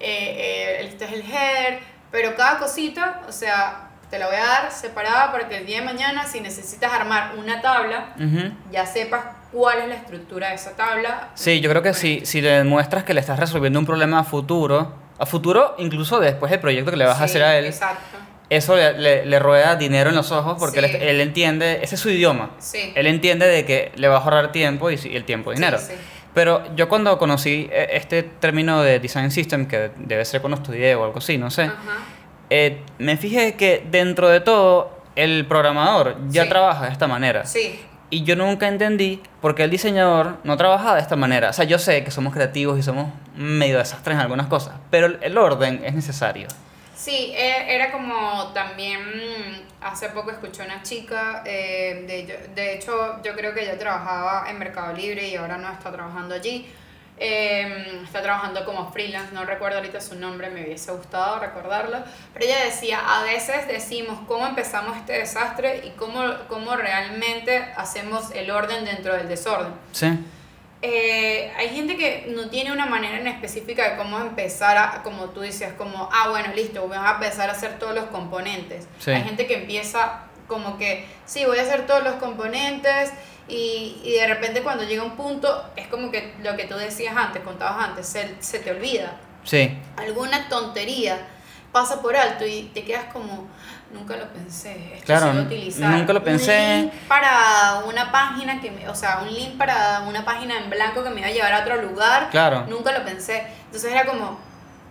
eh, 0.00 0.78
eh, 0.80 0.86
este 0.86 1.04
es 1.06 1.12
el 1.12 1.22
header, 1.22 1.80
pero 2.10 2.34
cada 2.34 2.58
cosita, 2.58 3.22
o 3.28 3.32
sea, 3.32 3.88
te 4.10 4.18
la 4.18 4.26
voy 4.26 4.36
a 4.36 4.44
dar 4.44 4.70
separada 4.70 5.32
para 5.32 5.48
que 5.48 5.56
el 5.56 5.66
día 5.66 5.78
de 5.80 5.86
mañana, 5.86 6.26
si 6.26 6.40
necesitas 6.40 6.92
armar 6.92 7.32
una 7.38 7.62
tabla, 7.62 8.14
Ujú. 8.16 8.52
ya 8.70 8.84
sepas 8.84 9.22
cuál 9.50 9.78
es 9.80 9.88
la 9.88 9.94
estructura 9.94 10.48
de 10.50 10.54
esa 10.56 10.72
tabla. 10.76 11.28
Sí, 11.34 11.60
yo 11.60 11.70
creo 11.70 11.82
que 11.82 11.94
si, 11.94 12.24
si 12.26 12.40
le 12.42 12.50
demuestras 12.50 13.04
que 13.04 13.14
le 13.14 13.20
estás 13.20 13.38
resolviendo 13.38 13.78
un 13.78 13.86
problema 13.86 14.18
a 14.18 14.24
futuro, 14.24 14.94
a 15.18 15.24
futuro 15.24 15.74
incluso 15.78 16.20
después 16.20 16.50
del 16.50 16.60
proyecto 16.60 16.90
que 16.90 16.96
le 16.98 17.06
vas 17.06 17.16
a 17.16 17.18
Sí, 17.20 17.24
hacer 17.24 17.42
a 17.42 17.56
él, 17.56 17.66
Exacto. 17.66 18.18
Eso 18.56 18.76
le, 18.76 18.98
le- 18.98 19.26
le 19.26 19.38
rueda 19.38 19.76
dinero 19.76 20.10
en 20.10 20.16
los 20.16 20.30
ojos 20.32 20.56
porque 20.58 20.80
Sí. 20.80 20.86
él, 20.96 21.02
él 21.02 21.20
entiende, 21.20 21.80
ese 21.82 21.94
es 21.96 22.00
su 22.00 22.10
idioma. 22.10 22.50
Sí. 22.58 22.92
Él 22.94 23.06
entiende 23.06 23.46
de 23.46 23.64
que 23.64 23.92
le 23.96 24.08
va 24.08 24.16
a 24.16 24.20
ahorrar 24.20 24.52
tiempo 24.52 24.90
y, 24.90 24.98
y 25.04 25.16
el 25.16 25.24
tiempo, 25.24 25.52
dinero. 25.52 25.78
Sí. 25.78 25.92
Pero 26.34 26.62
yo 26.76 26.88
cuando 26.88 27.18
conocí 27.18 27.68
eh, 27.70 27.88
este 27.92 28.22
término 28.22 28.82
de 28.82 28.98
design 29.00 29.30
system, 29.30 29.66
que 29.66 29.90
debe 29.98 30.24
ser 30.24 30.40
cuando 30.40 30.56
estudié 30.56 30.94
o 30.94 31.04
algo 31.04 31.18
así, 31.18 31.36
no 31.36 31.50
sé, 31.50 31.70
eh, 32.50 32.80
me 32.98 33.16
fijé 33.16 33.54
que 33.54 33.86
dentro 33.90 34.28
de 34.28 34.40
todo 34.40 34.98
el 35.16 35.46
programador 35.46 36.16
ya 36.30 36.48
trabaja 36.48 36.86
de 36.86 36.92
esta 36.92 37.06
manera. 37.06 37.44
Y 38.10 38.24
yo 38.24 38.36
nunca 38.36 38.68
entendí 38.68 39.22
por 39.40 39.54
qué 39.54 39.64
el 39.64 39.70
diseñador 39.70 40.36
no 40.44 40.56
trabaja 40.58 40.94
de 40.94 41.00
esta 41.00 41.16
manera. 41.16 41.48
O 41.50 41.52
sea, 41.54 41.64
yo 41.64 41.78
sé 41.78 42.04
que 42.04 42.10
somos 42.10 42.32
creativos 42.34 42.78
y 42.78 42.82
somos 42.82 43.08
medio 43.36 43.78
desastres 43.78 44.14
en 44.16 44.20
algunas 44.20 44.46
cosas, 44.48 44.74
pero 44.90 45.06
el 45.20 45.38
orden 45.38 45.80
es 45.84 45.94
necesario. 45.94 46.48
Sí, 46.94 47.32
e- 47.36 47.74
era 47.74 47.90
como 47.90 48.52
también, 48.52 49.00
mm, 49.00 49.84
hace 49.84 50.10
poco 50.10 50.30
escuché 50.30 50.62
una 50.62 50.82
chica, 50.82 51.42
eh, 51.44 52.04
de, 52.06 52.48
de 52.54 52.74
hecho 52.74 53.20
yo 53.22 53.34
creo 53.34 53.54
que 53.54 53.62
ella 53.62 53.78
trabajaba 53.78 54.48
en 54.50 54.58
Mercado 54.58 54.92
Libre 54.92 55.26
y 55.28 55.36
ahora 55.36 55.56
no 55.56 55.70
está 55.72 55.90
trabajando 55.90 56.34
allí, 56.34 56.70
eh, 57.18 58.00
está 58.04 58.22
trabajando 58.22 58.64
como 58.64 58.90
freelance, 58.92 59.32
no 59.32 59.44
recuerdo 59.44 59.78
ahorita 59.78 60.00
su 60.00 60.16
nombre, 60.16 60.50
me 60.50 60.62
hubiese 60.64 60.92
gustado 60.92 61.38
recordarlo, 61.38 61.98
pero 62.34 62.44
ella 62.46 62.64
decía, 62.64 63.00
a 63.04 63.22
veces 63.22 63.66
decimos 63.68 64.18
cómo 64.26 64.46
empezamos 64.46 64.96
este 64.96 65.14
desastre 65.14 65.82
y 65.84 65.90
cómo, 65.90 66.22
cómo 66.48 66.76
realmente 66.76 67.72
hacemos 67.76 68.30
el 68.32 68.50
orden 68.50 68.84
dentro 68.84 69.14
del 69.14 69.28
desorden. 69.28 69.72
Sí, 69.92 70.08
Eh, 70.84 71.52
hay 71.56 71.68
gente 71.68 71.96
que 71.96 72.26
no 72.34 72.50
tiene 72.50 72.72
una 72.72 72.86
manera 72.86 73.18
en 73.18 73.28
específica 73.28 73.90
de 73.90 73.96
cómo 73.96 74.18
empezar 74.18 74.76
a, 74.76 75.02
como 75.04 75.26
tú 75.26 75.40
decías, 75.40 75.74
como, 75.74 76.08
ah, 76.12 76.28
bueno, 76.30 76.52
listo, 76.54 76.86
voy 76.86 76.96
a 76.96 77.12
empezar 77.12 77.48
a 77.48 77.52
hacer 77.52 77.78
todos 77.78 77.94
los 77.94 78.06
componentes. 78.06 78.88
Sí. 78.98 79.12
Hay 79.12 79.22
gente 79.22 79.46
que 79.46 79.54
empieza 79.54 80.24
como 80.48 80.76
que, 80.78 81.06
sí, 81.24 81.44
voy 81.44 81.58
a 81.58 81.62
hacer 81.62 81.86
todos 81.86 82.02
los 82.02 82.14
componentes 82.14 83.12
y, 83.46 84.00
y 84.02 84.12
de 84.12 84.26
repente 84.26 84.62
cuando 84.62 84.82
llega 84.84 85.04
un 85.04 85.16
punto, 85.16 85.64
es 85.76 85.86
como 85.86 86.10
que 86.10 86.34
lo 86.42 86.56
que 86.56 86.64
tú 86.64 86.74
decías 86.76 87.16
antes, 87.16 87.42
contabas 87.42 87.88
antes, 87.90 88.06
se, 88.06 88.34
se 88.40 88.58
te 88.58 88.72
olvida. 88.72 89.20
sí, 89.44 89.78
Alguna 89.96 90.48
tontería 90.48 91.28
pasa 91.70 92.02
por 92.02 92.16
alto 92.16 92.44
y 92.44 92.64
te 92.74 92.84
quedas 92.84 93.04
como, 93.12 93.46
nunca 93.92 94.16
lo 94.16 94.26
pensé. 94.32 94.94
Esto 94.94 95.06
Claro, 95.06 95.40
utilizar. 95.42 95.90
nunca 95.90 96.12
lo 96.12 96.18
Un 96.20 96.24
pensé. 96.24 96.82
link 96.82 96.92
para 97.08 97.82
una 97.86 98.10
página 98.12 98.60
que 98.60 98.70
me, 98.70 98.88
o 98.88 98.94
sea, 98.94 99.20
un 99.22 99.32
link 99.32 99.56
para 99.58 100.00
una 100.08 100.24
página 100.24 100.58
en 100.58 100.70
blanco 100.70 101.02
que 101.04 101.10
me 101.10 101.20
iba 101.20 101.28
a 101.28 101.32
llevar 101.32 101.52
a 101.52 101.60
otro 101.60 101.80
lugar. 101.82 102.28
Claro. 102.30 102.66
Nunca 102.68 102.92
lo 102.92 103.04
pensé. 103.04 103.46
Entonces 103.66 103.92
era 103.92 104.04
como, 104.06 104.38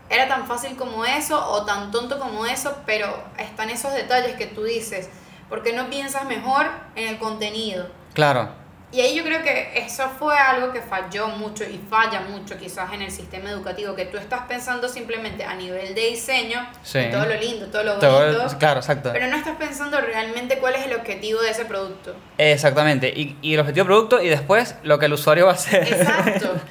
era 0.09 0.27
tan 0.27 0.45
fácil 0.47 0.75
como 0.75 1.05
eso 1.05 1.43
o 1.51 1.65
tan 1.65 1.91
tonto 1.91 2.19
como 2.19 2.45
eso, 2.45 2.77
pero 2.85 3.23
están 3.37 3.69
esos 3.69 3.93
detalles 3.93 4.35
que 4.35 4.47
tú 4.47 4.63
dices. 4.63 5.09
¿Por 5.49 5.63
qué 5.63 5.73
no 5.73 5.89
piensas 5.89 6.25
mejor 6.25 6.69
en 6.95 7.09
el 7.09 7.17
contenido? 7.19 7.89
claro. 8.13 8.60
Y 8.93 8.99
ahí 8.99 9.15
yo 9.15 9.23
creo 9.23 9.41
que 9.41 9.71
eso 9.75 10.09
fue 10.19 10.37
algo 10.37 10.73
que 10.73 10.81
falló 10.81 11.29
mucho 11.29 11.63
y 11.63 11.79
falla 11.89 12.19
mucho 12.21 12.57
quizás 12.57 12.91
en 12.91 13.01
el 13.01 13.09
sistema 13.11 13.49
educativo, 13.49 13.95
que 13.95 14.03
tú 14.05 14.17
estás 14.17 14.41
pensando 14.49 14.89
simplemente 14.89 15.45
a 15.45 15.53
nivel 15.53 15.95
de 15.95 16.01
diseño, 16.09 16.67
Sí. 16.83 16.99
todo 17.09 17.25
lo 17.25 17.35
lindo, 17.35 17.67
todo 17.67 17.83
lo 17.83 17.93
Todo- 17.99 18.33
bonito, 18.37 18.57
claro, 18.59 18.81
exacto. 18.81 19.11
pero 19.13 19.27
no 19.27 19.37
estás 19.37 19.55
pensando 19.55 20.01
realmente 20.01 20.57
cuál 20.57 20.75
es 20.75 20.85
el 20.85 20.93
objetivo 20.93 21.39
de 21.41 21.51
ese 21.51 21.63
producto. 21.63 22.13
Exactamente. 22.37 23.07
Y, 23.15 23.37
y 23.41 23.53
el 23.53 23.61
objetivo 23.61 23.85
del 23.85 23.93
producto 23.93 24.21
y 24.21 24.27
después 24.27 24.75
lo 24.83 24.99
que 24.99 25.05
el 25.05 25.13
usuario 25.13 25.45
va 25.45 25.51
a 25.53 25.55
hacer. 25.55 25.83
Exacto. 25.87 26.53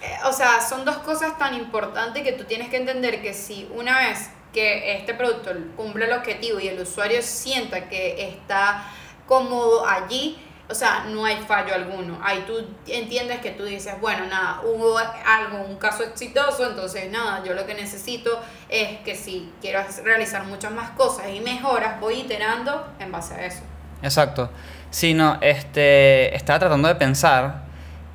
Eh, 0.00 0.16
O 0.26 0.32
sea, 0.32 0.60
son 0.60 0.84
dos 0.84 0.98
cosas 0.98 1.36
tan 1.38 1.54
importantes 1.54 2.22
que 2.22 2.30
tú 2.30 2.44
tienes 2.44 2.68
que 2.68 2.76
entender 2.76 3.20
que 3.20 3.34
si 3.34 3.68
una 3.74 3.98
vez 3.98 4.30
que 4.52 4.94
este 4.96 5.12
producto 5.12 5.50
cumple 5.76 6.04
el 6.06 6.12
objetivo 6.12 6.60
y 6.60 6.68
el 6.68 6.80
usuario 6.80 7.20
sienta 7.20 7.88
que 7.88 8.28
está 8.28 8.84
cómodo 9.26 9.84
allí, 9.88 10.38
o 10.70 10.74
sea, 10.74 11.06
no 11.08 11.24
hay 11.24 11.36
fallo 11.46 11.74
alguno. 11.74 12.18
Ahí 12.22 12.44
tú 12.46 12.52
entiendes 12.86 13.40
que 13.40 13.52
tú 13.52 13.64
dices, 13.64 13.94
bueno, 14.00 14.26
nada, 14.26 14.60
hubo 14.64 14.98
algo, 14.98 15.62
un 15.62 15.76
caso 15.76 16.02
exitoso, 16.04 16.68
entonces 16.68 17.10
nada, 17.10 17.42
yo 17.44 17.54
lo 17.54 17.64
que 17.66 17.74
necesito 17.74 18.38
es 18.68 18.98
que 19.00 19.14
si 19.14 19.50
quiero 19.60 19.80
realizar 20.04 20.44
muchas 20.44 20.72
más 20.72 20.90
cosas 20.90 21.26
y 21.34 21.40
mejoras, 21.40 21.98
voy 22.00 22.20
iterando 22.20 22.86
en 22.98 23.10
base 23.10 23.34
a 23.34 23.46
eso. 23.46 23.60
Exacto. 24.02 24.50
Sí, 24.90 25.14
no, 25.14 25.38
este, 25.40 26.34
estaba 26.36 26.58
tratando 26.58 26.88
de 26.88 26.94
pensar 26.96 27.62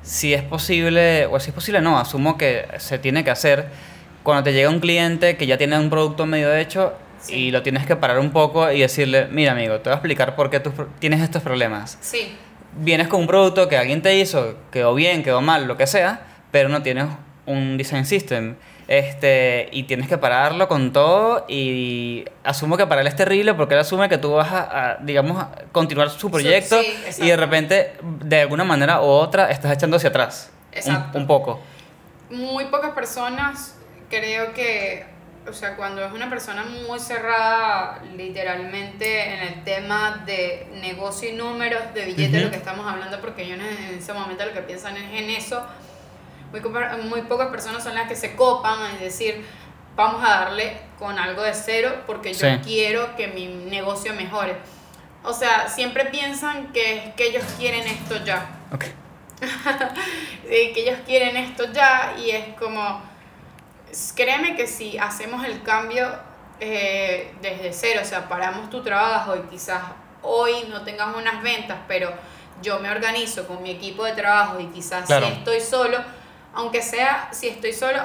si 0.02 0.32
es 0.34 0.42
posible, 0.42 1.26
o 1.26 1.40
si 1.40 1.50
es 1.50 1.54
posible 1.54 1.80
no, 1.80 1.98
asumo 1.98 2.36
que 2.38 2.68
se 2.78 2.98
tiene 2.98 3.24
que 3.24 3.30
hacer 3.30 3.68
cuando 4.22 4.44
te 4.44 4.52
llega 4.52 4.70
un 4.70 4.80
cliente 4.80 5.36
que 5.36 5.46
ya 5.46 5.58
tiene 5.58 5.78
un 5.78 5.90
producto 5.90 6.24
medio 6.26 6.54
hecho 6.54 6.94
Sí. 7.20 7.34
y 7.34 7.50
lo 7.50 7.62
tienes 7.62 7.86
que 7.86 7.96
parar 7.96 8.18
un 8.18 8.32
poco 8.32 8.70
y 8.70 8.80
decirle, 8.80 9.28
mira 9.30 9.52
amigo, 9.52 9.76
te 9.78 9.84
voy 9.84 9.92
a 9.92 9.94
explicar 9.94 10.36
por 10.36 10.50
qué 10.50 10.60
tú 10.60 10.72
tienes 10.98 11.22
estos 11.22 11.42
problemas. 11.42 11.96
Sí, 12.02 12.36
Vienes 12.76 13.08
con 13.08 13.20
un 13.20 13.26
producto 13.26 13.68
que 13.68 13.76
alguien 13.76 14.02
te 14.02 14.16
hizo, 14.16 14.56
quedó 14.70 14.94
bien, 14.94 15.22
quedó 15.22 15.40
mal, 15.40 15.66
lo 15.66 15.76
que 15.76 15.86
sea, 15.86 16.22
pero 16.50 16.68
no 16.68 16.82
tienes 16.82 17.06
un 17.46 17.76
design 17.76 18.04
system. 18.04 18.56
Este, 18.86 19.68
y 19.72 19.84
tienes 19.84 20.08
que 20.08 20.18
pararlo 20.18 20.68
con 20.68 20.92
todo 20.92 21.46
y 21.48 22.26
asumo 22.42 22.76
que 22.76 22.86
para 22.86 23.00
él 23.00 23.06
es 23.06 23.16
terrible 23.16 23.54
porque 23.54 23.72
él 23.72 23.80
asume 23.80 24.10
que 24.10 24.18
tú 24.18 24.32
vas 24.32 24.52
a, 24.52 24.90
a, 24.90 24.96
digamos, 24.98 25.42
continuar 25.72 26.10
su 26.10 26.30
proyecto 26.30 26.78
sí, 26.78 26.86
exacto. 26.88 27.24
y 27.24 27.28
de 27.28 27.36
repente, 27.38 27.92
de 28.02 28.40
alguna 28.42 28.64
manera 28.64 29.00
u 29.00 29.04
otra, 29.06 29.50
estás 29.50 29.72
echando 29.72 29.96
hacia 29.96 30.10
atrás. 30.10 30.50
Un- 30.70 30.78
Exacto. 30.78 31.16
Un, 31.18 31.26
poco. 31.26 31.60
muy 32.30 32.66
pocas 32.66 32.92
personas 32.92 33.74
creo 34.10 34.52
que, 34.52 35.06
o 35.48 35.52
sea, 35.52 35.76
cuando 35.76 36.04
es 36.04 36.12
una 36.12 36.30
persona 36.30 36.64
muy 36.64 36.98
cerrada 36.98 38.00
literalmente 38.16 39.34
en 39.34 39.40
el 39.40 39.64
tema 39.64 40.22
de 40.26 40.66
negocio 40.80 41.28
y 41.28 41.32
números, 41.32 41.82
de 41.94 42.04
billetes, 42.06 42.34
Ujú. 42.36 42.44
lo 42.46 42.50
que 42.50 42.56
estamos 42.56 42.86
hablando, 42.86 43.20
porque 43.20 43.42
ellos 43.42 43.58
en 43.58 43.98
ese 43.98 44.12
momento 44.12 44.44
lo 44.46 44.52
que 44.52 44.62
piensan 44.62 44.96
es 44.96 45.12
en 45.22 45.30
eso, 45.30 45.64
muy, 46.50 46.60
muy 47.10 47.22
pocas 47.22 47.48
personas 47.48 47.82
son 47.82 47.94
las 47.94 48.08
que 48.08 48.16
se 48.16 48.36
copan 48.36 48.78
a 48.82 48.98
decir, 48.98 49.44
vamos 49.96 50.22
a 50.24 50.40
darle 50.40 50.78
con 50.98 51.18
algo 51.18 51.42
de 51.42 51.52
cero 51.54 52.02
porque 52.06 52.32
yo 52.32 52.48
Sí. 52.48 52.60
quiero 52.64 53.14
que 53.16 53.26
mi 53.28 53.46
negocio 53.46 54.14
mejore. 54.14 54.56
O 55.24 55.32
sea, 55.32 55.68
siempre 55.68 56.04
piensan 56.06 56.72
que, 56.72 57.12
que 57.16 57.28
ellos 57.28 57.44
quieren 57.58 57.86
esto 57.86 58.22
ya. 58.24 58.46
Ok. 58.72 58.84
Sí, 60.48 60.72
que 60.74 60.80
ellos 60.82 60.98
quieren 61.06 61.36
esto 61.36 61.72
ya 61.72 62.14
y 62.18 62.30
es 62.30 62.54
como, 62.58 63.02
créeme 64.14 64.56
que 64.56 64.66
si 64.66 64.98
hacemos 64.98 65.44
el 65.44 65.62
cambio 65.62 66.08
eh, 66.60 67.32
desde 67.42 67.72
cero, 67.72 68.00
o 68.02 68.06
sea, 68.06 68.28
paramos 68.28 68.70
tu 68.70 68.82
trabajo 68.82 69.36
y 69.36 69.40
quizás 69.50 69.82
hoy 70.22 70.52
no 70.70 70.82
tengas 70.82 71.14
unas 71.16 71.42
ventas, 71.42 71.76
pero 71.88 72.12
yo 72.62 72.78
me 72.80 72.90
organizo 72.90 73.46
con 73.46 73.62
mi 73.62 73.70
equipo 73.70 74.04
de 74.04 74.12
trabajo 74.12 74.60
y 74.60 74.66
quizás 74.66 75.06
Claro. 75.06 75.26
si 75.26 75.32
estoy 75.32 75.60
solo, 75.60 75.98
aunque 76.54 76.80
sea 76.82 77.28
si 77.32 77.48
estoy 77.48 77.72
solo, 77.72 78.00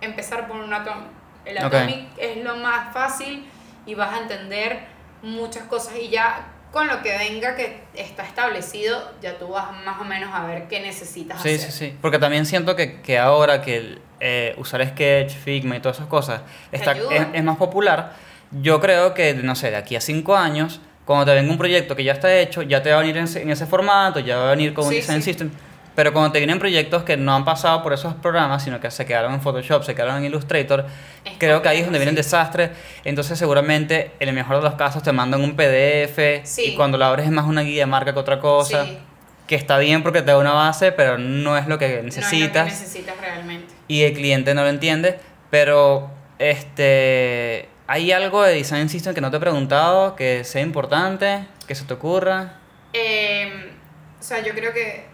empezar 0.00 0.48
por 0.48 0.56
un 0.56 0.72
Atomic. 0.72 1.06
El. 1.44 1.58
Atomic 1.58 2.08
es 2.18 2.36
lo 2.44 2.56
más 2.56 2.92
fácil 2.92 3.48
y 3.86 3.94
vas 3.94 4.12
a 4.12 4.18
entender 4.18 4.86
muchas 5.22 5.64
cosas 5.64 5.94
y 5.96 6.08
ya 6.08 6.48
con 6.72 6.88
lo 6.88 7.02
que 7.02 7.16
venga 7.18 7.54
que 7.54 7.82
está 7.94 8.24
establecido, 8.24 9.12
ya 9.20 9.38
tú 9.38 9.48
vas 9.48 9.66
más 9.84 10.00
o 10.00 10.04
menos 10.04 10.30
a 10.34 10.44
ver 10.46 10.68
qué 10.68 10.80
necesitas 10.80 11.42
Sí, 11.42 11.54
hacer. 11.56 11.70
sí, 11.70 11.78
sí. 11.90 11.98
Porque 12.00 12.18
también 12.18 12.46
siento 12.46 12.74
que, 12.76 13.02
que 13.02 13.18
ahora 13.18 13.60
que 13.60 13.76
el, 13.76 14.02
eh, 14.22 14.54
usar 14.56 14.86
Sketch, 14.86 15.32
Figma 15.32 15.76
y 15.76 15.80
todas 15.80 15.96
esas 15.98 16.08
cosas 16.08 16.40
está, 16.70 16.92
es, 16.92 17.26
es 17.32 17.42
más 17.44 17.56
popular, 17.56 18.12
yo 18.52 18.80
creo 18.80 19.12
que, 19.14 19.34
no 19.34 19.54
sé, 19.56 19.70
de 19.70 19.76
aquí 19.76 19.96
a 19.96 20.00
cinco 20.00 20.36
años, 20.36 20.80
cuando 21.04 21.26
te 21.26 21.34
venga 21.34 21.50
un 21.50 21.58
proyecto 21.58 21.96
que 21.96 22.04
ya 22.04 22.12
está 22.12 22.32
hecho, 22.38 22.62
ya 22.62 22.82
te 22.82 22.90
va 22.90 22.98
a 22.98 23.00
venir 23.00 23.16
en, 23.16 23.24
ese- 23.24 23.42
en 23.42 23.50
ese 23.50 23.66
formato, 23.66 24.20
ya 24.20 24.36
va 24.38 24.46
a 24.46 24.50
venir 24.50 24.72
con 24.74 24.84
un 24.84 24.90
Sí, 24.90 24.96
design 24.96 25.20
sí. 25.22 25.30
system. 25.30 25.50
Pero 25.94 26.12
cuando 26.14 26.32
te 26.32 26.38
vienen 26.38 26.58
proyectos 26.58 27.02
que 27.02 27.18
no 27.18 27.34
han 27.34 27.44
pasado 27.44 27.82
por 27.82 27.92
esos 27.92 28.14
programas, 28.14 28.62
sino 28.64 28.80
que 28.80 28.90
se 28.90 29.04
quedaron 29.04 29.34
en 29.34 29.42
Photoshop, 29.42 29.82
se 29.84 29.94
quedaron 29.94 30.16
en 30.18 30.24
Illustrator, 30.24 30.86
Es 31.24 31.32
creo 31.38 31.60
que 31.60 31.68
ahí 31.68 31.78
es 31.80 31.84
donde 31.84 31.98
viene 31.98 32.10
el 32.12 32.16
sí. 32.16 32.22
desastre. 32.22 32.70
Entonces 33.04 33.38
seguramente, 33.38 34.12
en 34.18 34.28
el 34.30 34.34
mejor 34.34 34.56
de 34.56 34.62
los 34.62 34.74
casos, 34.76 35.02
te 35.02 35.12
mandan 35.12 35.42
un 35.42 35.54
PDF 35.54 36.40
Sí. 36.44 36.66
y 36.72 36.74
cuando 36.76 36.96
lo 36.96 37.04
abres 37.04 37.26
es 37.26 37.32
más 37.32 37.44
una 37.46 37.60
guía 37.60 37.82
de 37.82 37.86
marca 37.86 38.14
que 38.14 38.18
otra 38.18 38.38
cosa. 38.38 38.86
Sí. 38.86 38.98
Que 39.46 39.54
está 39.56 39.76
bien 39.78 40.02
porque 40.02 40.20
te 40.22 40.30
da 40.30 40.38
una 40.38 40.52
base, 40.54 40.92
pero 40.92 41.18
no 41.18 41.58
es 41.58 41.66
lo 41.66 41.78
que 41.78 41.88
No 41.88 41.92
es 41.92 41.96
lo 41.96 42.00
que 42.00 42.02
necesitas. 42.20 42.64
necesitas 42.66 43.14
realmente. 43.20 43.71
Y 43.88 44.02
el 44.04 44.12
cliente 44.14 44.54
no 44.54 44.62
lo 44.62 44.68
entiende. 44.68 45.18
Pero, 45.50 46.10
este. 46.38 47.68
¿Hay 47.88 48.10
algo 48.12 48.42
de 48.42 48.54
Design 48.54 48.88
System 48.88 49.14
que 49.14 49.20
no 49.20 49.30
te 49.30 49.36
he 49.36 49.40
preguntado 49.40 50.16
que 50.16 50.44
sea 50.44 50.62
importante, 50.62 51.46
que 51.66 51.74
se 51.74 51.84
te 51.84 51.92
ocurra? 51.92 52.54
Eh, 52.94 53.70
o 54.18 54.22
sea, 54.22 54.40
yo 54.42 54.54
creo 54.54 54.72
que 54.72 55.04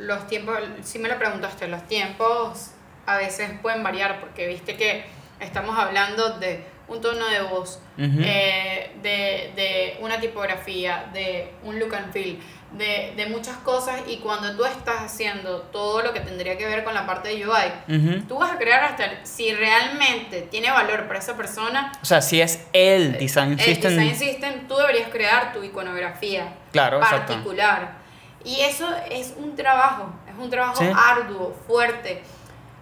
los 0.00 0.26
tiempos, 0.28 0.58
si 0.82 0.98
me 0.98 1.08
lo 1.08 1.18
preguntaste, 1.18 1.66
los 1.68 1.84
tiempos 1.88 2.72
a 3.06 3.16
veces 3.16 3.50
pueden 3.60 3.82
variar 3.82 4.20
porque 4.20 4.46
viste 4.46 4.76
que 4.76 5.04
estamos 5.40 5.76
hablando 5.76 6.38
de 6.38 6.64
un 6.86 7.00
tono 7.00 7.26
de 7.28 7.40
voz, 7.42 7.80
Ujú. 7.96 8.20
eh, 8.22 8.90
de, 9.02 9.52
de 9.56 9.96
una 10.00 10.20
tipografía, 10.20 11.10
de 11.12 11.50
un 11.64 11.80
look 11.80 11.94
and 11.94 12.12
feel, 12.12 12.38
de, 12.72 13.12
de 13.16 13.26
muchas 13.26 13.56
cosas 13.58 14.00
y 14.06 14.16
cuando 14.18 14.56
tú 14.56 14.64
estás 14.64 15.02
haciendo 15.02 15.60
todo 15.72 16.02
lo 16.02 16.12
que 16.14 16.20
tendría 16.20 16.56
que 16.56 16.64
ver 16.66 16.84
con 16.84 16.94
la 16.94 17.06
parte 17.06 17.28
de 17.28 17.46
UI, 17.46 17.96
Ujú. 17.96 18.22
tú 18.26 18.38
vas 18.38 18.52
a 18.52 18.58
crear 18.58 18.82
hasta 18.84 19.24
si 19.24 19.52
realmente 19.52 20.42
tiene 20.42 20.70
valor 20.70 21.06
para 21.06 21.18
esa 21.18 21.36
persona, 21.36 21.92
O 22.02 22.04
sea, 22.06 22.22
si 22.22 22.40
es 22.40 22.66
el 22.72 23.18
Design 23.18 23.52
el 23.52 23.60
System. 23.60 23.96
design 23.96 24.16
system, 24.16 24.68
tú 24.68 24.76
deberías 24.76 25.10
crear 25.10 25.52
tu 25.52 25.62
iconografía 25.62 26.54
Claro, 26.72 26.98
exacto. 27.00 27.32
particular. 27.34 28.00
Y 28.44 28.60
eso 28.60 28.88
es 29.10 29.34
un 29.36 29.54
trabajo, 29.54 30.12
es 30.28 30.34
un 30.36 30.48
trabajo 30.50 30.82
Sí. 30.82 30.90
arduo, 30.94 31.54
fuerte. 31.66 32.22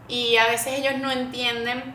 Y 0.08 0.36
a 0.36 0.46
veces 0.46 0.78
ellos 0.78 0.94
no 1.00 1.10
entienden. 1.10 1.94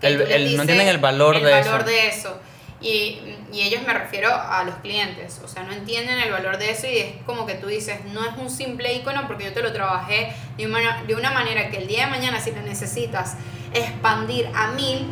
El- 0.00 0.20
el- 0.22 0.56
no 0.56 0.62
entienden 0.62 0.88
el 0.88 0.98
valor 0.98 1.36
el 1.36 1.42
de 1.44 1.50
valor 1.50 1.80
eso. 1.80 1.86
de 1.90 2.08
eso. 2.08 2.40
Y, 2.82 3.36
y 3.52 3.60
ellos 3.60 3.82
me 3.86 3.92
refiero 3.92 4.34
a 4.34 4.64
los 4.64 4.76
clientes, 4.76 5.40
o 5.44 5.48
sea, 5.48 5.64
no 5.64 5.72
entienden 5.72 6.18
el 6.18 6.32
valor 6.32 6.56
de 6.56 6.70
eso 6.70 6.86
y 6.86 6.96
es 6.96 7.12
como 7.26 7.44
que 7.44 7.54
tú 7.54 7.66
dices, 7.66 8.04
no 8.06 8.24
es 8.24 8.34
un 8.38 8.48
simple 8.48 8.94
icono 8.94 9.26
porque 9.26 9.44
yo 9.44 9.52
te 9.52 9.62
lo 9.62 9.72
trabajé 9.72 10.32
de 10.56 10.66
una, 10.66 11.02
de 11.02 11.14
una 11.14 11.30
manera 11.30 11.68
que 11.68 11.76
el 11.76 11.86
día 11.86 12.06
de 12.06 12.10
mañana 12.10 12.40
si 12.40 12.52
lo 12.52 12.62
necesitas 12.62 13.36
expandir 13.74 14.48
a 14.54 14.68
mil, 14.72 15.06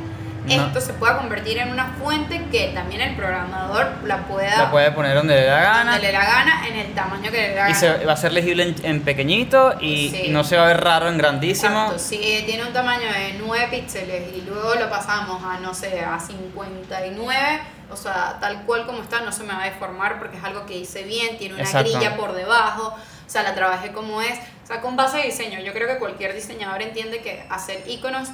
No. 0.46 0.66
esto 0.66 0.80
se 0.80 0.94
pueda 0.94 1.18
convertir 1.18 1.58
en 1.58 1.70
una 1.70 1.94
fuente 2.02 2.46
que 2.50 2.68
también 2.74 3.00
el 3.02 3.14
programador 3.16 3.86
la 4.04 4.18
pueda 4.26 4.56
La 4.56 4.70
puede 4.70 4.90
poner 4.92 5.14
donde 5.16 5.34
le 5.34 5.44
da 5.44 5.60
gana. 5.60 5.92
donde 5.92 6.06
le 6.06 6.12
da 6.12 6.24
gana 6.24 6.66
en 6.68 6.76
el 6.76 6.94
tamaño 6.94 7.30
que 7.30 7.48
le 7.48 7.54
da 7.54 7.68
Y 7.68 7.72
gana. 7.72 7.74
se, 7.74 8.04
va 8.06 8.12
a 8.12 8.16
ser 8.16 8.32
legible 8.32 8.62
en, 8.62 8.76
en 8.84 9.02
pequeñito 9.02 9.74
y, 9.80 10.08
Sí. 10.10 10.22
y 10.26 10.28
no 10.30 10.44
se 10.44 10.56
va 10.56 10.64
a 10.64 10.68
ver 10.68 10.80
raro 10.82 11.08
en 11.08 11.18
grandísimo. 11.18 11.92
Exacto, 11.92 11.98
si 11.98 12.42
tiene 12.46 12.64
un 12.64 12.72
tamaño 12.72 13.12
de 13.12 13.34
9 13.44 13.68
píxeles 13.70 14.34
y 14.36 14.42
luego 14.42 14.74
lo 14.76 14.88
pasamos 14.88 15.42
a, 15.44 15.58
no 15.60 15.74
sé, 15.74 16.00
a 16.00 16.18
59, 16.18 17.60
o 17.90 17.96
sea, 17.96 18.38
tal 18.40 18.62
cual 18.64 18.86
como 18.86 19.02
está, 19.02 19.20
no 19.20 19.32
se 19.32 19.42
me 19.44 19.52
va 19.52 19.62
a 19.62 19.66
deformar 19.66 20.18
porque 20.18 20.36
es 20.38 20.44
algo 20.44 20.66
que 20.66 20.76
hice 20.78 21.02
bien, 21.04 21.38
tiene 21.38 21.54
una 21.54 21.64
Exacto. 21.64 21.90
grilla 21.90 22.16
por 22.16 22.32
debajo, 22.34 22.88
o 22.94 23.30
sea, 23.30 23.42
la 23.42 23.54
trabajé 23.54 23.92
como 23.92 24.22
es, 24.22 24.38
o 24.64 24.66
sea, 24.66 24.80
con 24.80 24.96
base 24.96 25.18
de 25.18 25.24
diseño. 25.24 25.60
Yo 25.60 25.72
creo 25.72 25.88
que 25.88 25.98
cualquier 25.98 26.34
diseñador 26.34 26.80
entiende 26.82 27.20
que 27.20 27.44
hacer 27.50 27.82
iconos 27.86 28.28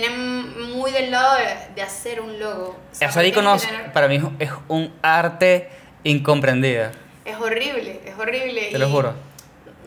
viene 0.00 0.08
muy 0.10 0.90
del 0.90 1.10
lado 1.10 1.36
de, 1.36 1.74
de 1.74 1.82
hacer 1.82 2.20
un 2.20 2.38
logo. 2.38 2.78
O 2.90 2.94
sea, 2.94 3.08
Hacer 3.08 3.26
iconos 3.26 3.62
tener- 3.66 3.92
para 3.92 4.08
mí 4.08 4.20
es 4.38 4.50
un 4.68 4.92
arte 5.02 5.68
incomprendido. 6.04 6.90
Es 7.24 7.36
horrible, 7.36 8.00
es 8.04 8.18
horrible. 8.18 8.68
Te 8.72 8.78
lo 8.78 8.88
y 8.88 8.92
juro. 8.92 9.14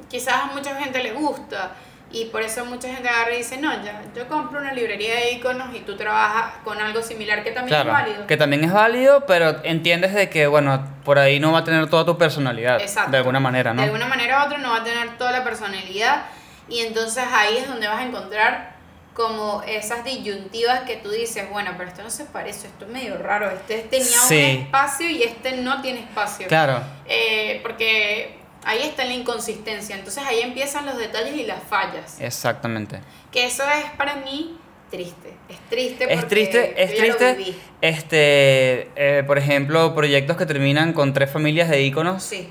Quizás 0.10 0.36
a 0.36 0.46
mucha 0.54 0.76
gente 0.76 1.02
le 1.02 1.12
gusta 1.14 1.72
y 2.12 2.26
por 2.26 2.42
eso 2.44 2.64
mucha 2.66 2.88
gente 2.88 3.10
agarra 3.10 3.34
y 3.34 3.38
dice, 3.38 3.58
no, 3.58 3.74
ya, 3.84 4.02
yo 4.16 4.28
compro 4.28 4.60
una 4.62 4.72
librería 4.74 5.16
de 5.16 5.32
iconos 5.34 5.76
y 5.76 5.80
tú 5.80 5.98
trabajas 5.98 6.54
con 6.64 6.80
algo 6.80 7.02
similar 7.02 7.44
que 7.44 7.52
también 7.52 7.82
Claro, 7.82 7.90
es 7.90 8.06
válido. 8.06 8.28
que 8.28 8.38
también 8.38 8.64
es 8.64 8.72
válido, 8.72 9.26
pero 9.26 9.64
entiendes 9.64 10.14
de 10.14 10.30
que, 10.30 10.48
bueno, 10.48 10.88
por 11.04 11.18
ahí 11.20 11.40
no 11.40 11.52
va 11.52 11.60
a 11.60 11.64
tener 11.64 11.90
toda 11.90 12.06
tu 12.06 12.18
personalidad. 12.18 12.80
Exacto. 12.80 13.12
De 13.12 13.18
alguna 13.18 13.40
manera, 13.40 13.74
¿no? 13.74 13.82
De 13.82 13.88
alguna 13.88 14.06
manera 14.08 14.44
u 14.44 14.46
otra 14.46 14.60
no 14.60 14.70
va 14.70 14.78
a 14.78 14.84
tener 14.84 15.18
toda 15.18 15.32
la 15.32 15.44
personalidad 15.44 16.26
y 16.70 16.82
entonces 16.82 17.24
ahí 17.34 17.58
es 17.58 17.68
donde 17.68 17.88
vas 17.88 18.00
a 18.00 18.04
encontrar 18.06 18.75
como 19.16 19.64
esas 19.66 20.04
disyuntivas 20.04 20.82
que 20.82 20.98
tú 20.98 21.10
dices, 21.10 21.50
bueno, 21.50 21.72
pero 21.78 21.90
esto 21.90 22.04
no 22.04 22.10
se 22.12 22.26
parece, 22.26 22.68
esto 22.68 22.86
es 22.86 22.92
medio 22.92 23.18
raro, 23.18 23.50
este 23.50 23.78
tenía 23.90 24.20
Sí. 24.20 24.36
un 24.36 24.62
espacio 24.66 25.10
y 25.10 25.24
este 25.24 25.54
no 25.58 25.82
tiene 25.82 26.02
espacio. 26.02 26.48
Claro. 26.48 26.82
Eh, 27.08 27.60
porque 27.64 28.44
Ahí 28.68 28.82
está 28.82 29.06
la 29.06 29.14
inconsistencia. 29.14 29.96
Entonces 29.96 30.24
ahí 30.26 30.42
empiezan 30.42 30.88
los 30.88 30.98
detalles 30.98 31.36
y 31.38 31.44
las 31.44 31.62
fallas. 31.70 32.20
Exactamente. 32.20 33.00
Que 33.32 33.46
eso 33.46 33.62
es 33.70 33.92
para 33.92 34.16
mí 34.16 34.58
triste. 34.90 35.36
Es 35.48 35.60
triste 35.70 36.08
porque 36.08 36.14
Es 36.16 36.28
triste, 36.28 36.84
es 36.84 36.96
triste. 36.96 37.56
Este, 37.82 38.90
eh, 38.96 39.24
por 39.28 39.38
ejemplo, 39.38 39.94
proyectos 39.94 40.36
que 40.38 40.48
terminan 40.48 40.94
con 40.94 41.14
tres 41.14 41.30
familias 41.30 41.70
de 41.70 41.84
íconos. 41.84 42.24
Sí. 42.24 42.50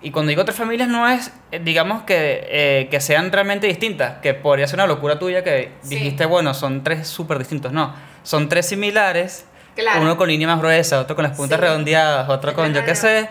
Y 0.00 0.10
cuando 0.12 0.30
digo 0.30 0.44
tres 0.44 0.56
familias 0.56 0.88
no 0.88 1.08
es, 1.08 1.32
eh, 1.50 1.58
digamos, 1.62 2.04
que, 2.04 2.46
eh, 2.48 2.88
que 2.90 3.00
sean 3.00 3.32
realmente 3.32 3.66
distintas, 3.66 4.18
que 4.22 4.32
podría 4.34 4.66
ser 4.68 4.76
una 4.76 4.86
locura 4.86 5.18
tuya 5.18 5.42
que 5.42 5.72
Sí. 5.82 5.96
dijiste, 5.96 6.24
bueno, 6.24 6.54
son 6.54 6.84
tres 6.84 7.08
súper 7.08 7.38
distintos. 7.38 7.72
No, 7.72 7.94
son 8.22 8.48
tres 8.48 8.66
similares, 8.66 9.44
Claro. 9.74 10.00
uno 10.02 10.16
con 10.16 10.28
línea 10.28 10.46
más 10.46 10.58
gruesa, 10.60 11.00
otro 11.00 11.16
con 11.16 11.24
las 11.24 11.36
puntas 11.36 11.58
Sí. 11.58 11.64
redondeadas, 11.64 12.28
otro 12.28 12.54
con 12.54 12.68
yo 12.72 12.80
qué 12.84 12.92
Claro. 12.92 13.00
sé, 13.00 13.28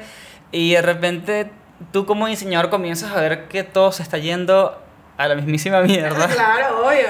y 0.52 0.74
de 0.74 0.82
repente 0.82 1.52
tú 1.94 2.06
como 2.06 2.28
diseñador 2.28 2.70
comienzas 2.70 3.12
a 3.16 3.22
ver 3.22 3.48
que 3.48 3.64
todo 3.64 3.92
se 3.94 4.04
está 4.04 4.18
yendo 4.18 4.82
a 5.18 5.28
la 5.28 5.36
mismísima 5.36 5.82
mierda, 5.82 6.28
Claro, 6.28 6.86
obvio. 6.86 7.08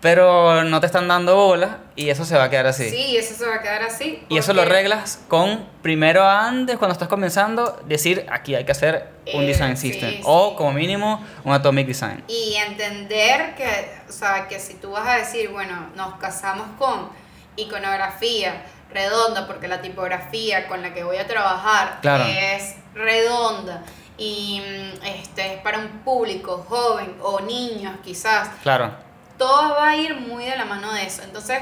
pero 0.00 0.64
no 0.64 0.80
te 0.80 0.86
están 0.86 1.06
dando 1.08 1.36
bola 1.36 1.78
y 1.96 2.10
eso 2.10 2.24
se 2.24 2.36
va 2.36 2.44
a 2.44 2.50
quedar 2.50 2.66
así. 2.66 2.90
Sí, 2.90 3.16
eso 3.16 3.34
se 3.34 3.46
va 3.46 3.56
a 3.56 3.62
quedar 3.62 3.82
así. 3.82 4.22
Y 4.28 4.36
eso 4.38 4.52
lo 4.52 4.62
arreglas 4.62 5.18
con, 5.28 5.66
primero 5.82 6.24
antes, 6.28 6.76
cuando 6.76 6.92
estás 6.92 7.08
comenzando, 7.08 7.80
decir, 7.86 8.26
aquí 8.30 8.54
hay 8.54 8.64
que 8.64 8.72
hacer 8.72 9.08
un 9.34 9.42
Eh, 9.44 9.46
design 9.46 9.76
system. 9.76 10.10
sí. 10.10 10.20
O 10.24 10.54
como 10.56 10.72
mínimo, 10.72 11.24
un 11.42 11.52
atomic 11.54 11.86
design. 11.86 12.22
Y 12.28 12.54
entender 12.56 13.54
que, 13.56 13.90
o 14.08 14.12
sea, 14.12 14.46
que 14.46 14.60
si 14.60 14.74
tú 14.74 14.90
vas 14.92 15.06
a 15.08 15.16
decir, 15.16 15.48
bueno, 15.48 15.88
nos 15.96 16.14
casamos 16.16 16.66
con 16.78 17.08
iconografía 17.56 18.62
redonda, 18.92 19.46
porque 19.46 19.66
la 19.68 19.80
tipografía 19.82 20.68
con 20.68 20.80
la 20.82 20.94
que 20.94 21.02
voy 21.04 21.16
a 21.16 21.26
trabajar 21.26 21.98
Claro. 22.02 22.24
es 22.24 22.76
redonda 22.94 23.82
y 24.16 24.60
mm, 24.60 25.04
este 25.06 25.54
es 25.54 25.60
para 25.60 25.78
un 25.78 25.88
público 26.04 26.64
joven 26.68 27.16
o 27.20 27.40
niños 27.40 27.94
quizás, 28.04 28.48
Claro. 28.62 28.92
todo 29.36 29.74
va 29.74 29.88
a 29.90 29.96
ir 29.96 30.14
muy 30.20 30.44
de 30.44 30.56
la 30.56 30.64
mano 30.64 30.92
de 30.94 31.04
eso. 31.04 31.22
Entonces, 31.24 31.58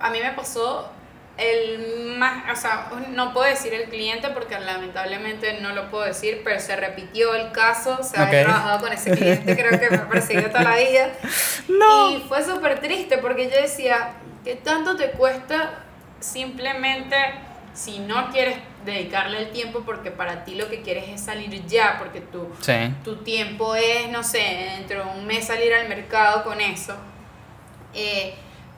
a 0.00 0.10
mí 0.10 0.18
me 0.20 0.30
pasó 0.32 0.90
el 1.36 2.16
más, 2.18 2.50
o 2.52 2.60
sea, 2.60 2.90
no 3.10 3.32
puedo 3.32 3.46
decir 3.48 3.72
el 3.72 3.84
cliente 3.88 4.28
porque 4.28 4.58
lamentablemente 4.60 5.58
no 5.60 5.70
lo 5.70 5.90
puedo 5.90 6.04
decir, 6.04 6.42
pero 6.44 6.60
se 6.60 6.76
repitió 6.76 7.34
el 7.34 7.50
caso, 7.52 7.96
o 7.98 8.02
sea, 8.02 8.30
he 8.30 8.44
trabajado 8.44 8.80
con 8.80 8.92
ese 8.92 9.12
cliente, 9.12 9.56
creo 9.56 9.80
que 9.80 9.88
me 9.90 9.96
ha 9.96 10.08
perseguido 10.08 10.50
toda 10.50 10.64
la 10.64 10.76
vida. 10.76 11.12
No. 11.68 12.10
Y 12.10 12.20
fue 12.28 12.44
súper 12.44 12.80
triste 12.80 13.18
porque 13.18 13.48
yo 13.48 13.56
decía, 13.60 14.14
¿qué 14.44 14.56
tanto 14.56 14.96
te 14.96 15.12
cuesta 15.12 15.84
simplemente 16.18 17.16
si 17.72 18.00
no 18.00 18.30
quieres 18.30 18.56
dedicarle 18.84 19.38
el 19.38 19.50
tiempo 19.50 19.82
porque 19.86 20.10
para 20.10 20.44
ti 20.44 20.56
lo 20.56 20.68
que 20.68 20.82
quieres 20.82 21.08
es 21.08 21.20
salir 21.20 21.64
ya, 21.66 21.96
porque 21.98 22.22
Sí. 22.60 22.94
tu 23.04 23.16
tiempo 23.16 23.74
es, 23.76 24.08
no 24.10 24.22
sé, 24.22 24.74
dentro 24.76 25.04
de 25.04 25.10
un 25.18 25.26
mes 25.26 25.46
salir 25.46 25.72
al 25.72 25.88
mercado 25.88 26.42
con 26.44 26.60
eso, 26.60 26.94
eh, 27.94 28.34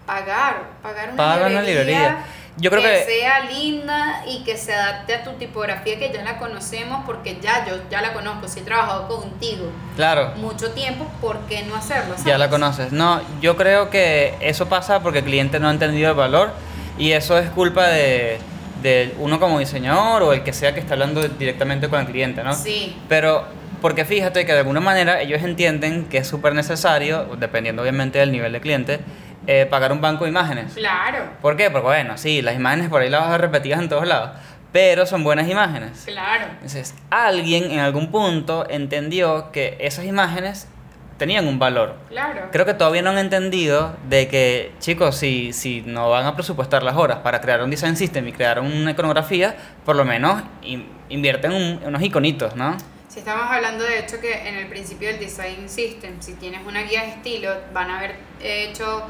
pagar, 0.06 0.62
pagar 0.82 1.08
una 1.08 1.16
Paga 1.16 1.46
una 1.46 1.62
librería, 1.62 1.84
librería. 1.84 2.18
Yo 2.58 2.70
creo 2.70 2.82
que- 2.82 3.04
sea 3.04 3.40
linda 3.44 4.24
y 4.26 4.44
que 4.44 4.58
se 4.58 4.74
adapte 4.74 5.14
a 5.14 5.24
tu 5.24 5.32
tipografía 5.32 5.98
que 5.98 6.12
ya 6.12 6.22
la 6.22 6.36
conocemos 6.38 7.02
porque 7.06 7.38
ya 7.40 7.64
yo 7.66 7.76
ya 7.90 8.02
la 8.02 8.12
conozco, 8.12 8.46
si 8.46 8.60
he 8.60 8.62
trabajado 8.62 9.08
contigo 9.08 9.70
Claro. 9.96 10.32
mucho 10.36 10.70
tiempo, 10.72 11.06
¿por 11.22 11.38
qué 11.46 11.62
no 11.62 11.74
hacerlo? 11.76 12.14
Ya 12.26 12.32
la 12.36 12.44
sabes? 12.46 12.48
conoces. 12.50 12.92
No, 12.92 13.22
yo 13.40 13.56
creo 13.56 13.88
que 13.88 14.34
eso 14.40 14.68
pasa 14.68 15.00
porque 15.00 15.20
el 15.20 15.24
cliente 15.24 15.58
no 15.60 15.68
ha 15.68 15.70
entendido 15.70 16.10
el 16.10 16.16
valor 16.16 16.52
y 16.98 17.12
eso 17.12 17.38
es 17.38 17.48
culpa 17.50 17.86
de, 17.86 18.38
de 18.82 19.14
uno 19.18 19.40
como 19.40 19.58
diseñador 19.58 20.22
o 20.22 20.32
el 20.34 20.42
que 20.42 20.52
sea 20.52 20.74
que 20.74 20.80
está 20.80 20.92
hablando 20.92 21.26
directamente 21.26 21.88
con 21.88 22.00
el 22.00 22.06
cliente, 22.06 22.42
¿no? 22.42 22.52
Sí, 22.54 22.94
Pero, 23.08 23.46
porque 23.80 24.04
fíjate 24.04 24.44
que 24.44 24.52
de 24.52 24.58
alguna 24.58 24.80
manera 24.80 25.22
ellos 25.22 25.42
entienden 25.42 26.04
que 26.04 26.18
es 26.18 26.26
súper 26.28 26.54
necesario, 26.54 27.24
dependiendo 27.38 27.80
obviamente 27.80 28.18
del 28.18 28.30
nivel 28.30 28.52
de 28.52 28.60
cliente, 28.60 29.00
eh, 29.46 29.66
pagar 29.68 29.92
un 29.92 30.00
banco 30.00 30.24
de 30.24 30.30
imágenes. 30.30 30.72
claro, 30.74 31.24
¿Por 31.40 31.56
qué? 31.56 31.70
Porque 31.70 31.86
bueno, 31.86 32.16
sí, 32.18 32.42
las 32.42 32.54
imágenes 32.54 32.88
por 32.88 33.02
ahí 33.02 33.10
las 33.10 33.22
vas 33.22 33.30
a 33.30 33.38
repetidas 33.38 33.80
en 33.80 33.88
todos 33.88 34.06
lados, 34.06 34.30
pero 34.72 35.04
son 35.06 35.24
buenas 35.24 35.48
imágenes. 35.48 36.02
claro. 36.06 36.44
Entonces, 36.54 36.94
alguien 37.10 37.70
en 37.70 37.80
algún 37.80 38.10
punto 38.10 38.66
entendió 38.70 39.50
que 39.52 39.76
esas 39.80 40.04
imágenes 40.04 40.68
tenían 41.18 41.46
un 41.46 41.58
valor. 41.58 41.94
Claro. 42.08 42.48
Creo 42.50 42.64
que 42.66 42.74
todavía 42.74 43.02
no 43.02 43.10
han 43.10 43.18
entendido 43.18 43.94
de 44.08 44.26
que, 44.28 44.72
chicos, 44.80 45.16
si, 45.16 45.52
si 45.52 45.82
no 45.86 46.10
van 46.10 46.26
a 46.26 46.34
presupuestar 46.34 46.82
las 46.82 46.96
horas 46.96 47.18
para 47.18 47.40
crear 47.40 47.62
un 47.62 47.70
design 47.70 47.96
system 47.96 48.26
y 48.28 48.32
crear 48.32 48.58
una 48.60 48.90
iconografía, 48.90 49.54
por 49.84 49.94
lo 49.94 50.04
menos 50.04 50.42
in- 50.62 50.88
invierten 51.10 51.52
un- 51.52 51.80
unos 51.84 52.02
iconitos, 52.02 52.56
¿no? 52.56 52.76
Si 53.08 53.18
estamos 53.20 53.44
hablando 53.50 53.84
de 53.84 53.98
hecho 54.00 54.18
que 54.20 54.48
en 54.48 54.56
el 54.56 54.66
principio 54.68 55.08
del 55.08 55.18
design 55.20 55.68
system, 55.68 56.16
si 56.20 56.32
tienes 56.34 56.66
una 56.66 56.82
guía 56.82 57.02
de 57.02 57.08
estilo, 57.10 57.50
van 57.74 57.90
a 57.90 57.98
haber 57.98 58.16
hecho 58.42 59.02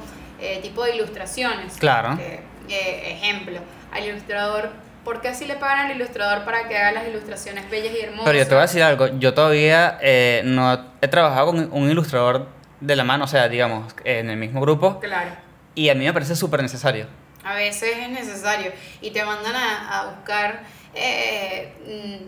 eh, 0.43 0.59
tipo 0.62 0.82
de 0.84 0.97
ilustraciones. 0.97 1.74
Claro. 1.78 2.16
Que, 2.16 2.40
eh, 2.68 3.12
ejemplo, 3.12 3.59
al 3.93 4.05
ilustrador, 4.05 4.70
¿por 5.05 5.20
qué 5.20 5.28
así 5.28 5.47
le 5.47 5.55
pagan 5.57 5.86
al 5.86 5.97
ilustrador 5.97 6.45
para 6.45 6.68
que 6.68 6.76
haga 6.76 6.93
las 6.93 7.09
ilustraciones 7.09 7.68
bellas 7.70 7.95
y 7.95 8.01
hermosas? 8.03 8.24
Pero 8.26 8.38
yo 8.38 8.45
te 8.45 8.55
voy 8.55 8.59
a 8.59 8.66
decir 8.66 8.82
algo, 8.82 9.07
yo 9.18 9.34
todavía 9.34 9.99
eh, 10.01 10.43
no 10.45 10.86
he 11.01 11.09
trabajado 11.09 11.47
con 11.47 11.68
un 11.72 11.90
ilustrador 11.90 12.49
de 12.80 12.97
la 12.97 13.05
mano, 13.05 13.24
o 13.24 13.28
sea, 13.28 13.49
digamos, 13.49 13.95
en 14.05 14.30
el 14.30 14.36
mismo 14.36 14.61
grupo, 14.61 14.99
Claro. 15.01 15.30
y 15.74 15.88
a 15.88 15.95
mí 15.95 16.05
me 16.05 16.12
parece 16.12 16.34
súper 16.36 16.62
necesario. 16.62 17.07
A 17.45 17.55
veces 17.55 17.97
es 17.99 18.09
necesario 18.09 18.70
y 19.01 19.11
te 19.11 19.24
mandan 19.24 19.55
a, 19.57 20.01
a 20.01 20.07
buscar 20.11 20.62
eh, 20.95 21.72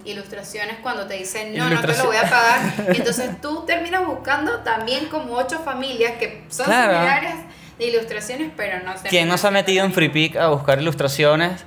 mm, 0.02 0.06
ilustraciones 0.08 0.78
cuando 0.82 1.06
te 1.06 1.14
dicen 1.14 1.56
no, 1.56 1.68
no 1.70 1.80
te 1.80 1.86
lo 1.96 2.06
voy 2.06 2.16
a 2.16 2.22
pagar. 2.22 2.60
Entonces 2.96 3.40
tú 3.40 3.64
terminas 3.66 4.04
buscando 4.06 4.58
también 4.60 5.06
como 5.06 5.34
ocho 5.36 5.60
familias 5.60 6.12
que 6.18 6.44
son 6.48 6.66
Claro. 6.66 6.92
similares 6.94 7.34
de 7.78 7.86
ilustraciones, 7.88 8.50
pero 8.56 8.82
no 8.84 8.96
se 8.96 9.08
¿Quién 9.08 9.28
no 9.28 9.36
se 9.38 9.46
ha 9.46 9.50
metido 9.50 9.84
en 9.84 9.92
FreePic 9.92 10.36
a 10.36 10.48
buscar 10.48 10.80
ilustraciones? 10.80 11.64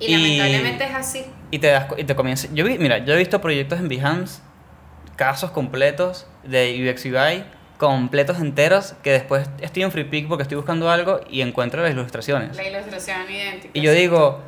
Y 0.00 0.12
lamentablemente 0.12 0.84
es 0.84 0.94
así. 0.94 1.24
y 1.50 1.58
te 1.58 1.68
das 1.68 1.86
y 1.96 2.04
te 2.04 2.14
comienza 2.14 2.46
yo 2.52 2.64
vi 2.64 2.78
mira 2.78 2.98
yo 2.98 3.14
he 3.14 3.16
visto 3.16 3.40
proyectos 3.40 3.80
en 3.80 3.88
Behance 3.88 4.40
casos 5.16 5.50
completos 5.50 6.26
de 6.44 6.88
UX 6.88 7.04
UI 7.06 7.44
completos 7.78 8.38
enteros 8.40 8.94
que 9.02 9.10
después 9.12 9.48
estoy 9.60 9.82
en 9.82 9.90
FreePic 9.90 10.28
porque 10.28 10.42
estoy 10.42 10.56
buscando 10.56 10.90
algo 10.90 11.20
y 11.30 11.40
encuentro 11.40 11.82
las 11.82 11.90
ilustraciones 11.92 12.56
La 12.56 12.68
ilustración 12.68 13.18
idéntica. 13.28 13.70
y 13.72 13.80
yo 13.80 13.92
sí. 13.92 13.98
digo 13.98 14.40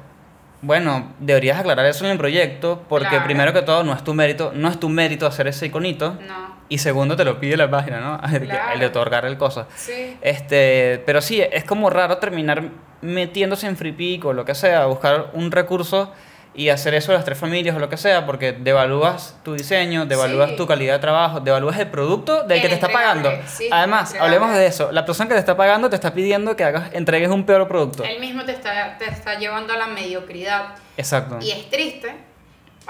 bueno 0.63 1.15
deberías 1.19 1.59
aclarar 1.59 1.87
eso 1.87 2.05
en 2.05 2.13
el 2.13 2.19
proyecto 2.19 2.85
porque 2.89 3.09
Claro. 3.09 3.25
primero 3.25 3.53
que 3.53 3.63
todo 3.63 3.83
no 3.83 3.93
es 3.93 4.05
tu 4.05 4.15
mérito 4.15 4.53
no 4.55 4.69
es 4.69 4.79
tu 4.79 4.89
mérito 4.89 5.27
hacer 5.27 5.49
ese 5.49 5.67
iconito 5.67 6.17
No. 6.29 6.60
Y 6.71 6.79
segundo 6.79 7.17
te 7.17 7.25
lo 7.27 7.39
pide 7.39 7.59
la 7.59 7.71
página 7.71 8.01
no 8.01 8.19
Claro. 8.41 8.73
el 8.73 8.81
de 8.81 8.87
otorgar 8.87 9.27
el 9.27 9.37
cosa 9.37 9.67
Sí. 9.77 10.17
este, 10.23 11.03
pero 11.05 11.21
sí, 11.21 11.43
es 11.43 11.65
como 11.65 11.91
raro 11.91 12.17
terminar 12.17 12.63
metiéndose 13.03 13.67
en 13.67 13.77
FreePic 13.77 14.25
o 14.25 14.33
lo 14.33 14.45
que 14.47 14.55
sea, 14.55 14.87
buscar 14.87 15.31
un 15.35 15.51
recurso 15.51 16.13
y 16.53 16.69
hacer 16.69 16.95
eso 16.95 17.13
de 17.13 17.19
las 17.19 17.25
tres 17.25 17.39
familias 17.39 17.77
o 17.77 17.79
lo 17.79 17.89
que 17.89 17.97
sea, 17.97 18.27
porque 18.27 18.53
devalúas 18.53 19.37
tu 19.45 19.55
diseño, 19.55 20.05
devalúas 20.07 20.51
Sí. 20.51 20.57
tu 20.57 20.67
calidad 20.67 20.95
de 20.95 20.99
trabajo, 20.99 21.39
devalúas 21.41 21.79
el 21.79 21.87
producto 21.89 22.43
del 22.43 22.57
El 22.59 22.63
que 22.63 22.69
te 22.69 22.75
está 22.75 22.89
pagando. 22.89 23.31
sí, 23.47 23.69
Además, 23.71 24.15
hablemos 24.21 24.53
de 24.53 24.67
eso. 24.67 24.91
La 24.91 25.07
persona 25.07 25.29
que 25.29 25.35
te 25.35 25.41
está 25.41 25.57
pagando 25.57 25.89
te 25.89 25.95
está 25.95 26.13
pidiendo 26.13 26.57
que 26.57 26.65
hagas, 26.65 26.91
entregues 26.93 27.29
un 27.31 27.47
peor 27.47 27.69
producto. 27.69 28.03
Él 28.03 28.19
mismo 28.21 28.45
te 28.45 28.53
está, 28.53 28.99
te 28.99 29.05
está 29.09 29.39
llevando 29.39 29.73
a 29.73 29.77
la 29.77 29.87
mediocridad. 29.87 30.75
Exacto. 30.97 31.39
Y 31.41 31.53
es 31.53 31.71
triste, 31.71 32.15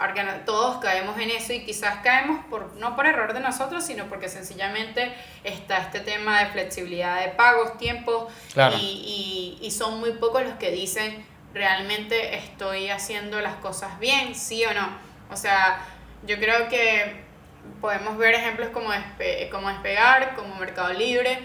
porque 0.00 0.22
todos 0.46 0.78
caemos 0.78 1.18
en 1.18 1.30
eso 1.30 1.52
y 1.52 1.64
quizás 1.64 1.98
caemos 2.02 2.44
por, 2.46 2.74
no 2.76 2.96
por 2.96 3.06
error 3.06 3.32
de 3.34 3.40
nosotros, 3.40 3.84
sino 3.84 4.06
porque 4.06 4.28
sencillamente 4.28 5.12
está 5.44 5.78
este 5.78 6.00
tema 6.00 6.40
de 6.40 6.46
flexibilidad 6.50 7.20
de 7.20 7.28
pagos, 7.28 7.76
tiempos, 7.78 8.32
Claro. 8.54 8.76
y, 8.78 9.58
y, 9.60 9.66
y 9.66 9.70
son 9.70 10.00
muy 10.00 10.12
pocos 10.12 10.42
los 10.42 10.54
que 10.54 10.70
dicen 10.70 11.24
realmente 11.52 12.36
estoy 12.36 12.88
haciendo 12.90 13.40
las 13.40 13.56
cosas 13.56 13.98
bien, 13.98 14.34
sí 14.34 14.64
o 14.64 14.72
no. 14.72 14.88
O 15.30 15.36
sea, 15.36 15.80
yo 16.24 16.38
creo 16.38 16.68
que 16.68 17.22
podemos 17.80 18.16
ver 18.16 18.34
ejemplos 18.34 18.68
como, 18.70 18.90
Despe- 18.92 19.48
como 19.50 19.68
Despegar, 19.68 20.34
como 20.34 20.54
Mercado 20.56 20.92
Libre, 20.92 21.38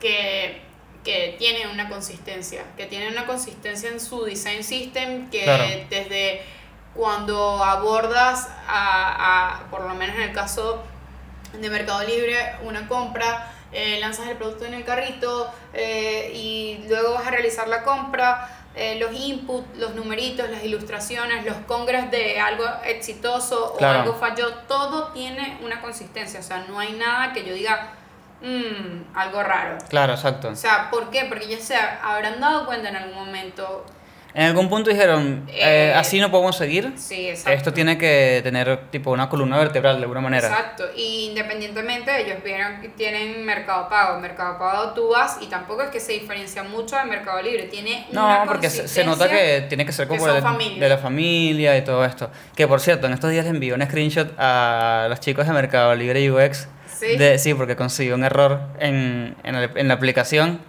que, 0.00 0.60
que 1.04 1.36
tienen 1.38 1.68
una 1.68 1.88
consistencia, 1.88 2.62
que 2.76 2.86
tienen 2.86 3.12
una 3.12 3.26
consistencia 3.26 3.90
en 3.90 4.00
su 4.00 4.24
design 4.24 4.62
system, 4.64 5.28
que 5.30 5.42
Claro. 5.44 5.64
desde 5.90 6.42
cuando 6.98 7.62
abordas, 7.62 8.48
a, 8.66 9.60
a, 9.60 9.70
por 9.70 9.82
lo 9.82 9.94
menos 9.94 10.16
en 10.16 10.22
el 10.22 10.32
caso 10.32 10.82
de 11.52 11.70
Mercado 11.70 12.02
Libre, 12.02 12.56
una 12.62 12.88
compra, 12.88 13.52
eh, 13.70 13.98
lanzas 14.00 14.26
el 14.26 14.36
producto 14.36 14.64
en 14.64 14.74
el 14.74 14.84
carrito 14.84 15.48
eh, 15.74 16.32
y 16.34 16.84
luego 16.88 17.14
vas 17.14 17.24
a 17.28 17.30
realizar 17.30 17.68
la 17.68 17.84
compra, 17.84 18.48
eh, 18.74 18.98
los 18.98 19.12
inputs, 19.12 19.78
los 19.78 19.94
numeritos, 19.94 20.50
las 20.50 20.64
ilustraciones, 20.64 21.44
los 21.44 21.54
congres 21.68 22.10
de 22.10 22.40
algo 22.40 22.64
exitoso 22.84 23.76
Claro. 23.78 24.00
o 24.00 24.02
algo 24.02 24.14
falló, 24.14 24.52
todo 24.66 25.12
tiene 25.12 25.56
una 25.62 25.80
consistencia, 25.80 26.40
o 26.40 26.42
sea, 26.42 26.64
no 26.68 26.80
hay 26.80 26.94
nada 26.94 27.32
que 27.32 27.44
yo 27.44 27.54
diga, 27.54 27.90
"Mm, 28.42 29.16
algo 29.16 29.40
raro. 29.44 29.78
Claro, 29.88 30.14
exacto. 30.14 30.48
O 30.48 30.56
sea, 30.56 30.90
¿por 30.90 31.10
qué? 31.10 31.26
Porque 31.28 31.46
ya 31.46 31.60
se 31.60 31.76
habrán 31.76 32.40
dado 32.40 32.66
cuenta 32.66 32.88
en 32.88 32.96
algún 32.96 33.14
momento 33.26 33.84
En 34.38 34.44
algún 34.44 34.68
punto 34.68 34.88
dijeron, 34.88 35.46
eh, 35.48 35.88
Eh, 35.88 35.94
así 35.96 36.20
no 36.20 36.30
podemos 36.30 36.56
seguir. 36.56 36.92
Sí, 36.96 37.28
exacto. 37.28 37.50
Esto 37.58 37.72
tiene 37.72 37.98
que 37.98 38.38
tener 38.44 38.88
tipo 38.90 39.10
una 39.10 39.28
columna 39.28 39.58
vertebral 39.58 39.96
de 39.96 40.02
alguna 40.02 40.20
manera. 40.20 40.46
Exacto, 40.46 40.84
y 40.96 41.26
independientemente 41.30 42.16
ellos 42.24 42.36
vieron 42.44 42.80
que 42.80 42.88
tienen 42.90 43.44
Mercado 43.44 43.88
Pago. 43.88 44.20
Mercado 44.20 44.56
Pago 44.56 44.92
tú 44.92 45.08
vas 45.08 45.38
y 45.40 45.46
tampoco 45.46 45.82
es 45.82 45.90
que 45.90 45.98
se 45.98 46.12
diferencia 46.12 46.62
mucho 46.62 46.94
de 46.96 47.04
Mercado 47.06 47.42
Libre. 47.42 47.64
Tiene 47.64 48.06
No, 48.12 48.26
una 48.26 48.44
porque 48.44 48.70
se, 48.70 48.86
se 48.86 49.02
nota 49.04 49.28
que 49.28 49.66
tiene 49.68 49.84
que 49.84 49.90
ser 49.90 50.06
que 50.06 50.16
como 50.16 50.24
son 50.40 50.56
de, 50.58 50.78
de 50.78 50.88
la 50.88 50.98
familia 50.98 51.76
y 51.76 51.82
todo 51.82 52.04
esto. 52.04 52.30
Que 52.54 52.68
por 52.68 52.80
cierto, 52.80 53.08
en 53.08 53.14
estos 53.14 53.30
días 53.32 53.44
les 53.44 53.52
envié 53.52 53.72
un 53.74 53.82
screenshot 53.84 54.32
a 54.38 55.06
los 55.08 55.18
chicos 55.18 55.48
de 55.48 55.52
Mercado 55.52 55.96
Libre 55.96 56.30
UX. 56.30 56.68
¿Sí? 56.96 57.16
De, 57.16 57.38
sí, 57.38 57.54
porque 57.54 57.74
consiguió 57.74 58.14
un 58.14 58.24
error 58.24 58.60
en, 58.80 59.36
en, 59.42 59.54
el- 59.56 59.70
en 59.76 59.88
la 59.88 59.94
aplicación. 59.94 60.60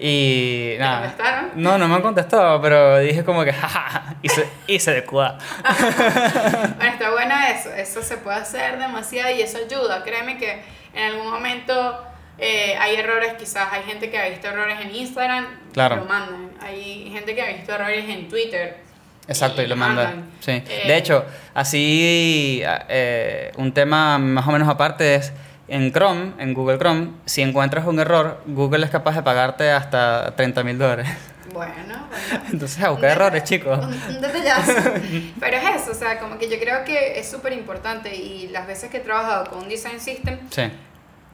Y 0.00 0.74
¿Te 0.74 0.78
nada. 0.78 1.00
contestaron? 1.00 1.50
No, 1.56 1.76
no 1.78 1.88
me 1.88 1.94
han 1.96 2.02
contestado, 2.02 2.60
pero 2.62 2.98
dije 3.00 3.24
como 3.24 3.44
que 3.44 3.52
jaja, 3.54 4.14
hice, 4.22 4.48
hice 4.66 4.92
de 4.92 5.04
cuá. 5.04 5.38
Bueno, 6.76 6.92
está 6.92 7.10
buena 7.10 7.50
eso. 7.50 7.72
Eso 7.74 8.02
se 8.02 8.16
puede 8.18 8.36
hacer 8.38 8.78
demasiado 8.78 9.34
y 9.34 9.42
eso 9.42 9.58
ayuda. 9.58 10.02
Créeme 10.04 10.38
que 10.38 10.62
en 10.94 11.04
algún 11.12 11.30
momento 11.30 12.04
eh, 12.38 12.76
hay 12.80 12.96
errores, 12.96 13.34
quizás 13.38 13.72
hay 13.72 13.82
gente 13.84 14.10
que 14.10 14.18
ha 14.18 14.28
visto 14.28 14.46
errores 14.48 14.78
en 14.80 14.94
Instagram, 14.94 15.46
Claro. 15.72 15.96
lo 15.96 16.04
mandan. 16.04 16.50
Hay 16.60 17.10
gente 17.12 17.34
que 17.34 17.42
ha 17.42 17.46
visto 17.48 17.72
errores 17.74 18.08
en 18.08 18.28
Twitter. 18.28 18.78
Exacto, 19.26 19.60
y 19.62 19.66
lo 19.66 19.76
manda. 19.76 20.04
mandan. 20.04 20.30
Sí. 20.40 20.52
Eh, 20.52 20.84
De 20.86 20.96
hecho, 20.96 21.24
así 21.54 22.62
eh, 22.64 23.52
un 23.56 23.72
tema 23.72 24.18
más 24.18 24.46
o 24.46 24.52
menos 24.52 24.68
aparte 24.68 25.16
es 25.16 25.32
en 25.68 25.92
Chrome, 25.92 26.32
en 26.38 26.54
Google 26.54 26.78
Chrome, 26.78 27.10
si 27.26 27.42
encuentras 27.42 27.86
un 27.86 27.98
error, 28.00 28.42
Google 28.46 28.84
es 28.84 28.90
capaz 28.90 29.14
de 29.16 29.22
pagarte 29.22 29.70
hasta 29.70 30.34
30 30.34 30.64
mil 30.64 30.78
dólares. 30.78 31.06
Bueno, 31.52 31.72
bueno. 32.10 32.44
Entonces, 32.52 32.82
a 32.82 32.90
buscar 32.90 33.10
errores, 33.10 33.42
chicos. 33.44 33.78
Un, 33.78 33.92
un 34.16 34.20
detallazo. 34.20 34.72
Pero 35.40 35.56
es 35.56 35.82
eso, 35.82 35.92
o 35.92 35.94
sea, 35.94 36.18
como 36.18 36.38
que 36.38 36.48
yo 36.48 36.58
creo 36.58 36.84
que 36.84 37.18
es 37.18 37.30
súper 37.30 37.52
importante 37.54 38.14
y 38.14 38.48
las 38.48 38.66
veces 38.66 38.90
que 38.90 38.98
he 38.98 39.00
trabajado 39.00 39.50
con 39.50 39.60
un 39.60 39.68
design 39.68 39.98
system 40.00 40.38
Sí. 40.50 40.70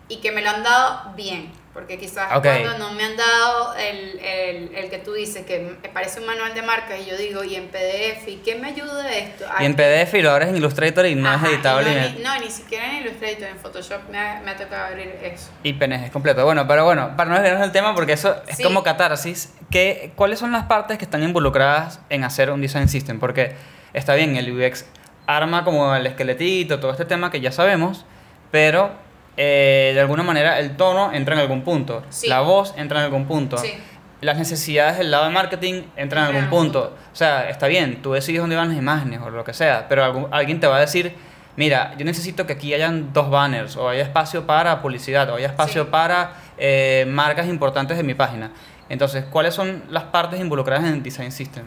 y 0.08 0.16
que 0.20 0.30
me 0.32 0.40
lo 0.42 0.50
han 0.50 0.62
dado 0.62 1.12
bien, 1.16 1.50
porque 1.74 1.98
quizás 1.98 2.28
Ok. 2.36 2.44
cuando 2.44 2.78
no 2.78 2.92
me 2.92 3.02
han 3.04 3.16
dado 3.16 3.74
el, 3.74 4.18
el, 4.20 4.74
el 4.76 4.90
que 4.90 4.98
tú 4.98 5.12
dices 5.12 5.44
que 5.44 5.76
me 5.82 5.88
parece 5.88 6.20
un 6.20 6.26
manual 6.26 6.54
de 6.54 6.62
marca 6.62 6.96
y 6.96 7.04
yo 7.04 7.16
digo, 7.16 7.42
y 7.42 7.56
en 7.56 7.66
PDF, 7.68 8.28
¿y 8.28 8.36
qué 8.44 8.54
me 8.54 8.68
ayuda 8.68 9.12
esto? 9.12 9.44
Y 9.60 9.64
en 9.64 9.74
PDF 9.74 10.14
y 10.14 10.22
lo 10.22 10.30
abres 10.30 10.48
en 10.50 10.56
Illustrator 10.56 11.04
y 11.06 11.16
no 11.16 11.28
Ajá, 11.28 11.46
es 11.48 11.52
editable. 11.54 11.90
No, 11.94 12.08
ni- 12.16 12.22
no, 12.22 12.38
ni 12.38 12.50
siquiera 12.50 12.90
en 12.92 13.02
Illustrator, 13.02 13.48
en 13.48 13.58
Photoshop 13.58 14.08
me 14.08 14.18
ha, 14.18 14.40
me 14.44 14.52
ha 14.52 14.56
tocado 14.56 14.86
abrir 14.86 15.08
eso. 15.22 15.50
Y 15.64 15.72
PNG 15.72 16.10
completo. 16.12 16.44
Bueno, 16.44 16.66
pero 16.68 16.84
bueno, 16.84 17.16
para 17.16 17.28
no 17.30 17.34
desviarnos 17.36 17.62
del 17.62 17.72
tema, 17.72 17.94
porque 17.94 18.12
eso 18.12 18.36
es 18.46 18.56
Sí. 18.56 18.62
como 18.62 18.84
catarsis, 18.84 19.52
¿qué, 19.70 20.12
¿cuáles 20.14 20.38
son 20.38 20.52
las 20.52 20.64
partes 20.66 20.96
que 20.96 21.04
están 21.04 21.22
involucradas 21.24 21.98
en 22.08 22.22
hacer 22.22 22.50
un 22.50 22.60
design 22.60 22.88
system? 22.88 23.18
Porque 23.18 23.52
está 23.92 24.14
bien, 24.14 24.36
el 24.36 24.52
UX 24.52 24.86
arma 25.26 25.64
como 25.64 25.94
el 25.96 26.06
esqueletito, 26.06 26.78
todo 26.78 26.92
este 26.92 27.04
tema 27.04 27.30
que 27.32 27.40
ya 27.40 27.50
sabemos, 27.50 28.04
pero 28.52 29.02
eh, 29.36 29.92
de 29.94 30.00
alguna 30.00 30.22
manera 30.22 30.58
el 30.58 30.76
tono 30.76 31.12
entra 31.12 31.34
en 31.34 31.40
algún 31.40 31.62
punto, 31.62 32.02
Sí. 32.10 32.28
la 32.28 32.40
voz 32.40 32.74
entra 32.76 32.98
en 33.00 33.04
algún 33.06 33.26
punto. 33.26 33.58
Sí. 33.58 33.72
Las 34.20 34.38
necesidades 34.38 34.96
del 34.98 35.10
lado 35.10 35.24
de 35.24 35.30
marketing 35.30 35.82
entran 35.96 36.30
en 36.30 36.36
algún 36.36 36.50
punto. 36.50 36.96
O 37.12 37.16
sea, 37.16 37.48
está 37.50 37.66
bien, 37.66 38.00
tú 38.00 38.12
decides 38.12 38.40
dónde 38.40 38.56
van 38.56 38.68
las 38.68 38.78
imágenes 38.78 39.20
o 39.20 39.28
lo 39.30 39.44
que 39.44 39.52
sea, 39.52 39.86
pero 39.88 40.04
algún- 40.04 40.28
alguien 40.30 40.60
te 40.60 40.66
va 40.66 40.76
a 40.76 40.80
decir, 40.80 41.14
mira, 41.56 41.94
yo 41.98 42.04
necesito 42.04 42.46
que 42.46 42.54
aquí 42.54 42.72
hayan 42.72 43.12
dos 43.12 43.28
banners, 43.28 43.76
o 43.76 43.88
haya 43.88 44.02
espacio 44.02 44.46
para 44.46 44.80
publicidad, 44.80 45.28
o 45.30 45.34
haya 45.36 45.48
espacio 45.48 45.84
Sí. 45.84 45.88
para 45.90 46.32
eh, 46.56 47.04
marcas 47.08 47.48
importantes 47.48 47.96
de 47.96 48.02
mi 48.04 48.14
página. 48.14 48.52
Entonces, 48.88 49.24
¿cuáles 49.24 49.54
son 49.54 49.82
las 49.90 50.04
partes 50.04 50.38
involucradas 50.40 50.84
en 50.84 50.94
el 50.94 51.02
Design 51.02 51.32
System? 51.32 51.64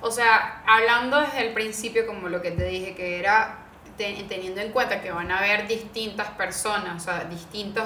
O 0.00 0.10
sea, 0.10 0.62
hablando 0.66 1.20
desde 1.20 1.46
el 1.46 1.54
principio, 1.54 2.06
como 2.06 2.28
lo 2.28 2.42
que 2.42 2.50
te 2.50 2.64
dije, 2.64 2.94
que 2.94 3.18
era 3.20 3.58
teniendo 3.96 4.60
en 4.60 4.72
cuenta 4.72 5.00
que 5.00 5.10
van 5.10 5.30
a 5.30 5.38
haber 5.38 5.66
distintas 5.66 6.28
personas, 6.30 7.02
o 7.02 7.04
sea, 7.04 7.24
distintos, 7.24 7.84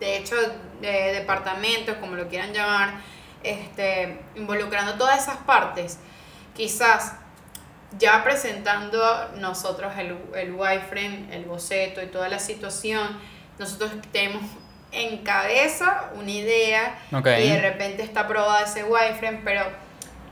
de 0.00 0.18
hecho, 0.18 0.36
de 0.80 1.12
departamentos, 1.12 1.96
como 1.96 2.16
lo 2.16 2.28
quieran 2.28 2.52
llamar, 2.52 2.94
este, 3.42 4.20
involucrando 4.34 4.94
todas 4.94 5.22
esas 5.22 5.36
partes, 5.38 5.98
quizás 6.54 7.14
ya 7.98 8.24
presentando 8.24 9.30
nosotros 9.36 9.92
el, 9.98 10.16
el 10.34 10.52
wireframe, 10.52 11.28
el 11.30 11.44
boceto 11.44 12.02
y 12.02 12.06
toda 12.06 12.28
la 12.28 12.38
situación, 12.38 13.18
nosotros 13.58 13.92
tenemos 14.12 14.42
en 14.90 15.18
cabeza 15.18 16.10
una 16.14 16.30
idea 16.30 16.98
Ok. 17.12 17.26
y 17.26 17.48
de 17.48 17.60
repente 17.60 18.02
está 18.02 18.20
aprobado 18.20 18.64
ese 18.64 18.84
wireframe, 18.84 19.40
pero 19.44 19.62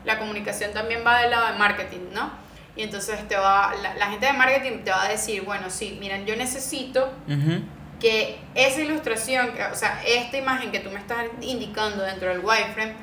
la 0.04 0.18
comunicación 0.18 0.72
también 0.72 1.04
va 1.06 1.20
del 1.20 1.30
lado 1.30 1.52
de 1.52 1.58
marketing, 1.58 2.10
¿no? 2.12 2.41
Y 2.76 2.82
entonces 2.82 3.26
te 3.28 3.36
va, 3.36 3.74
la, 3.82 3.94
la 3.94 4.06
gente 4.06 4.26
de 4.26 4.32
marketing 4.32 4.78
te 4.84 4.90
va 4.90 5.04
a 5.04 5.08
decir, 5.08 5.42
bueno, 5.42 5.68
sí, 5.68 5.96
miren, 6.00 6.24
yo 6.24 6.34
necesito 6.36 7.12
Ujú. 7.28 7.60
que 8.00 8.38
esa 8.54 8.80
ilustración, 8.80 9.50
o 9.70 9.74
sea, 9.74 10.00
esta 10.06 10.38
imagen 10.38 10.72
que 10.72 10.80
tú 10.80 10.90
me 10.90 10.98
estás 10.98 11.24
indicando 11.42 12.02
dentro 12.02 12.28
del 12.28 12.38
wireframe 12.40 12.94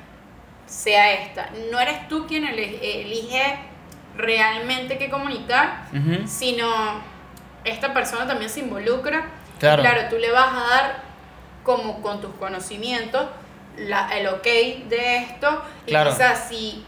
sea 0.65 1.13
esta. 1.13 1.49
No 1.72 1.80
eres 1.80 2.07
tú 2.07 2.26
quien 2.28 2.45
elige 2.45 3.59
realmente 4.17 4.97
qué 4.97 5.09
comunicar, 5.09 5.84
Ujú. 5.93 6.28
sino 6.28 6.67
esta 7.63 7.93
persona 7.93 8.26
también 8.28 8.49
se 8.49 8.61
involucra. 8.61 9.26
Claro. 9.59 9.82
claro, 9.84 10.01
tú 10.09 10.17
le 10.17 10.32
vas 10.32 10.51
a 10.53 10.67
dar 10.70 11.01
como 11.63 12.01
con 12.01 12.22
tus 12.22 12.34
conocimientos 12.36 13.28
la, 13.78 14.09
el 14.17 14.28
ok 14.28 14.43
de 14.43 15.17
esto 15.17 15.63
y 15.86 15.89
Claro. 15.91 16.11
quizás 16.11 16.47
si 16.49 16.84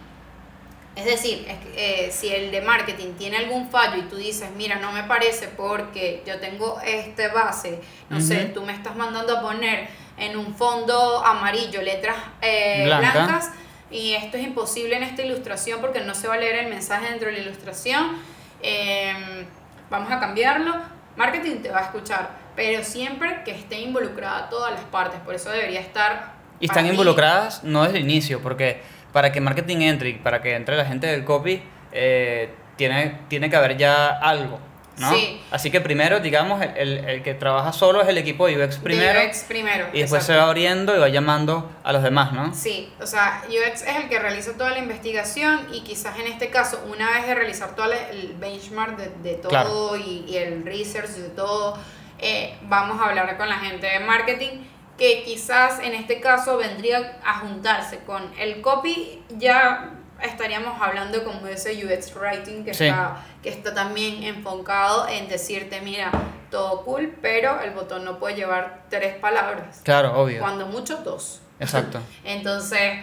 es 0.95 1.05
decir, 1.05 1.45
es 1.47 1.57
que, 1.59 2.07
eh, 2.07 2.11
si 2.11 2.29
el 2.29 2.51
de 2.51 2.61
marketing 2.61 3.13
tiene 3.17 3.37
algún 3.37 3.69
fallo 3.69 3.97
y 3.97 4.03
tú 4.03 4.17
dices, 4.17 4.49
mira, 4.57 4.75
no 4.75 4.91
me 4.91 5.03
parece 5.03 5.47
porque 5.47 6.21
yo 6.25 6.37
tengo 6.39 6.79
este 6.85 7.29
base, 7.29 7.79
no 8.09 8.19
sé, 8.19 8.51
tú 8.53 8.63
me 8.63 8.73
estás 8.73 8.95
mandando 8.97 9.37
a 9.37 9.41
poner 9.41 9.87
en 10.17 10.37
un 10.37 10.53
fondo 10.53 11.25
amarillo 11.25 11.81
letras 11.81 12.17
eh, 12.41 12.83
Blanca. 12.85 13.11
blancas 13.13 13.51
y 13.89 14.13
esto 14.13 14.37
es 14.37 14.43
imposible 14.43 14.97
en 14.97 15.03
esta 15.03 15.21
ilustración 15.21 15.79
porque 15.79 16.01
no 16.01 16.13
se 16.13 16.27
va 16.27 16.33
a 16.33 16.37
leer 16.37 16.65
el 16.65 16.69
mensaje 16.69 17.09
dentro 17.09 17.27
de 17.27 17.35
la 17.35 17.39
ilustración, 17.39 18.17
em, 18.61 19.45
vamos 19.89 20.11
a 20.11 20.19
cambiarlo, 20.19 20.75
marketing 21.15 21.61
te 21.61 21.69
va 21.69 21.79
a 21.79 21.83
escuchar, 21.83 22.31
pero 22.55 22.83
siempre 22.83 23.43
que 23.45 23.51
esté 23.51 23.79
involucrada 23.79 24.49
todas 24.49 24.73
las 24.73 24.83
partes, 24.83 25.21
por 25.21 25.35
eso 25.35 25.49
debería 25.49 25.79
estar... 25.79 26.33
Y 26.59 26.65
están 26.65 26.83
mí, 26.83 26.91
involucradas 26.91 27.63
no 27.63 27.83
desde 27.83 27.97
el 27.97 28.03
inicio, 28.03 28.41
porque 28.41 28.81
para 29.13 29.31
que 29.31 29.41
marketing 29.41 29.77
entre 29.81 30.09
y 30.09 30.13
para 30.13 30.41
que 30.41 30.55
entre 30.55 30.75
la 30.77 30.85
gente 30.85 31.07
del 31.07 31.23
copy, 31.25 31.61
eh, 31.91 32.49
tiene, 32.77 33.19
tiene 33.27 33.49
que 33.49 33.55
haber 33.55 33.77
ya 33.77 34.07
algo, 34.09 34.59
¿no? 34.97 35.11
Sí. 35.13 35.41
Así 35.51 35.69
que 35.69 35.81
primero, 35.81 36.19
digamos, 36.19 36.61
el, 36.75 36.97
el- 37.05 37.21
que 37.23 37.33
trabaja 37.33 37.73
solo 37.73 38.01
es 38.01 38.07
el 38.07 38.17
equipo 38.17 38.47
de 38.47 38.55
UX 38.63 38.75
de 38.77 38.81
primero, 38.83 39.19
UX 39.27 39.43
primero. 39.43 39.87
y 39.93 39.99
después 40.01 40.23
se 40.23 40.31
exacto. 40.31 40.41
va 40.43 40.47
abriendo 40.49 40.95
y 40.95 40.99
va 40.99 41.09
llamando 41.09 41.69
a 41.83 41.91
los 41.93 42.01
demás, 42.03 42.31
¿no? 42.33 42.53
Sí, 42.53 42.91
o 43.01 43.05
sea, 43.05 43.43
UX 43.47 43.81
es 43.83 43.95
el 43.97 44.09
que 44.09 44.17
realiza 44.19 44.53
toda 44.57 44.71
la 44.71 44.79
investigación 44.79 45.67
y 45.73 45.81
quizás 45.81 46.17
en 46.19 46.27
este 46.27 46.49
caso, 46.49 46.83
una 46.91 47.11
vez 47.11 47.27
de 47.27 47.35
realizar 47.35 47.75
todo 47.75 47.91
el 47.91 48.33
benchmark 48.39 48.97
de, 48.97 49.09
de 49.29 49.35
todo 49.35 49.49
Claro. 49.49 49.97
y, 49.97 50.25
y 50.27 50.37
el 50.37 50.65
research 50.65 51.09
de 51.09 51.29
todo, 51.29 51.77
eh, 52.19 52.55
vamos 52.63 52.99
a 53.01 53.09
hablar 53.09 53.37
con 53.37 53.49
la 53.49 53.57
gente 53.57 53.87
de 53.87 53.99
marketing 53.99 54.59
que 55.01 55.23
quizás 55.23 55.79
en 55.79 55.95
este 55.95 56.21
caso 56.21 56.57
vendría 56.57 57.17
a 57.25 57.39
juntarse 57.39 57.97
con 58.05 58.21
el 58.37 58.61
copy, 58.61 59.23
ya 59.29 59.93
estaríamos 60.21 60.79
hablando 60.79 61.23
como 61.23 61.47
ese 61.47 61.71
UX 61.83 62.15
writing 62.15 62.63
que, 62.63 62.75
Sí. 62.75 62.85
está, 62.85 63.17
que 63.41 63.49
está 63.49 63.73
también 63.73 64.21
enfocado 64.21 65.07
en 65.07 65.27
decirte, 65.27 65.81
mira, 65.81 66.11
todo 66.51 66.83
cool, 66.85 67.15
pero 67.19 67.59
el 67.61 67.71
botón 67.71 68.05
no 68.05 68.19
puede 68.19 68.35
llevar 68.35 68.83
tres 68.91 69.15
palabras, 69.15 69.81
Claro, 69.83 70.21
obvio. 70.21 70.39
cuando 70.39 70.67
mucho 70.67 70.97
dos. 70.97 71.41
Exacto. 71.59 71.99
Entonces, 72.23 72.99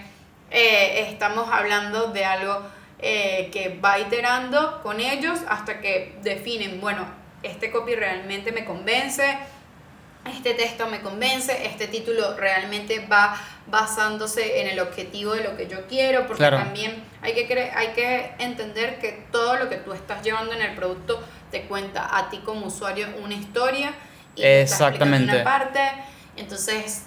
eh, 0.53 1.09
estamos 1.11 1.49
hablando 1.53 2.13
de 2.13 2.25
algo 2.25 2.63
eh, 3.01 3.51
que 3.53 3.77
va 3.85 3.99
iterando 3.99 4.81
con 4.85 5.01
ellos 5.01 5.41
hasta 5.49 5.81
que 5.81 6.17
definen, 6.23 6.81
bueno, 6.81 7.05
este 7.43 7.73
copy 7.73 7.97
realmente 7.97 8.53
me 8.53 8.65
convence, 8.65 9.37
este 10.37 10.55
texto 10.55 10.87
me 10.89 11.01
convence, 11.01 11.67
este 11.67 11.87
título 11.89 12.37
realmente 12.37 13.07
va 13.07 13.41
basándose 13.67 14.61
en 14.61 14.69
el 14.69 14.81
objetivo 14.81 15.33
de 15.35 15.45
lo 15.45 15.57
que 15.57 15.69
yo 15.69 15.87
quiero, 15.87 16.27
porque 16.27 16.39
Claro. 16.39 16.59
también 16.59 17.03
hay 17.23 17.35
que, 17.35 17.49
cre- 17.49 17.73
hay 17.75 17.89
que 17.89 18.33
entender 18.39 18.99
que 18.99 19.27
todo 19.33 19.57
lo 19.57 19.69
que 19.69 19.77
tú 19.77 19.93
estás 19.93 20.23
llevando 20.23 20.53
en 20.53 20.63
el 20.63 20.75
producto 20.75 21.23
te 21.51 21.63
cuenta 21.63 22.17
a 22.17 22.29
ti 22.31 22.39
como 22.45 22.67
usuario 22.67 23.07
una 23.23 23.35
historia 23.35 23.93
y 24.35 24.43
te 24.43 24.63
está 24.63 24.75
Exactamente. 24.87 25.33
una 25.35 25.45
parte, 25.45 25.81
entonces 26.37 27.05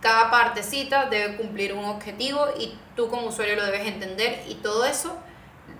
cada 0.00 0.30
partecita 0.30 1.06
debe 1.06 1.36
cumplir 1.36 1.72
un 1.74 1.84
objetivo 1.84 2.46
y 2.58 2.74
tú 2.96 3.08
como 3.08 3.26
usuario 3.28 3.56
lo 3.56 3.64
debes 3.64 3.86
entender 3.86 4.42
y 4.48 4.54
todo 4.56 4.84
eso 4.84 5.16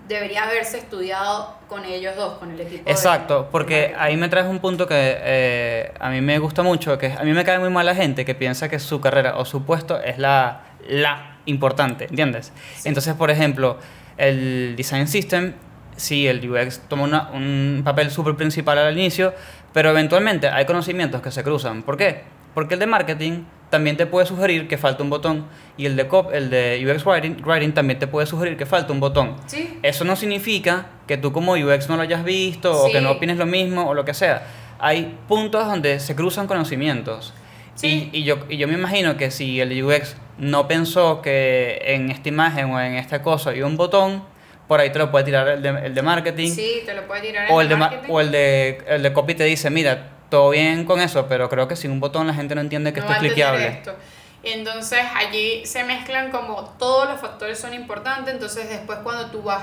debería 0.07 0.43
haberse 0.43 0.77
estudiado 0.77 1.55
con 1.67 1.85
ellos 1.85 2.15
dos, 2.15 2.37
con 2.37 2.51
el 2.51 2.59
equipo. 2.61 2.89
Exacto, 2.89 3.43
de 3.43 3.47
porque 3.51 3.93
ahí 3.97 4.17
me 4.17 4.27
traes 4.29 4.47
un 4.47 4.59
punto 4.59 4.85
que 4.87 4.95
eh, 4.97 5.93
a 5.99 6.09
mí 6.09 6.21
me 6.21 6.37
gusta 6.39 6.61
mucho, 6.63 6.97
que 6.97 7.07
a 7.11 7.23
mí 7.23 7.31
me 7.33 7.43
cae 7.43 7.59
muy 7.59 7.69
mal 7.69 7.85
la 7.85 7.95
gente 7.95 8.25
que 8.25 8.35
piensa 8.35 8.69
que 8.69 8.79
su 8.79 8.99
carrera 9.01 9.37
o 9.37 9.45
su 9.45 9.63
puesto 9.63 9.99
es 10.01 10.17
la, 10.17 10.61
la 10.87 11.37
importante, 11.45 12.05
¿entiendes? 12.05 12.51
Sí. 12.75 12.89
Entonces, 12.89 13.13
por 13.15 13.31
ejemplo, 13.31 13.77
el 14.17 14.75
design 14.75 15.07
system, 15.07 15.53
sí, 15.95 16.27
el 16.27 16.47
UX 16.49 16.81
toma 16.87 17.03
una- 17.03 17.29
un 17.31 17.81
papel 17.83 18.11
súper 18.11 18.35
principal 18.35 18.77
al 18.77 18.97
inicio, 18.97 19.33
pero 19.73 19.89
eventualmente 19.89 20.47
hay 20.49 20.65
conocimientos 20.65 21.21
que 21.21 21.31
se 21.31 21.43
cruzan. 21.43 21.81
¿Por 21.83 21.97
qué? 21.97 22.21
Porque 22.53 22.75
el 22.75 22.79
de 22.79 22.85
marketing 22.87 23.43
también 23.73 23.97
te 23.97 24.05
puede 24.05 24.27
sugerir 24.27 24.67
que 24.67 24.77
falta 24.77 25.01
un 25.01 25.09
botón 25.09 25.45
y 25.77 25.87
el 25.87 25.95
de, 25.95 26.07
cop- 26.07 26.29
el 26.31 26.49
de 26.51 26.79
UX 26.87 27.03
writing, 27.05 27.37
writing 27.43 27.71
también 27.73 27.97
te 27.97 28.05
puede 28.05 28.27
sugerir 28.27 28.55
que 28.55 28.67
falta 28.67 28.93
un 28.93 28.99
botón. 28.99 29.35
Sí. 29.47 29.79
Eso 29.81 30.03
no 30.05 30.15
significa 30.15 30.85
que 31.07 31.17
tú 31.17 31.31
como 31.33 31.53
UX 31.53 31.89
no 31.89 31.95
lo 31.95 32.03
hayas 32.03 32.23
visto 32.23 32.71
o 32.71 32.91
que 32.91 33.01
no 33.01 33.09
Sí. 33.09 33.15
opines 33.17 33.37
lo 33.37 33.45
mismo 33.47 33.89
o 33.89 33.93
lo 33.95 34.05
que 34.05 34.13
sea. 34.13 34.43
Hay 34.79 35.17
puntos 35.27 35.65
donde 35.67 35.99
se 35.99 36.15
cruzan 36.15 36.45
conocimientos. 36.45 37.33
Sí. 37.73 38.09
Y, 38.13 38.19
y 38.19 38.23
yo, 38.23 38.37
y 38.47 38.57
yo 38.57 38.67
me 38.67 38.75
imagino 38.75 39.17
que 39.17 39.31
si 39.31 39.59
el 39.59 39.83
UX 39.83 40.15
no 40.37 40.67
pensó 40.67 41.21
que 41.23 41.81
en 41.83 42.11
esta 42.11 42.29
imagen 42.29 42.69
o 42.71 42.79
en 42.79 42.93
esta 42.93 43.23
cosa 43.23 43.49
hay 43.49 43.63
un 43.63 43.75
botón, 43.77 44.23
por 44.67 44.79
ahí 44.79 44.91
te 44.91 44.99
lo 44.99 45.09
puede 45.11 45.25
tirar 45.25 45.47
el 45.47 45.61
de, 45.63 45.69
el 45.69 45.95
de 45.95 46.01
marketing. 46.03 46.51
Sí, 46.51 46.83
te 46.85 46.93
lo 46.93 47.07
puede 47.07 47.21
tirar 47.21 47.47
o, 47.51 47.59
en 47.59 47.65
el 47.65 47.69
de, 47.69 47.75
ma- 47.75 47.87
marketing. 47.87 48.13
o 48.13 48.21
el 48.21 48.31
de 48.31 48.77
el 48.87 49.01
de 49.03 49.11
copy 49.13 49.33
te 49.33 49.43
dice, 49.45 49.69
mira, 49.71 50.09
todo 50.33 50.49
bien 50.49 50.83
con 50.83 50.99
eso, 50.99 51.27
pero 51.27 51.47
creo 51.47 51.67
que 51.67 51.75
sin 51.75 51.91
un 51.91 51.99
botón 51.99 52.25
la 52.25 52.33
gente 52.33 52.55
no 52.55 52.61
entiende 52.61 52.91
que 52.91 53.01
no 53.01 53.05
esto 53.05 53.13
es 53.17 53.19
cliqueable. 53.19 53.67
esto. 53.67 53.95
Entonces 54.41 55.01
allí 55.15 55.63
se 55.63 55.83
mezclan 55.83 56.31
como 56.31 56.63
todos 56.79 57.07
los 57.07 57.21
factores 57.21 57.59
son 57.59 57.71
importantes, 57.75 58.33
entonces 58.33 58.67
después 58.67 58.97
cuando 59.03 59.27
tú 59.27 59.43
vas 59.43 59.61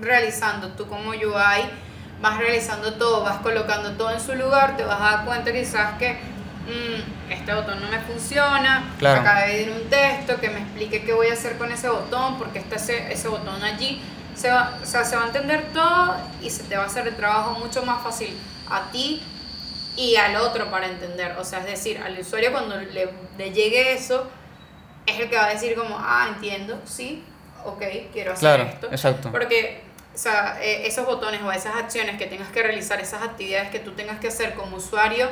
realizando, 0.00 0.70
tú 0.70 0.88
como 0.88 1.10
UI, 1.10 1.70
vas 2.20 2.36
realizando 2.38 2.94
todo, 2.94 3.22
vas 3.22 3.38
colocando 3.42 3.92
todo 3.92 4.10
en 4.10 4.18
su 4.20 4.34
lugar, 4.34 4.76
te 4.76 4.82
vas 4.84 5.00
a 5.00 5.04
dar 5.18 5.24
cuenta 5.24 5.52
quizás 5.52 5.96
que 6.00 6.14
"Mm, 6.66 7.30
este 7.32 7.54
botón 7.54 7.80
no 7.80 7.88
me 7.88 8.00
funciona, 8.00 8.82
Claro. 8.98 9.20
acabé 9.20 9.52
de 9.54 9.62
ir 9.62 9.70
un 9.70 9.88
texto 9.88 10.40
que 10.40 10.50
me 10.50 10.58
explique 10.62 11.02
qué 11.04 11.12
voy 11.12 11.28
a 11.28 11.34
hacer 11.34 11.56
con 11.58 11.70
ese 11.70 11.88
botón, 11.88 12.38
porque 12.38 12.58
está 12.58 12.74
ese, 12.74 13.12
ese 13.12 13.28
botón 13.28 13.62
allí. 13.62 14.02
Se 14.34 14.50
va, 14.50 14.76
o 14.82 14.84
sea, 14.84 15.04
se 15.04 15.14
va 15.14 15.22
a 15.22 15.26
entender 15.26 15.62
todo 15.72 16.16
y 16.42 16.50
se 16.50 16.64
te 16.64 16.76
va 16.76 16.82
a 16.82 16.86
hacer 16.86 17.06
el 17.06 17.14
trabajo 17.14 17.52
mucho 17.60 17.84
más 17.84 18.02
fácil 18.02 18.36
a 18.68 18.90
ti 18.90 19.22
y 19.96 20.16
al 20.16 20.36
otro 20.36 20.70
para 20.70 20.86
entender. 20.86 21.36
O 21.38 21.44
sea, 21.44 21.60
es 21.60 21.66
decir, 21.66 21.98
al 21.98 22.18
usuario 22.18 22.50
cuando 22.52 22.76
le, 22.76 23.08
le 23.38 23.52
llegue 23.52 23.92
eso, 23.92 24.28
es 25.06 25.18
el 25.20 25.28
que 25.28 25.36
va 25.36 25.46
a 25.46 25.50
decir 25.50 25.74
como, 25.74 25.96
ah, 25.98 26.28
entiendo, 26.34 26.80
sí, 26.84 27.24
ok, 27.64 27.82
quiero 28.12 28.32
hacer 28.32 28.40
Claro, 28.40 28.62
esto. 28.64 28.86
exacto. 28.90 29.30
Porque, 29.32 29.82
o 30.14 30.18
sea, 30.18 30.58
eh, 30.62 30.86
esos 30.86 31.04
botones 31.06 31.42
o 31.42 31.50
esas 31.52 31.76
acciones 31.76 32.16
que 32.18 32.26
tengas 32.26 32.48
que 32.48 32.62
realizar, 32.62 33.00
esas 33.00 33.22
actividades 33.22 33.70
que 33.70 33.78
tú 33.80 33.92
tengas 33.92 34.18
que 34.20 34.28
hacer 34.28 34.54
como 34.54 34.76
usuario, 34.76 35.28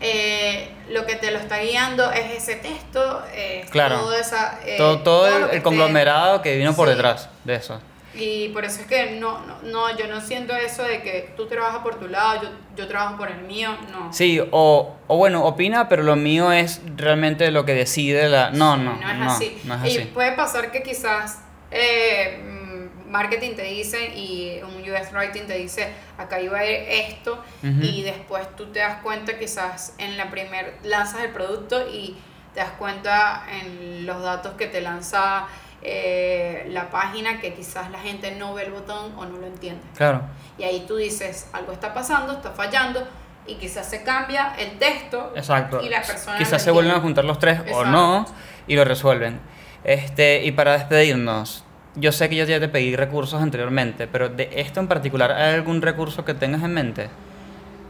eh, 0.00 0.70
lo 0.90 1.04
que 1.06 1.16
te 1.16 1.30
lo 1.32 1.38
está 1.38 1.58
guiando 1.58 2.12
es 2.12 2.30
ese 2.42 2.54
texto, 2.56 3.24
eh, 3.32 3.66
Claro. 3.70 3.98
todo, 3.98 4.14
esa, 4.14 4.60
eh, 4.64 4.76
todo 4.76 5.00
todo 5.02 5.28
lo 5.40 5.48
el, 5.50 5.56
el 5.56 5.62
conglomerado 5.62 6.40
que 6.40 6.56
vino 6.56 6.72
por 6.76 6.86
Sí. 6.88 6.94
detrás 6.94 7.28
de 7.44 7.54
eso. 7.56 7.80
Y 8.20 8.48
por 8.50 8.64
eso 8.64 8.80
es 8.80 8.86
que 8.86 9.12
no, 9.18 9.40
no, 9.46 9.62
no, 9.62 9.96
yo 9.96 10.06
no 10.08 10.20
siento 10.20 10.54
eso 10.54 10.82
de 10.82 11.02
que 11.02 11.32
tú 11.36 11.46
trabajas 11.46 11.80
por 11.82 11.98
tu 11.98 12.08
lado, 12.08 12.42
yo, 12.42 12.48
yo 12.76 12.88
trabajo 12.88 13.16
por 13.16 13.30
el 13.30 13.42
mío, 13.42 13.70
no. 13.90 14.12
Sí, 14.12 14.40
o, 14.50 14.94
o 15.06 15.16
bueno, 15.16 15.44
opina, 15.44 15.88
pero 15.88 16.02
lo 16.02 16.16
mío 16.16 16.52
es 16.52 16.80
realmente 16.96 17.50
lo 17.50 17.64
que 17.64 17.74
decide 17.74 18.28
la... 18.28 18.50
No, 18.50 18.76
no, 18.76 18.94
no 18.96 19.10
es 19.10 19.16
no, 19.18 19.30
así. 19.32 19.60
no 19.64 19.74
es 19.84 19.94
Y 19.94 19.98
así. 19.98 20.08
puede 20.12 20.32
pasar 20.32 20.70
que 20.70 20.82
quizás 20.82 21.38
eh, 21.70 22.40
mm, 22.44 23.10
marketing 23.10 23.54
te 23.54 23.62
dice 23.62 24.14
y 24.16 24.60
un 24.62 24.82
US 24.90 25.12
writing 25.12 25.46
te 25.46 25.54
dice, 25.58 25.88
acá 26.16 26.40
iba 26.40 26.58
a 26.58 26.64
ir 26.66 26.84
esto, 26.88 27.42
y 27.62 28.02
después 28.02 28.46
tú 28.56 28.66
te 28.66 28.80
das 28.80 29.02
cuenta 29.02 29.38
quizás 29.38 29.94
en 29.98 30.16
la 30.16 30.30
primer, 30.30 30.76
lanzas 30.82 31.22
el 31.22 31.30
producto 31.30 31.88
y 31.88 32.16
te 32.54 32.60
das 32.60 32.70
cuenta 32.78 33.44
en 33.50 34.06
los 34.06 34.22
datos 34.22 34.54
que 34.54 34.66
te 34.66 34.80
lanza 34.80 35.46
eh, 35.82 36.66
la 36.70 36.90
página 36.90 37.40
que 37.40 37.54
quizás 37.54 37.90
la 37.90 37.98
gente 38.00 38.32
no 38.32 38.54
ve 38.54 38.64
el 38.64 38.72
botón 38.72 39.12
o 39.16 39.24
no 39.24 39.38
lo 39.38 39.46
entiende. 39.46 39.82
Claro. 39.96 40.22
Y 40.58 40.64
ahí 40.64 40.84
tú 40.86 40.96
dices, 40.96 41.48
algo 41.52 41.72
está 41.72 41.94
pasando, 41.94 42.32
está 42.32 42.50
fallando, 42.50 43.06
y 43.46 43.54
quizás 43.54 43.88
se 43.88 44.02
cambia 44.02 44.54
el 44.58 44.78
texto 44.78 45.32
Exacto. 45.34 45.80
y 45.82 45.88
la 45.88 46.02
persona... 46.02 46.38
Quizás 46.38 46.62
se 46.62 46.70
vuelven 46.70 46.94
a 46.94 47.00
juntar 47.00 47.24
los 47.24 47.38
tres 47.38 47.60
o 47.72 47.84
no 47.84 48.26
y 48.66 48.76
lo 48.76 48.84
resuelven. 48.84 49.40
Este, 49.84 50.44
y 50.44 50.52
para 50.52 50.72
despedirnos, 50.72 51.64
yo 51.94 52.12
sé 52.12 52.28
que 52.28 52.36
yo 52.36 52.44
ya 52.44 52.60
te 52.60 52.68
pedí 52.68 52.94
recursos 52.94 53.40
anteriormente, 53.40 54.06
pero 54.06 54.28
de 54.28 54.50
esto 54.56 54.80
en 54.80 54.88
particular, 54.88 55.32
¿hay 55.32 55.54
algún 55.54 55.80
recurso 55.80 56.24
que 56.24 56.34
tengas 56.34 56.62
en 56.62 56.74
mente? 56.74 57.08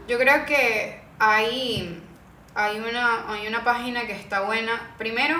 Yo 0.07 0.17
creo 0.17 0.45
que 0.45 1.01
hay, 1.19 2.01
hay, 2.55 2.79
una, 2.79 3.31
hay 3.31 3.47
una 3.47 3.63
página 3.63 4.07
que 4.07 4.13
está 4.13 4.41
buena. 4.41 4.93
Primero, 4.97 5.35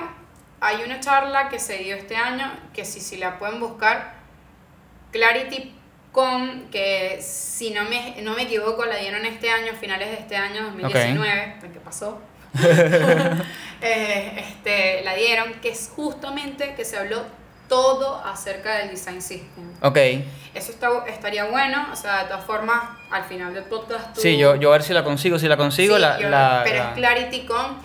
hay 0.61 0.83
una 0.85 0.99
charla 0.99 1.49
que 1.49 1.59
se 1.59 1.77
dio 1.77 1.95
este 1.95 2.15
año, 2.15 2.51
que 2.73 2.85
si, 2.85 2.99
si 2.99 3.17
la 3.17 3.39
pueden 3.39 3.59
buscar, 3.59 4.13
Clarity.com, 5.11 6.69
que 6.71 7.19
si 7.21 7.71
no 7.71 7.83
me, 7.85 8.21
no 8.21 8.33
me 8.35 8.43
equivoco, 8.43 8.85
la 8.85 8.97
dieron 8.97 9.25
este 9.25 9.49
año, 9.49 9.73
finales 9.79 10.09
de 10.09 10.15
este 10.17 10.35
año, 10.35 10.63
2019, 10.65 11.57
el 11.63 11.71
que 11.71 11.79
pasó. 11.79 12.21
Eh, 13.81 14.33
este, 14.45 15.01
la 15.05 15.15
dieron, 15.15 15.53
que 15.61 15.69
es 15.69 15.89
justamente 15.95 16.73
que 16.75 16.83
se 16.83 16.97
habló 16.97 17.23
todo 17.69 18.21
acerca 18.25 18.75
del 18.75 18.89
design 18.89 19.21
system. 19.21 19.71
Ok. 19.81 19.95
Eso 20.53 20.71
está, 20.73 20.89
estaría 21.07 21.45
bueno, 21.45 21.87
o 21.89 21.95
sea, 21.95 22.23
de 22.23 22.25
todas 22.29 22.43
formas, 22.43 22.81
al 23.09 23.23
final 23.23 23.53
del 23.53 23.63
podcast 23.63 24.13
tú... 24.13 24.19
Sí, 24.19 24.37
yo, 24.37 24.57
yo 24.57 24.69
a 24.69 24.73
ver 24.73 24.83
si 24.83 24.91
la 24.91 25.05
consigo. 25.05 25.39
Si 25.39 25.47
la 25.47 25.55
consigo, 25.55 25.95
Sí, 25.95 26.01
la, 26.01 26.19
yo- 26.19 26.29
la- 26.29 26.61
pero 26.65 26.79
la- 26.83 26.89
es 26.89 26.95
Clarity.com. 26.95 27.77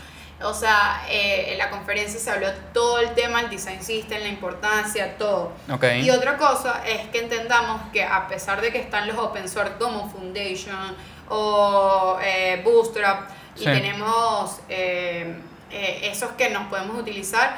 O 0.45 0.55
sea, 0.55 1.05
eh, 1.09 1.53
en 1.53 1.59
la 1.59 1.71
conferencia 1.71 2.21
se 2.21 2.31
habló 2.31 2.49
todo 2.73 2.99
el 3.01 3.15
tema 3.15 3.41
del 3.41 3.51
design 3.51 3.83
system, 3.83 4.21
la 4.21 4.29
importancia, 4.29 5.17
todo. 5.17 5.53
Ok. 5.73 5.85
Y 6.03 6.11
otra 6.11 6.37
cosa 6.37 6.83
es 6.87 7.09
que 7.09 7.19
entendamos 7.21 7.81
que 7.93 8.03
a 8.05 8.29
pesar 8.29 8.61
de 8.61 8.71
que 8.71 8.79
están 8.79 9.07
los 9.09 9.17
open 9.19 9.49
source 9.49 9.73
como 9.79 10.09
Foundation 10.11 10.95
o 11.29 12.19
eh, 12.23 12.61
Bootstrap 12.65 13.31
y 13.57 13.65
tenemos 13.65 14.61
eh, 14.69 15.35
eh, 15.71 16.01
esos 16.13 16.33
que 16.33 16.51
nos 16.51 16.67
podemos 16.69 16.99
utilizar, 17.01 17.57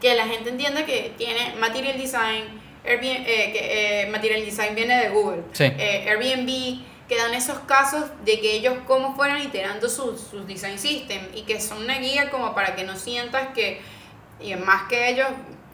que 0.00 0.14
la 0.14 0.26
gente 0.26 0.50
entienda 0.50 0.84
que 0.86 1.14
tiene 1.18 1.54
Material 1.58 1.98
Design, 1.98 2.44
Airbnb, 2.84 3.04
eh, 3.26 3.52
que 3.52 4.02
eh, 4.02 4.06
Material 4.10 4.44
Design 4.44 4.74
viene 4.74 4.96
de 5.04 5.08
Google, 5.10 5.42
Sí. 5.52 5.64
Airbnb, 5.64 6.82
que 7.08 7.16
dan 7.16 7.32
esos 7.34 7.58
casos 7.60 8.04
de 8.24 8.38
que 8.40 8.52
ellos 8.52 8.74
cómo 8.86 9.14
fueron 9.16 9.38
iterando 9.42 9.88
sus, 9.88 10.20
sus 10.20 10.46
design 10.46 10.78
system 10.78 11.20
y 11.34 11.42
que 11.42 11.60
son 11.60 11.82
una 11.84 11.98
guía 11.98 12.30
como 12.30 12.54
para 12.54 12.74
que 12.76 12.84
no 12.84 12.96
sientas 12.96 13.48
que, 13.54 13.80
y 14.40 14.54
más 14.56 14.82
que 14.88 15.08
ellos, 15.10 15.26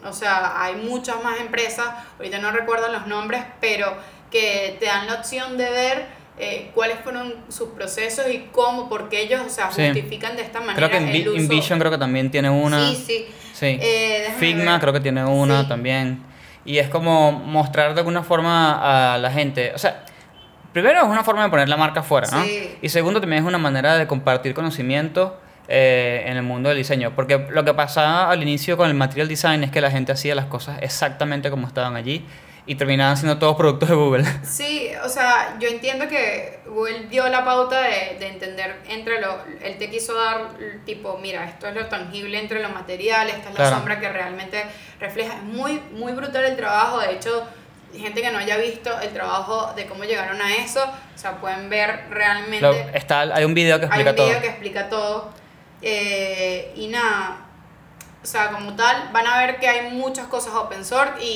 o 0.05 0.13
sea, 0.13 0.63
hay 0.63 0.77
muchas 0.77 1.23
más 1.25 1.41
empresas, 1.41 1.87
ahorita 2.19 2.39
no 2.39 2.51
recuerdo 2.53 2.89
los 2.93 3.07
nombres, 3.07 3.43
pero 3.61 3.97
que 4.31 4.77
te 4.79 4.87
dan 4.87 5.07
la 5.07 5.15
opción 5.15 5.57
de 5.59 5.71
ver 5.71 6.07
eh, 6.39 6.71
cuáles 6.75 6.99
fueron 7.01 7.35
sus 7.49 7.69
procesos 7.71 8.27
y 8.29 8.49
cómo, 8.53 8.89
porque 8.89 9.21
ellos, 9.23 9.41
o 9.47 9.49
sea, 9.49 9.71
Sí. 9.71 9.85
justifican 9.87 10.35
de 10.37 10.43
esta 10.43 10.61
manera 10.61 10.77
Creo 10.77 10.91
que 10.91 10.97
el 10.99 11.05
Envi- 11.25 11.29
uso. 11.29 11.37
Envision 11.37 11.79
creo 11.79 11.91
que 11.93 11.99
también 11.99 12.31
tiene 12.31 12.51
una. 12.51 12.89
Sí, 12.91 12.97
sí. 13.07 13.27
Sí. 13.53 13.79
Eh, 13.81 14.35
Figma 14.39 14.73
ver. 14.73 14.81
creo 14.81 14.93
que 14.93 15.01
tiene 15.01 15.25
una 15.25 15.63
Sí. 15.63 15.69
también. 15.69 16.25
Y 16.65 16.79
es 16.79 16.89
como 16.89 17.31
mostrar 17.31 17.95
de 17.95 18.01
alguna 18.01 18.25
forma 18.25 19.15
a 19.15 19.19
la 19.19 19.31
gente. 19.31 19.73
O 19.75 19.79
sea, 19.79 20.05
primero 20.75 20.99
es 21.01 21.07
una 21.07 21.25
forma 21.25 21.45
de 21.45 21.49
poner 21.49 21.69
la 21.71 21.79
marca 21.79 22.01
afuera, 22.01 22.29
¿no? 22.31 22.43
Sí. 22.45 22.77
Y 22.83 22.91
segundo 22.91 23.21
también 23.21 23.43
es 23.43 23.49
una 23.49 23.57
manera 23.59 23.97
de 23.97 24.07
compartir 24.07 24.53
conocimiento 24.53 25.41
eh, 25.69 26.25
en 26.27 26.37
el 26.37 26.43
mundo 26.43 26.69
del 26.69 26.77
diseño. 26.77 27.13
Porque 27.17 27.39
lo 27.51 27.65
que 27.65 27.73
pasaba 27.73 28.31
al 28.31 28.43
inicio 28.43 28.77
con 28.77 28.89
el 28.89 28.95
material 28.95 29.29
design 29.29 29.65
es 29.65 29.71
que 29.71 29.81
la 29.81 29.91
gente 29.91 30.13
hacía 30.13 30.35
las 30.35 30.45
cosas 30.45 30.79
exactamente 30.83 31.49
como 31.51 31.67
estaban 31.67 31.97
allí 31.97 32.27
y 32.67 32.77
terminaban 32.77 33.17
siendo 33.19 33.39
todos 33.39 33.57
productos 33.57 33.89
de 33.91 33.95
Google. 33.95 34.25
Sí, 34.43 34.91
o 35.05 35.09
sea, 35.09 35.57
yo 35.61 35.69
entiendo 35.69 36.09
que 36.09 36.61
Google 36.67 37.09
dio 37.11 37.29
la 37.29 37.45
pauta 37.45 37.81
de, 37.83 38.17
de 38.19 38.27
entender 38.29 38.77
entre 38.89 39.21
lo, 39.21 39.39
él 39.63 39.77
te 39.79 39.91
quiso 39.91 40.15
dar 40.15 40.49
tipo, 40.87 41.19
mira, 41.21 41.45
esto 41.45 41.67
es 41.69 41.75
lo 41.75 41.87
tangible 41.87 42.39
entre 42.39 42.63
los 42.63 42.73
materiales, 42.73 43.35
esta 43.37 43.51
es 43.51 43.55
Claro. 43.55 43.71
la 43.71 43.77
sombra 43.77 44.01
que 44.01 44.09
realmente 44.11 44.65
refleja. 44.99 45.35
Es 45.35 45.43
muy, 45.43 45.79
muy 45.93 46.13
brutal 46.13 46.43
el 46.45 46.57
trabajo, 46.57 47.01
de 47.01 47.13
hecho, 47.13 47.47
gente 47.99 48.21
que 48.23 48.31
no 48.31 48.39
haya 48.39 48.57
visto 48.57 48.91
el 49.01 49.11
trabajo 49.13 49.73
de 49.75 49.87
cómo 49.87 50.05
llegaron 50.05 50.41
a 50.41 50.55
eso, 50.57 50.83
o 50.85 51.19
sea, 51.19 51.37
pueden 51.41 51.69
ver 51.71 52.07
realmente... 52.11 52.61
Lo- 52.61 52.73
está, 52.73 53.21
hay 53.21 53.45
un 53.45 53.55
video 53.55 53.79
que 53.81 53.87
Hay 53.87 54.01
explica 54.03 54.11
un 54.11 54.17
video 54.17 54.33
todo. 54.33 54.41
que 54.43 54.49
explica 54.49 54.89
todo. 54.89 55.31
eh, 55.83 56.73
y 56.77 56.89
nada, 56.89 57.41
o 58.23 58.27
sea, 58.27 58.49
como 58.51 58.75
tal, 58.75 59.11
van 59.13 59.27
a 59.27 59.39
ver 59.39 59.59
que 59.61 59.69
hay 59.69 59.91
muchas 59.91 60.27
cosas 60.29 60.55
open 60.55 60.85
source 60.85 61.23
y, 61.23 61.27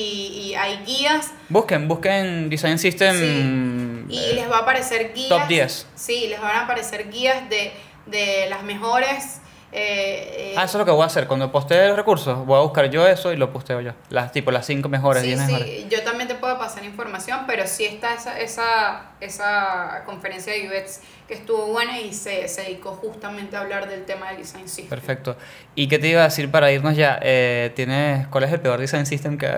y 0.51 0.55
hay 0.55 0.77
guías 0.85 1.31
Busquen, 1.49 1.87
busquen 1.87 2.49
Design 2.49 2.79
System. 2.79 3.15
Sí. 3.15 4.05
Y 4.15 4.17
eh, 4.19 4.33
les 4.33 4.49
va 4.51 4.57
a 4.57 4.59
aparecer 4.61 5.13
guías. 5.13 5.29
top 5.29 5.47
10. 5.47 5.87
Sí, 5.95 6.27
les 6.27 6.41
van 6.41 6.55
a 6.55 6.61
aparecer 6.61 7.09
guías 7.11 7.47
de, 7.49 7.71
de 8.07 8.47
las 8.49 8.63
mejores. 8.63 9.38
Eh, 9.71 10.51
eh, 10.51 10.55
Ah, 10.57 10.63
eso 10.63 10.77
es 10.77 10.79
lo 10.79 10.85
que 10.85 10.91
voy 10.91 11.03
a 11.03 11.05
hacer. 11.05 11.27
Cuando 11.27 11.51
postee 11.51 11.87
los 11.87 11.97
recursos, 11.97 12.45
voy 12.45 12.57
a 12.57 12.61
buscar 12.61 12.89
yo 12.89 13.07
eso 13.07 13.31
y 13.31 13.37
lo 13.37 13.51
posteo 13.53 13.81
yo. 13.81 13.91
Las, 14.09 14.31
tipo, 14.31 14.51
las 14.51 14.65
5 14.65 14.89
mejores, 14.89 15.21
sí, 15.21 15.27
10 15.29 15.39
sí, 15.39 15.45
mejores. 15.45 15.89
yo 15.89 16.03
también 16.03 16.27
te 16.27 16.35
puedo 16.35 16.57
pasar 16.57 16.83
información, 16.83 17.41
pero 17.47 17.67
sí 17.67 17.85
está 17.85 18.13
esa, 18.15 18.39
esa, 18.39 19.11
esa 19.21 20.03
conferencia 20.05 20.53
de 20.53 20.67
UX 20.67 21.01
que 21.27 21.35
estuvo 21.35 21.67
buena 21.67 21.99
y 21.99 22.13
se, 22.13 22.47
se 22.47 22.63
dedicó 22.63 22.93
justamente 22.93 23.55
a 23.55 23.61
hablar 23.61 23.87
del 23.87 24.05
tema 24.05 24.29
del 24.29 24.37
design 24.37 24.67
system. 24.67 24.89
Perfecto. 24.89 25.37
¿Y 25.75 25.87
qué 25.87 25.99
te 25.99 26.07
iba 26.07 26.21
a 26.21 26.25
decir 26.25 26.49
para 26.49 26.71
irnos 26.71 26.95
ya? 26.95 27.19
Eh, 27.21 27.71
¿tienes, 27.75 28.27
¿Cuál 28.27 28.45
es 28.45 28.51
el 28.51 28.59
peor 28.59 28.79
Design 28.79 29.05
System 29.05 29.37
que, 29.37 29.53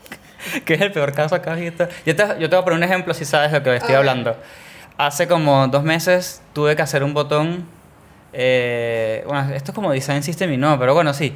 que 0.64 0.74
es 0.74 0.80
el 0.80 0.92
peor 0.92 1.12
caso 1.12 1.34
acá. 1.34 1.58
Yo 1.58 1.72
te, 1.74 1.88
yo 2.04 2.14
te 2.14 2.46
voy 2.46 2.56
a 2.56 2.64
poner 2.64 2.76
un 2.76 2.84
ejemplo 2.84 3.14
si 3.14 3.24
sabes 3.24 3.50
de 3.52 3.58
lo 3.58 3.64
que 3.64 3.76
estoy 3.76 3.94
hablando. 3.94 4.36
Hace 4.98 5.26
como 5.28 5.66
dos 5.68 5.82
meses 5.82 6.42
tuve 6.52 6.76
que 6.76 6.82
hacer 6.82 7.02
un 7.02 7.14
botón. 7.14 7.75
Eh, 8.38 9.24
bueno, 9.26 9.52
esto 9.54 9.70
es 9.70 9.74
como 9.74 9.90
Design 9.92 10.22
System 10.22 10.52
y 10.52 10.56
no, 10.58 10.78
pero 10.78 10.92
bueno, 10.94 11.14
sí. 11.14 11.34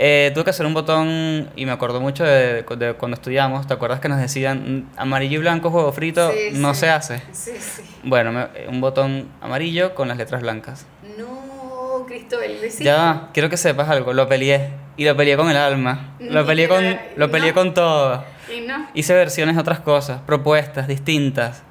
Eh, 0.00 0.30
tuve 0.32 0.44
que 0.44 0.50
hacer 0.50 0.64
un 0.64 0.74
botón 0.74 1.50
y 1.56 1.66
me 1.66 1.72
acuerdo 1.72 2.00
mucho 2.00 2.22
de, 2.24 2.62
de 2.62 2.94
cuando 2.94 3.16
estudiamos. 3.16 3.66
¿Te 3.66 3.74
acuerdas 3.74 3.98
que 4.00 4.08
nos 4.08 4.18
decían 4.20 4.86
"Mm, 4.96 4.98
amarillo 5.00 5.36
y 5.36 5.40
blanco, 5.40 5.70
juego 5.70 5.92
frito? 5.92 6.30
Sí, 6.32 6.50
no 6.54 6.72
sí. 6.72 6.80
se 6.80 6.90
hace. 6.90 7.22
Sí, 7.32 7.50
sí. 7.58 7.82
Bueno, 8.04 8.30
me- 8.32 8.46
un 8.68 8.80
botón 8.80 9.28
amarillo 9.40 9.94
con 9.96 10.06
las 10.08 10.16
letras 10.16 10.40
blancas. 10.40 10.86
No, 11.18 12.06
Cristóbal, 12.06 12.52
hiciste. 12.64 12.84
Ya, 12.84 13.28
quiero 13.34 13.50
que 13.50 13.56
sepas 13.56 13.88
algo. 13.88 14.12
Lo 14.12 14.28
peleé. 14.28 14.70
Y 14.96 15.04
lo 15.04 15.16
peleé 15.16 15.36
con 15.36 15.50
el 15.50 15.56
alma. 15.56 16.14
Lo 16.20 16.46
peleé 16.46 16.68
con, 16.68 16.84
lo 17.16 17.30
peleé 17.30 17.48
no. 17.50 17.54
con 17.54 17.74
todo. 17.74 18.24
Y 18.56 18.60
no, 18.66 18.88
Hice 18.94 19.14
versiones 19.14 19.56
de 19.56 19.60
otras 19.60 19.80
cosas, 19.80 20.20
propuestas 20.24 20.86
distintas. 20.88 21.62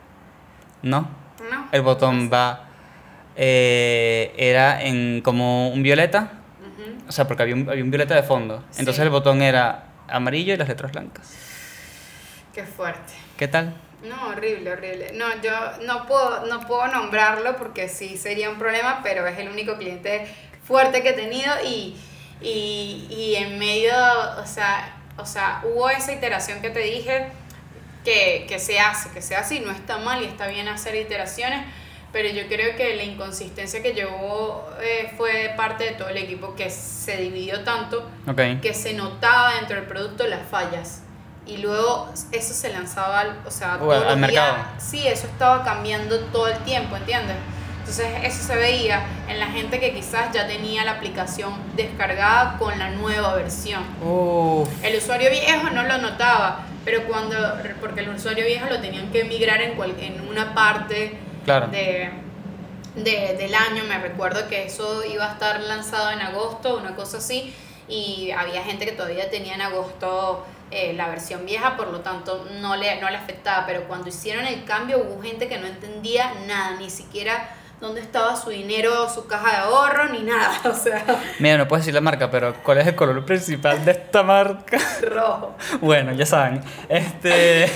¿No? 0.83 1.09
no. 1.49 1.67
El 1.71 1.81
botón 1.81 2.29
va. 2.31 2.66
Eh, 3.37 4.33
era 4.35 4.81
en 4.83 5.21
como 5.21 5.69
un 5.69 5.83
violeta. 5.83 6.31
O 7.07 7.11
sea, 7.11 7.25
porque 7.25 7.43
había 7.43 7.55
un, 7.55 7.69
había 7.69 7.83
un 7.83 7.91
violeta 7.91 8.15
de 8.15 8.23
fondo. 8.23 8.63
Entonces 8.77 8.99
el 8.99 9.09
botón 9.09 9.41
era 9.41 9.85
amarillo 10.09 10.53
y 10.53 10.57
las 10.57 10.67
letras 10.67 10.91
blancas. 10.91 11.33
Qué 12.53 12.63
fuerte. 12.63 13.13
¿Qué 13.37 13.47
tal? 13.47 13.73
No, 14.03 14.29
horrible, 14.29 14.71
horrible. 14.71 15.11
No, 15.13 15.25
yo 15.41 15.51
no 15.85 16.05
puedo, 16.05 16.45
no 16.47 16.61
puedo 16.67 16.87
nombrarlo 16.87 17.55
porque 17.57 17.87
sí 17.87 18.17
sería 18.17 18.49
un 18.49 18.57
problema, 18.57 19.01
pero 19.03 19.25
es 19.25 19.37
el 19.39 19.49
único 19.49 19.77
cliente 19.77 20.27
fuerte 20.63 21.01
que 21.01 21.09
he 21.09 21.13
tenido 21.13 21.53
y, 21.65 21.95
y, 22.41 23.07
y 23.09 23.35
en 23.35 23.57
medio, 23.57 23.93
o 24.41 24.45
sea, 24.45 24.97
o 25.17 25.25
sea, 25.25 25.61
hubo 25.63 25.89
esa 25.89 26.13
iteración 26.13 26.61
que 26.61 26.69
te 26.69 26.79
dije 26.79 27.27
que, 28.03 28.45
que 28.47 28.59
se 28.59 28.79
hace, 28.79 29.09
que 29.11 29.21
se 29.21 29.35
hace 29.35 29.55
y 29.55 29.59
no 29.61 29.71
está 29.71 29.97
mal 29.97 30.21
y 30.21 30.25
está 30.25 30.47
bien 30.47 30.67
hacer 30.67 30.95
iteraciones, 30.95 31.65
pero 32.17 32.29
yo 32.29 32.47
creo 32.47 32.75
que 32.75 32.95
la 32.95 33.03
inconsistencia 33.03 33.83
que 33.83 33.93
llevó 33.93 34.67
eh, 34.81 35.13
fue 35.17 35.53
parte 35.55 35.83
de 35.83 35.91
todo 35.91 36.09
el 36.09 36.17
equipo 36.17 36.55
que 36.55 36.71
se 36.71 37.15
dividió 37.17 37.63
tanto 37.63 38.09
Ok. 38.27 38.59
que 38.59 38.73
se 38.73 38.95
notaba 38.95 39.53
dentro 39.53 39.75
del 39.75 39.85
producto 39.85 40.25
las 40.25 40.41
fallas. 40.49 41.03
Y 41.45 41.57
luego 41.57 42.11
eso 42.31 42.53
se 42.55 42.69
lanzaba 42.73 43.19
al, 43.19 43.37
o 43.45 43.51
sea, 43.51 43.77
todos 43.77 43.93
al 43.97 44.03
días. 44.03 44.17
mercado. 44.17 44.57
Sí, 44.79 45.05
eso 45.07 45.27
estaba 45.27 45.63
cambiando 45.63 46.19
todo 46.31 46.47
el 46.47 46.57
tiempo, 46.63 46.95
¿entiendes? 46.95 47.35
Entonces 47.79 48.07
eso 48.23 48.43
se 48.47 48.55
veía 48.55 49.05
en 49.29 49.39
la 49.39 49.45
gente 49.47 49.79
que 49.79 49.93
quizás 49.93 50.33
ya 50.33 50.47
tenía 50.47 50.83
la 50.85 50.93
aplicación 50.93 51.53
descargada 51.75 52.57
con 52.57 52.79
la 52.79 52.89
nueva 52.89 53.35
versión. 53.35 53.83
Uf. 54.03 54.67
El 54.83 54.97
usuario 54.97 55.29
viejo 55.29 55.69
no 55.69 55.83
lo 55.83 55.99
notaba, 55.99 56.65
pero 56.83 57.03
cuando, 57.03 57.37
porque 57.79 58.01
el 58.01 58.09
usuario 58.09 58.43
viejo 58.43 58.65
lo 58.69 58.81
tenían 58.81 59.11
que 59.11 59.23
migrar 59.23 59.61
en, 59.61 59.75
cual- 59.75 59.95
en 59.99 60.27
una 60.27 60.55
parte 60.55 61.17
Claro. 61.47 61.67
de, 61.67 62.09
de- 62.95 63.35
del 63.37 63.55
año, 63.55 63.83
me 63.85 63.97
recuerdo 63.99 64.49
que 64.49 64.65
eso 64.65 65.03
iba 65.05 65.29
a 65.29 65.33
estar 65.33 65.61
lanzado 65.61 66.11
en 66.11 66.19
agosto, 66.21 66.77
una 66.77 66.93
cosa 66.95 67.17
así, 67.19 67.53
y 67.87 68.31
había 68.31 68.63
gente 68.63 68.85
que 68.85 68.91
todavía 68.91 69.29
tenía 69.29 69.55
en 69.55 69.61
agosto 69.61 70.45
eh, 70.71 70.91
la 70.93 71.07
versión 71.07 71.45
vieja, 71.45 71.77
por 71.77 71.87
lo 71.87 72.01
tanto 72.01 72.45
no 72.59 72.75
le, 72.75 72.99
no 72.99 73.09
le 73.09 73.15
afectaba, 73.15 73.65
pero 73.65 73.87
cuando 73.87 74.09
hicieron 74.09 74.45
el 74.45 74.65
cambio 74.65 74.97
hubo 74.99 75.21
gente 75.21 75.47
que 75.47 75.57
no 75.57 75.67
entendía 75.67 76.33
nada, 76.45 76.75
ni 76.77 76.89
siquiera 76.89 77.55
dónde 77.79 78.01
estaba 78.01 78.35
su 78.35 78.49
dinero, 78.49 79.07
su 79.07 79.27
caja 79.27 79.51
de 79.51 79.57
ahorro, 79.57 80.09
ni 80.11 80.23
nada, 80.23 80.59
o 80.65 80.73
sea, 80.73 81.05
Mira, 81.39 81.57
no 81.57 81.67
puedo 81.67 81.79
decir 81.79 81.93
la 81.93 82.01
marca, 82.01 82.31
pero 82.31 82.55
¿cuál 82.63 82.79
es 82.79 82.87
el 82.87 82.95
color 82.95 83.23
principal 83.23 83.83
de 83.85 83.91
esta 83.91 84.23
marca? 84.23 84.77
rojo. 85.01 85.55
Bueno, 85.81 86.13
ya 86.13 86.25
saben. 86.25 86.61
Este. 86.89 87.69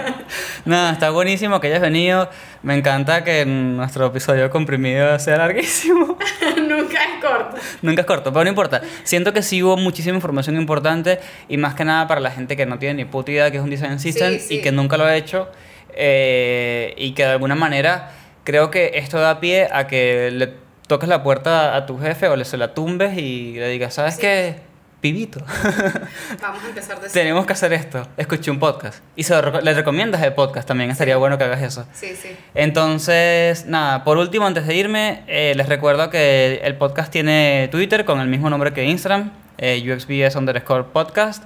Nada, 0.64 0.92
está 0.92 1.10
buenísimo 1.10 1.60
que 1.60 1.66
hayas 1.68 1.80
venido. 1.80 2.28
Me 2.62 2.76
encanta 2.76 3.24
que 3.24 3.44
nuestro 3.44 4.06
episodio 4.06 4.48
comprimido 4.50 5.18
sea 5.18 5.38
larguísimo. 5.38 6.16
Nunca 6.56 6.98
es 7.02 7.24
corto. 7.24 7.56
Nunca 7.82 8.02
es 8.02 8.06
corto, 8.06 8.32
pero 8.32 8.44
no 8.44 8.50
importa. 8.50 8.82
Siento 9.02 9.32
que 9.32 9.42
sí 9.42 9.62
hubo 9.62 9.76
muchísima 9.76 10.14
información 10.14 10.56
importante 10.56 11.18
y 11.48 11.56
más 11.56 11.74
que 11.74 11.84
nada 11.84 12.06
para 12.06 12.20
la 12.20 12.30
gente 12.30 12.56
que 12.56 12.64
no 12.64 12.78
tiene 12.78 12.94
ni 12.94 13.04
puta 13.04 13.32
idea 13.32 13.50
que 13.50 13.56
es 13.56 13.62
un 13.62 13.70
design 13.70 13.98
system 13.98 14.38
sí. 14.38 14.56
y 14.56 14.60
que 14.60 14.70
nunca 14.70 14.96
lo 14.96 15.04
ha 15.04 15.16
hecho 15.16 15.48
eh, 15.94 16.94
y 16.96 17.12
que 17.12 17.24
de 17.24 17.32
alguna 17.32 17.56
manera 17.56 18.10
creo 18.44 18.70
que 18.70 18.92
esto 18.94 19.18
da 19.18 19.40
pie 19.40 19.68
a 19.72 19.86
que 19.86 20.30
le 20.32 20.52
toques 20.86 21.08
la 21.08 21.22
puerta 21.22 21.74
a 21.76 21.86
tu 21.86 21.98
jefe 21.98 22.28
o 22.28 22.36
le 22.36 22.44
se 22.44 22.56
la 22.56 22.74
tumbes 22.74 23.16
y 23.16 23.54
le 23.54 23.68
digas, 23.68 23.94
¿sabes 23.94 24.14
Sí. 24.14 24.20
qué? 24.20 24.72
Pibito. 25.00 25.40
Vamos 26.42 26.62
a 26.64 26.68
empezar 26.68 27.00
de 27.00 27.08
Tenemos 27.08 27.44
que 27.44 27.52
hacer 27.54 27.72
esto. 27.72 28.06
Escuché 28.16 28.52
un 28.52 28.60
podcast. 28.60 29.02
Y 29.16 29.24
se 29.24 29.34
lo 29.40 29.60
le 29.60 29.74
recomiendas 29.74 30.22
el 30.22 30.32
podcast 30.32 30.68
también. 30.68 30.90
Estaría 30.90 31.16
bueno 31.16 31.38
que 31.38 31.42
hagas 31.44 31.60
eso. 31.60 31.86
Sí, 31.92 32.14
sí. 32.14 32.28
Entonces, 32.54 33.66
nada, 33.66 34.04
por 34.04 34.16
último, 34.18 34.46
antes 34.46 34.64
de 34.64 34.76
irme, 34.76 35.24
eh, 35.26 35.54
les 35.56 35.68
recuerdo 35.68 36.08
que 36.08 36.60
el 36.62 36.76
podcast 36.76 37.10
tiene 37.10 37.68
Twitter 37.72 38.04
con 38.04 38.20
el 38.20 38.28
mismo 38.28 38.48
nombre 38.48 38.72
que 38.72 38.84
Instagram, 38.84 39.32
eh, 39.58 39.82
UXBS 39.92 40.36
underscore 40.36 40.84
podcast, 40.92 41.42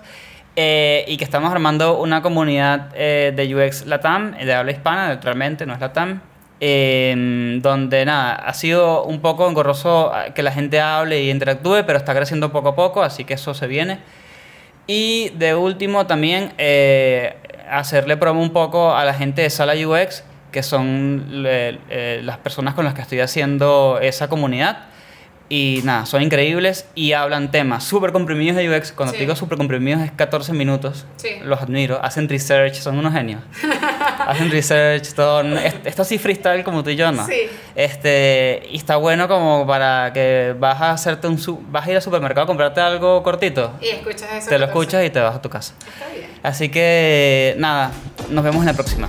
eh, 0.57 1.05
y 1.09 1.17
que 1.17 1.25
estamos 1.25 1.51
armando 1.51 1.99
una 1.99 2.21
comunidad 2.21 2.89
eh, 2.95 3.33
de 3.35 3.55
UX 3.55 3.87
Latam, 3.87 4.33
de 4.37 4.53
habla 4.53 4.73
hispana, 4.73 5.09
neutralmente, 5.09 5.65
no 5.65 5.73
es 5.75 5.81
Latam, 5.81 6.21
eh, 6.61 7.59
donde 7.61 8.05
nada, 8.05 8.35
ha 8.35 8.55
sido 8.55 9.05
un 9.05 9.21
poco 9.21 9.49
engorroso 9.49 10.13
eh, 10.15 10.33
que 10.35 10.43
la 10.43 10.53
gente 10.53 10.81
hable 10.81 11.23
y 11.23 11.31
interactúe, 11.31 11.85
pero 11.87 11.99
está 11.99 12.15
creciendo 12.15 12.53
poco 12.53 12.71
a 12.71 12.77
poco, 12.77 13.03
así 13.03 13.25
que 13.25 13.35
eso 13.35 13.55
se 13.55 13.67
viene. 13.67 13.99
Y 14.87 15.31
de 15.31 15.55
último 15.55 16.07
también 16.07 16.53
eh, 16.59 17.37
hacerle 17.69 18.17
promo 18.17 18.41
un 18.41 18.51
poco 18.51 18.95
a 18.95 19.05
la 19.05 19.15
gente 19.15 19.43
de 19.43 19.51
Sala 19.51 19.75
UX, 19.75 20.23
que 20.53 20.63
son 20.63 21.45
eh, 21.47 22.21
las 22.23 22.39
personas 22.39 22.75
con 22.75 22.85
las 22.85 22.95
que 22.95 23.03
estoy 23.03 23.21
haciendo 23.21 23.99
esa 24.01 24.29
comunidad. 24.29 24.79
Y 25.49 25.81
nada, 25.85 26.07
son 26.07 26.23
increíbles 26.23 26.87
y 26.97 27.13
hablan 27.13 27.53
temas 27.53 27.85
súper 27.85 28.11
comprimidos 28.11 28.57
de 28.57 28.69
UX. 28.69 28.91
Cuando 28.91 29.13
Sí. 29.13 29.19
te 29.19 29.25
digo 29.25 29.37
súper 29.37 29.57
comprimidos 29.59 30.03
es 30.03 30.11
14 30.11 30.53
minutos. 30.53 31.07
Sí. 31.17 31.29
Los 31.45 31.61
admiro. 31.63 32.01
Hacen 32.03 32.29
research, 32.29 32.75
son 32.75 32.99
unos 32.99 33.13
genios. 33.13 33.43
Hacen 34.27 34.51
research, 34.51 35.13
todo. 35.15 35.43
est- 35.59 35.87
Esto 35.87 36.03
sí 36.05 36.19
freestyle 36.19 36.65
como 36.65 36.83
tú 36.83 36.91
y 36.91 36.97
yo, 36.97 37.13
¿no? 37.13 37.25
Sí. 37.27 37.43
Este, 37.77 38.63
y 38.73 38.77
está 38.77 38.97
bueno 38.97 39.29
como 39.29 39.65
para 39.67 40.13
que 40.13 40.55
vas 40.59 40.81
a 40.81 40.91
hacerte 40.91 41.29
un 41.29 41.37
vas 41.71 41.87
a 41.87 41.91
ir 41.91 41.97
al 41.97 42.03
supermercado 42.03 42.43
a 42.45 42.47
comprarte 42.49 42.81
algo 42.81 43.23
cortito. 43.23 43.73
Y 43.81 43.87
escuchas 43.89 44.29
eso. 44.33 44.49
Te 44.49 44.59
lo 44.59 44.65
escuchas 44.67 45.05
y 45.05 45.11
te 45.11 45.21
vas 45.21 45.37
a 45.37 45.41
tu 45.43 45.49
casa. 45.49 45.75
Está 45.79 46.13
bien. 46.13 46.27
Así 46.43 46.69
que 46.71 47.55
nada, 47.59 47.93
nos 48.31 48.43
vemos 48.43 48.63
en 48.63 48.67
la 48.67 48.75
próxima. 48.75 49.09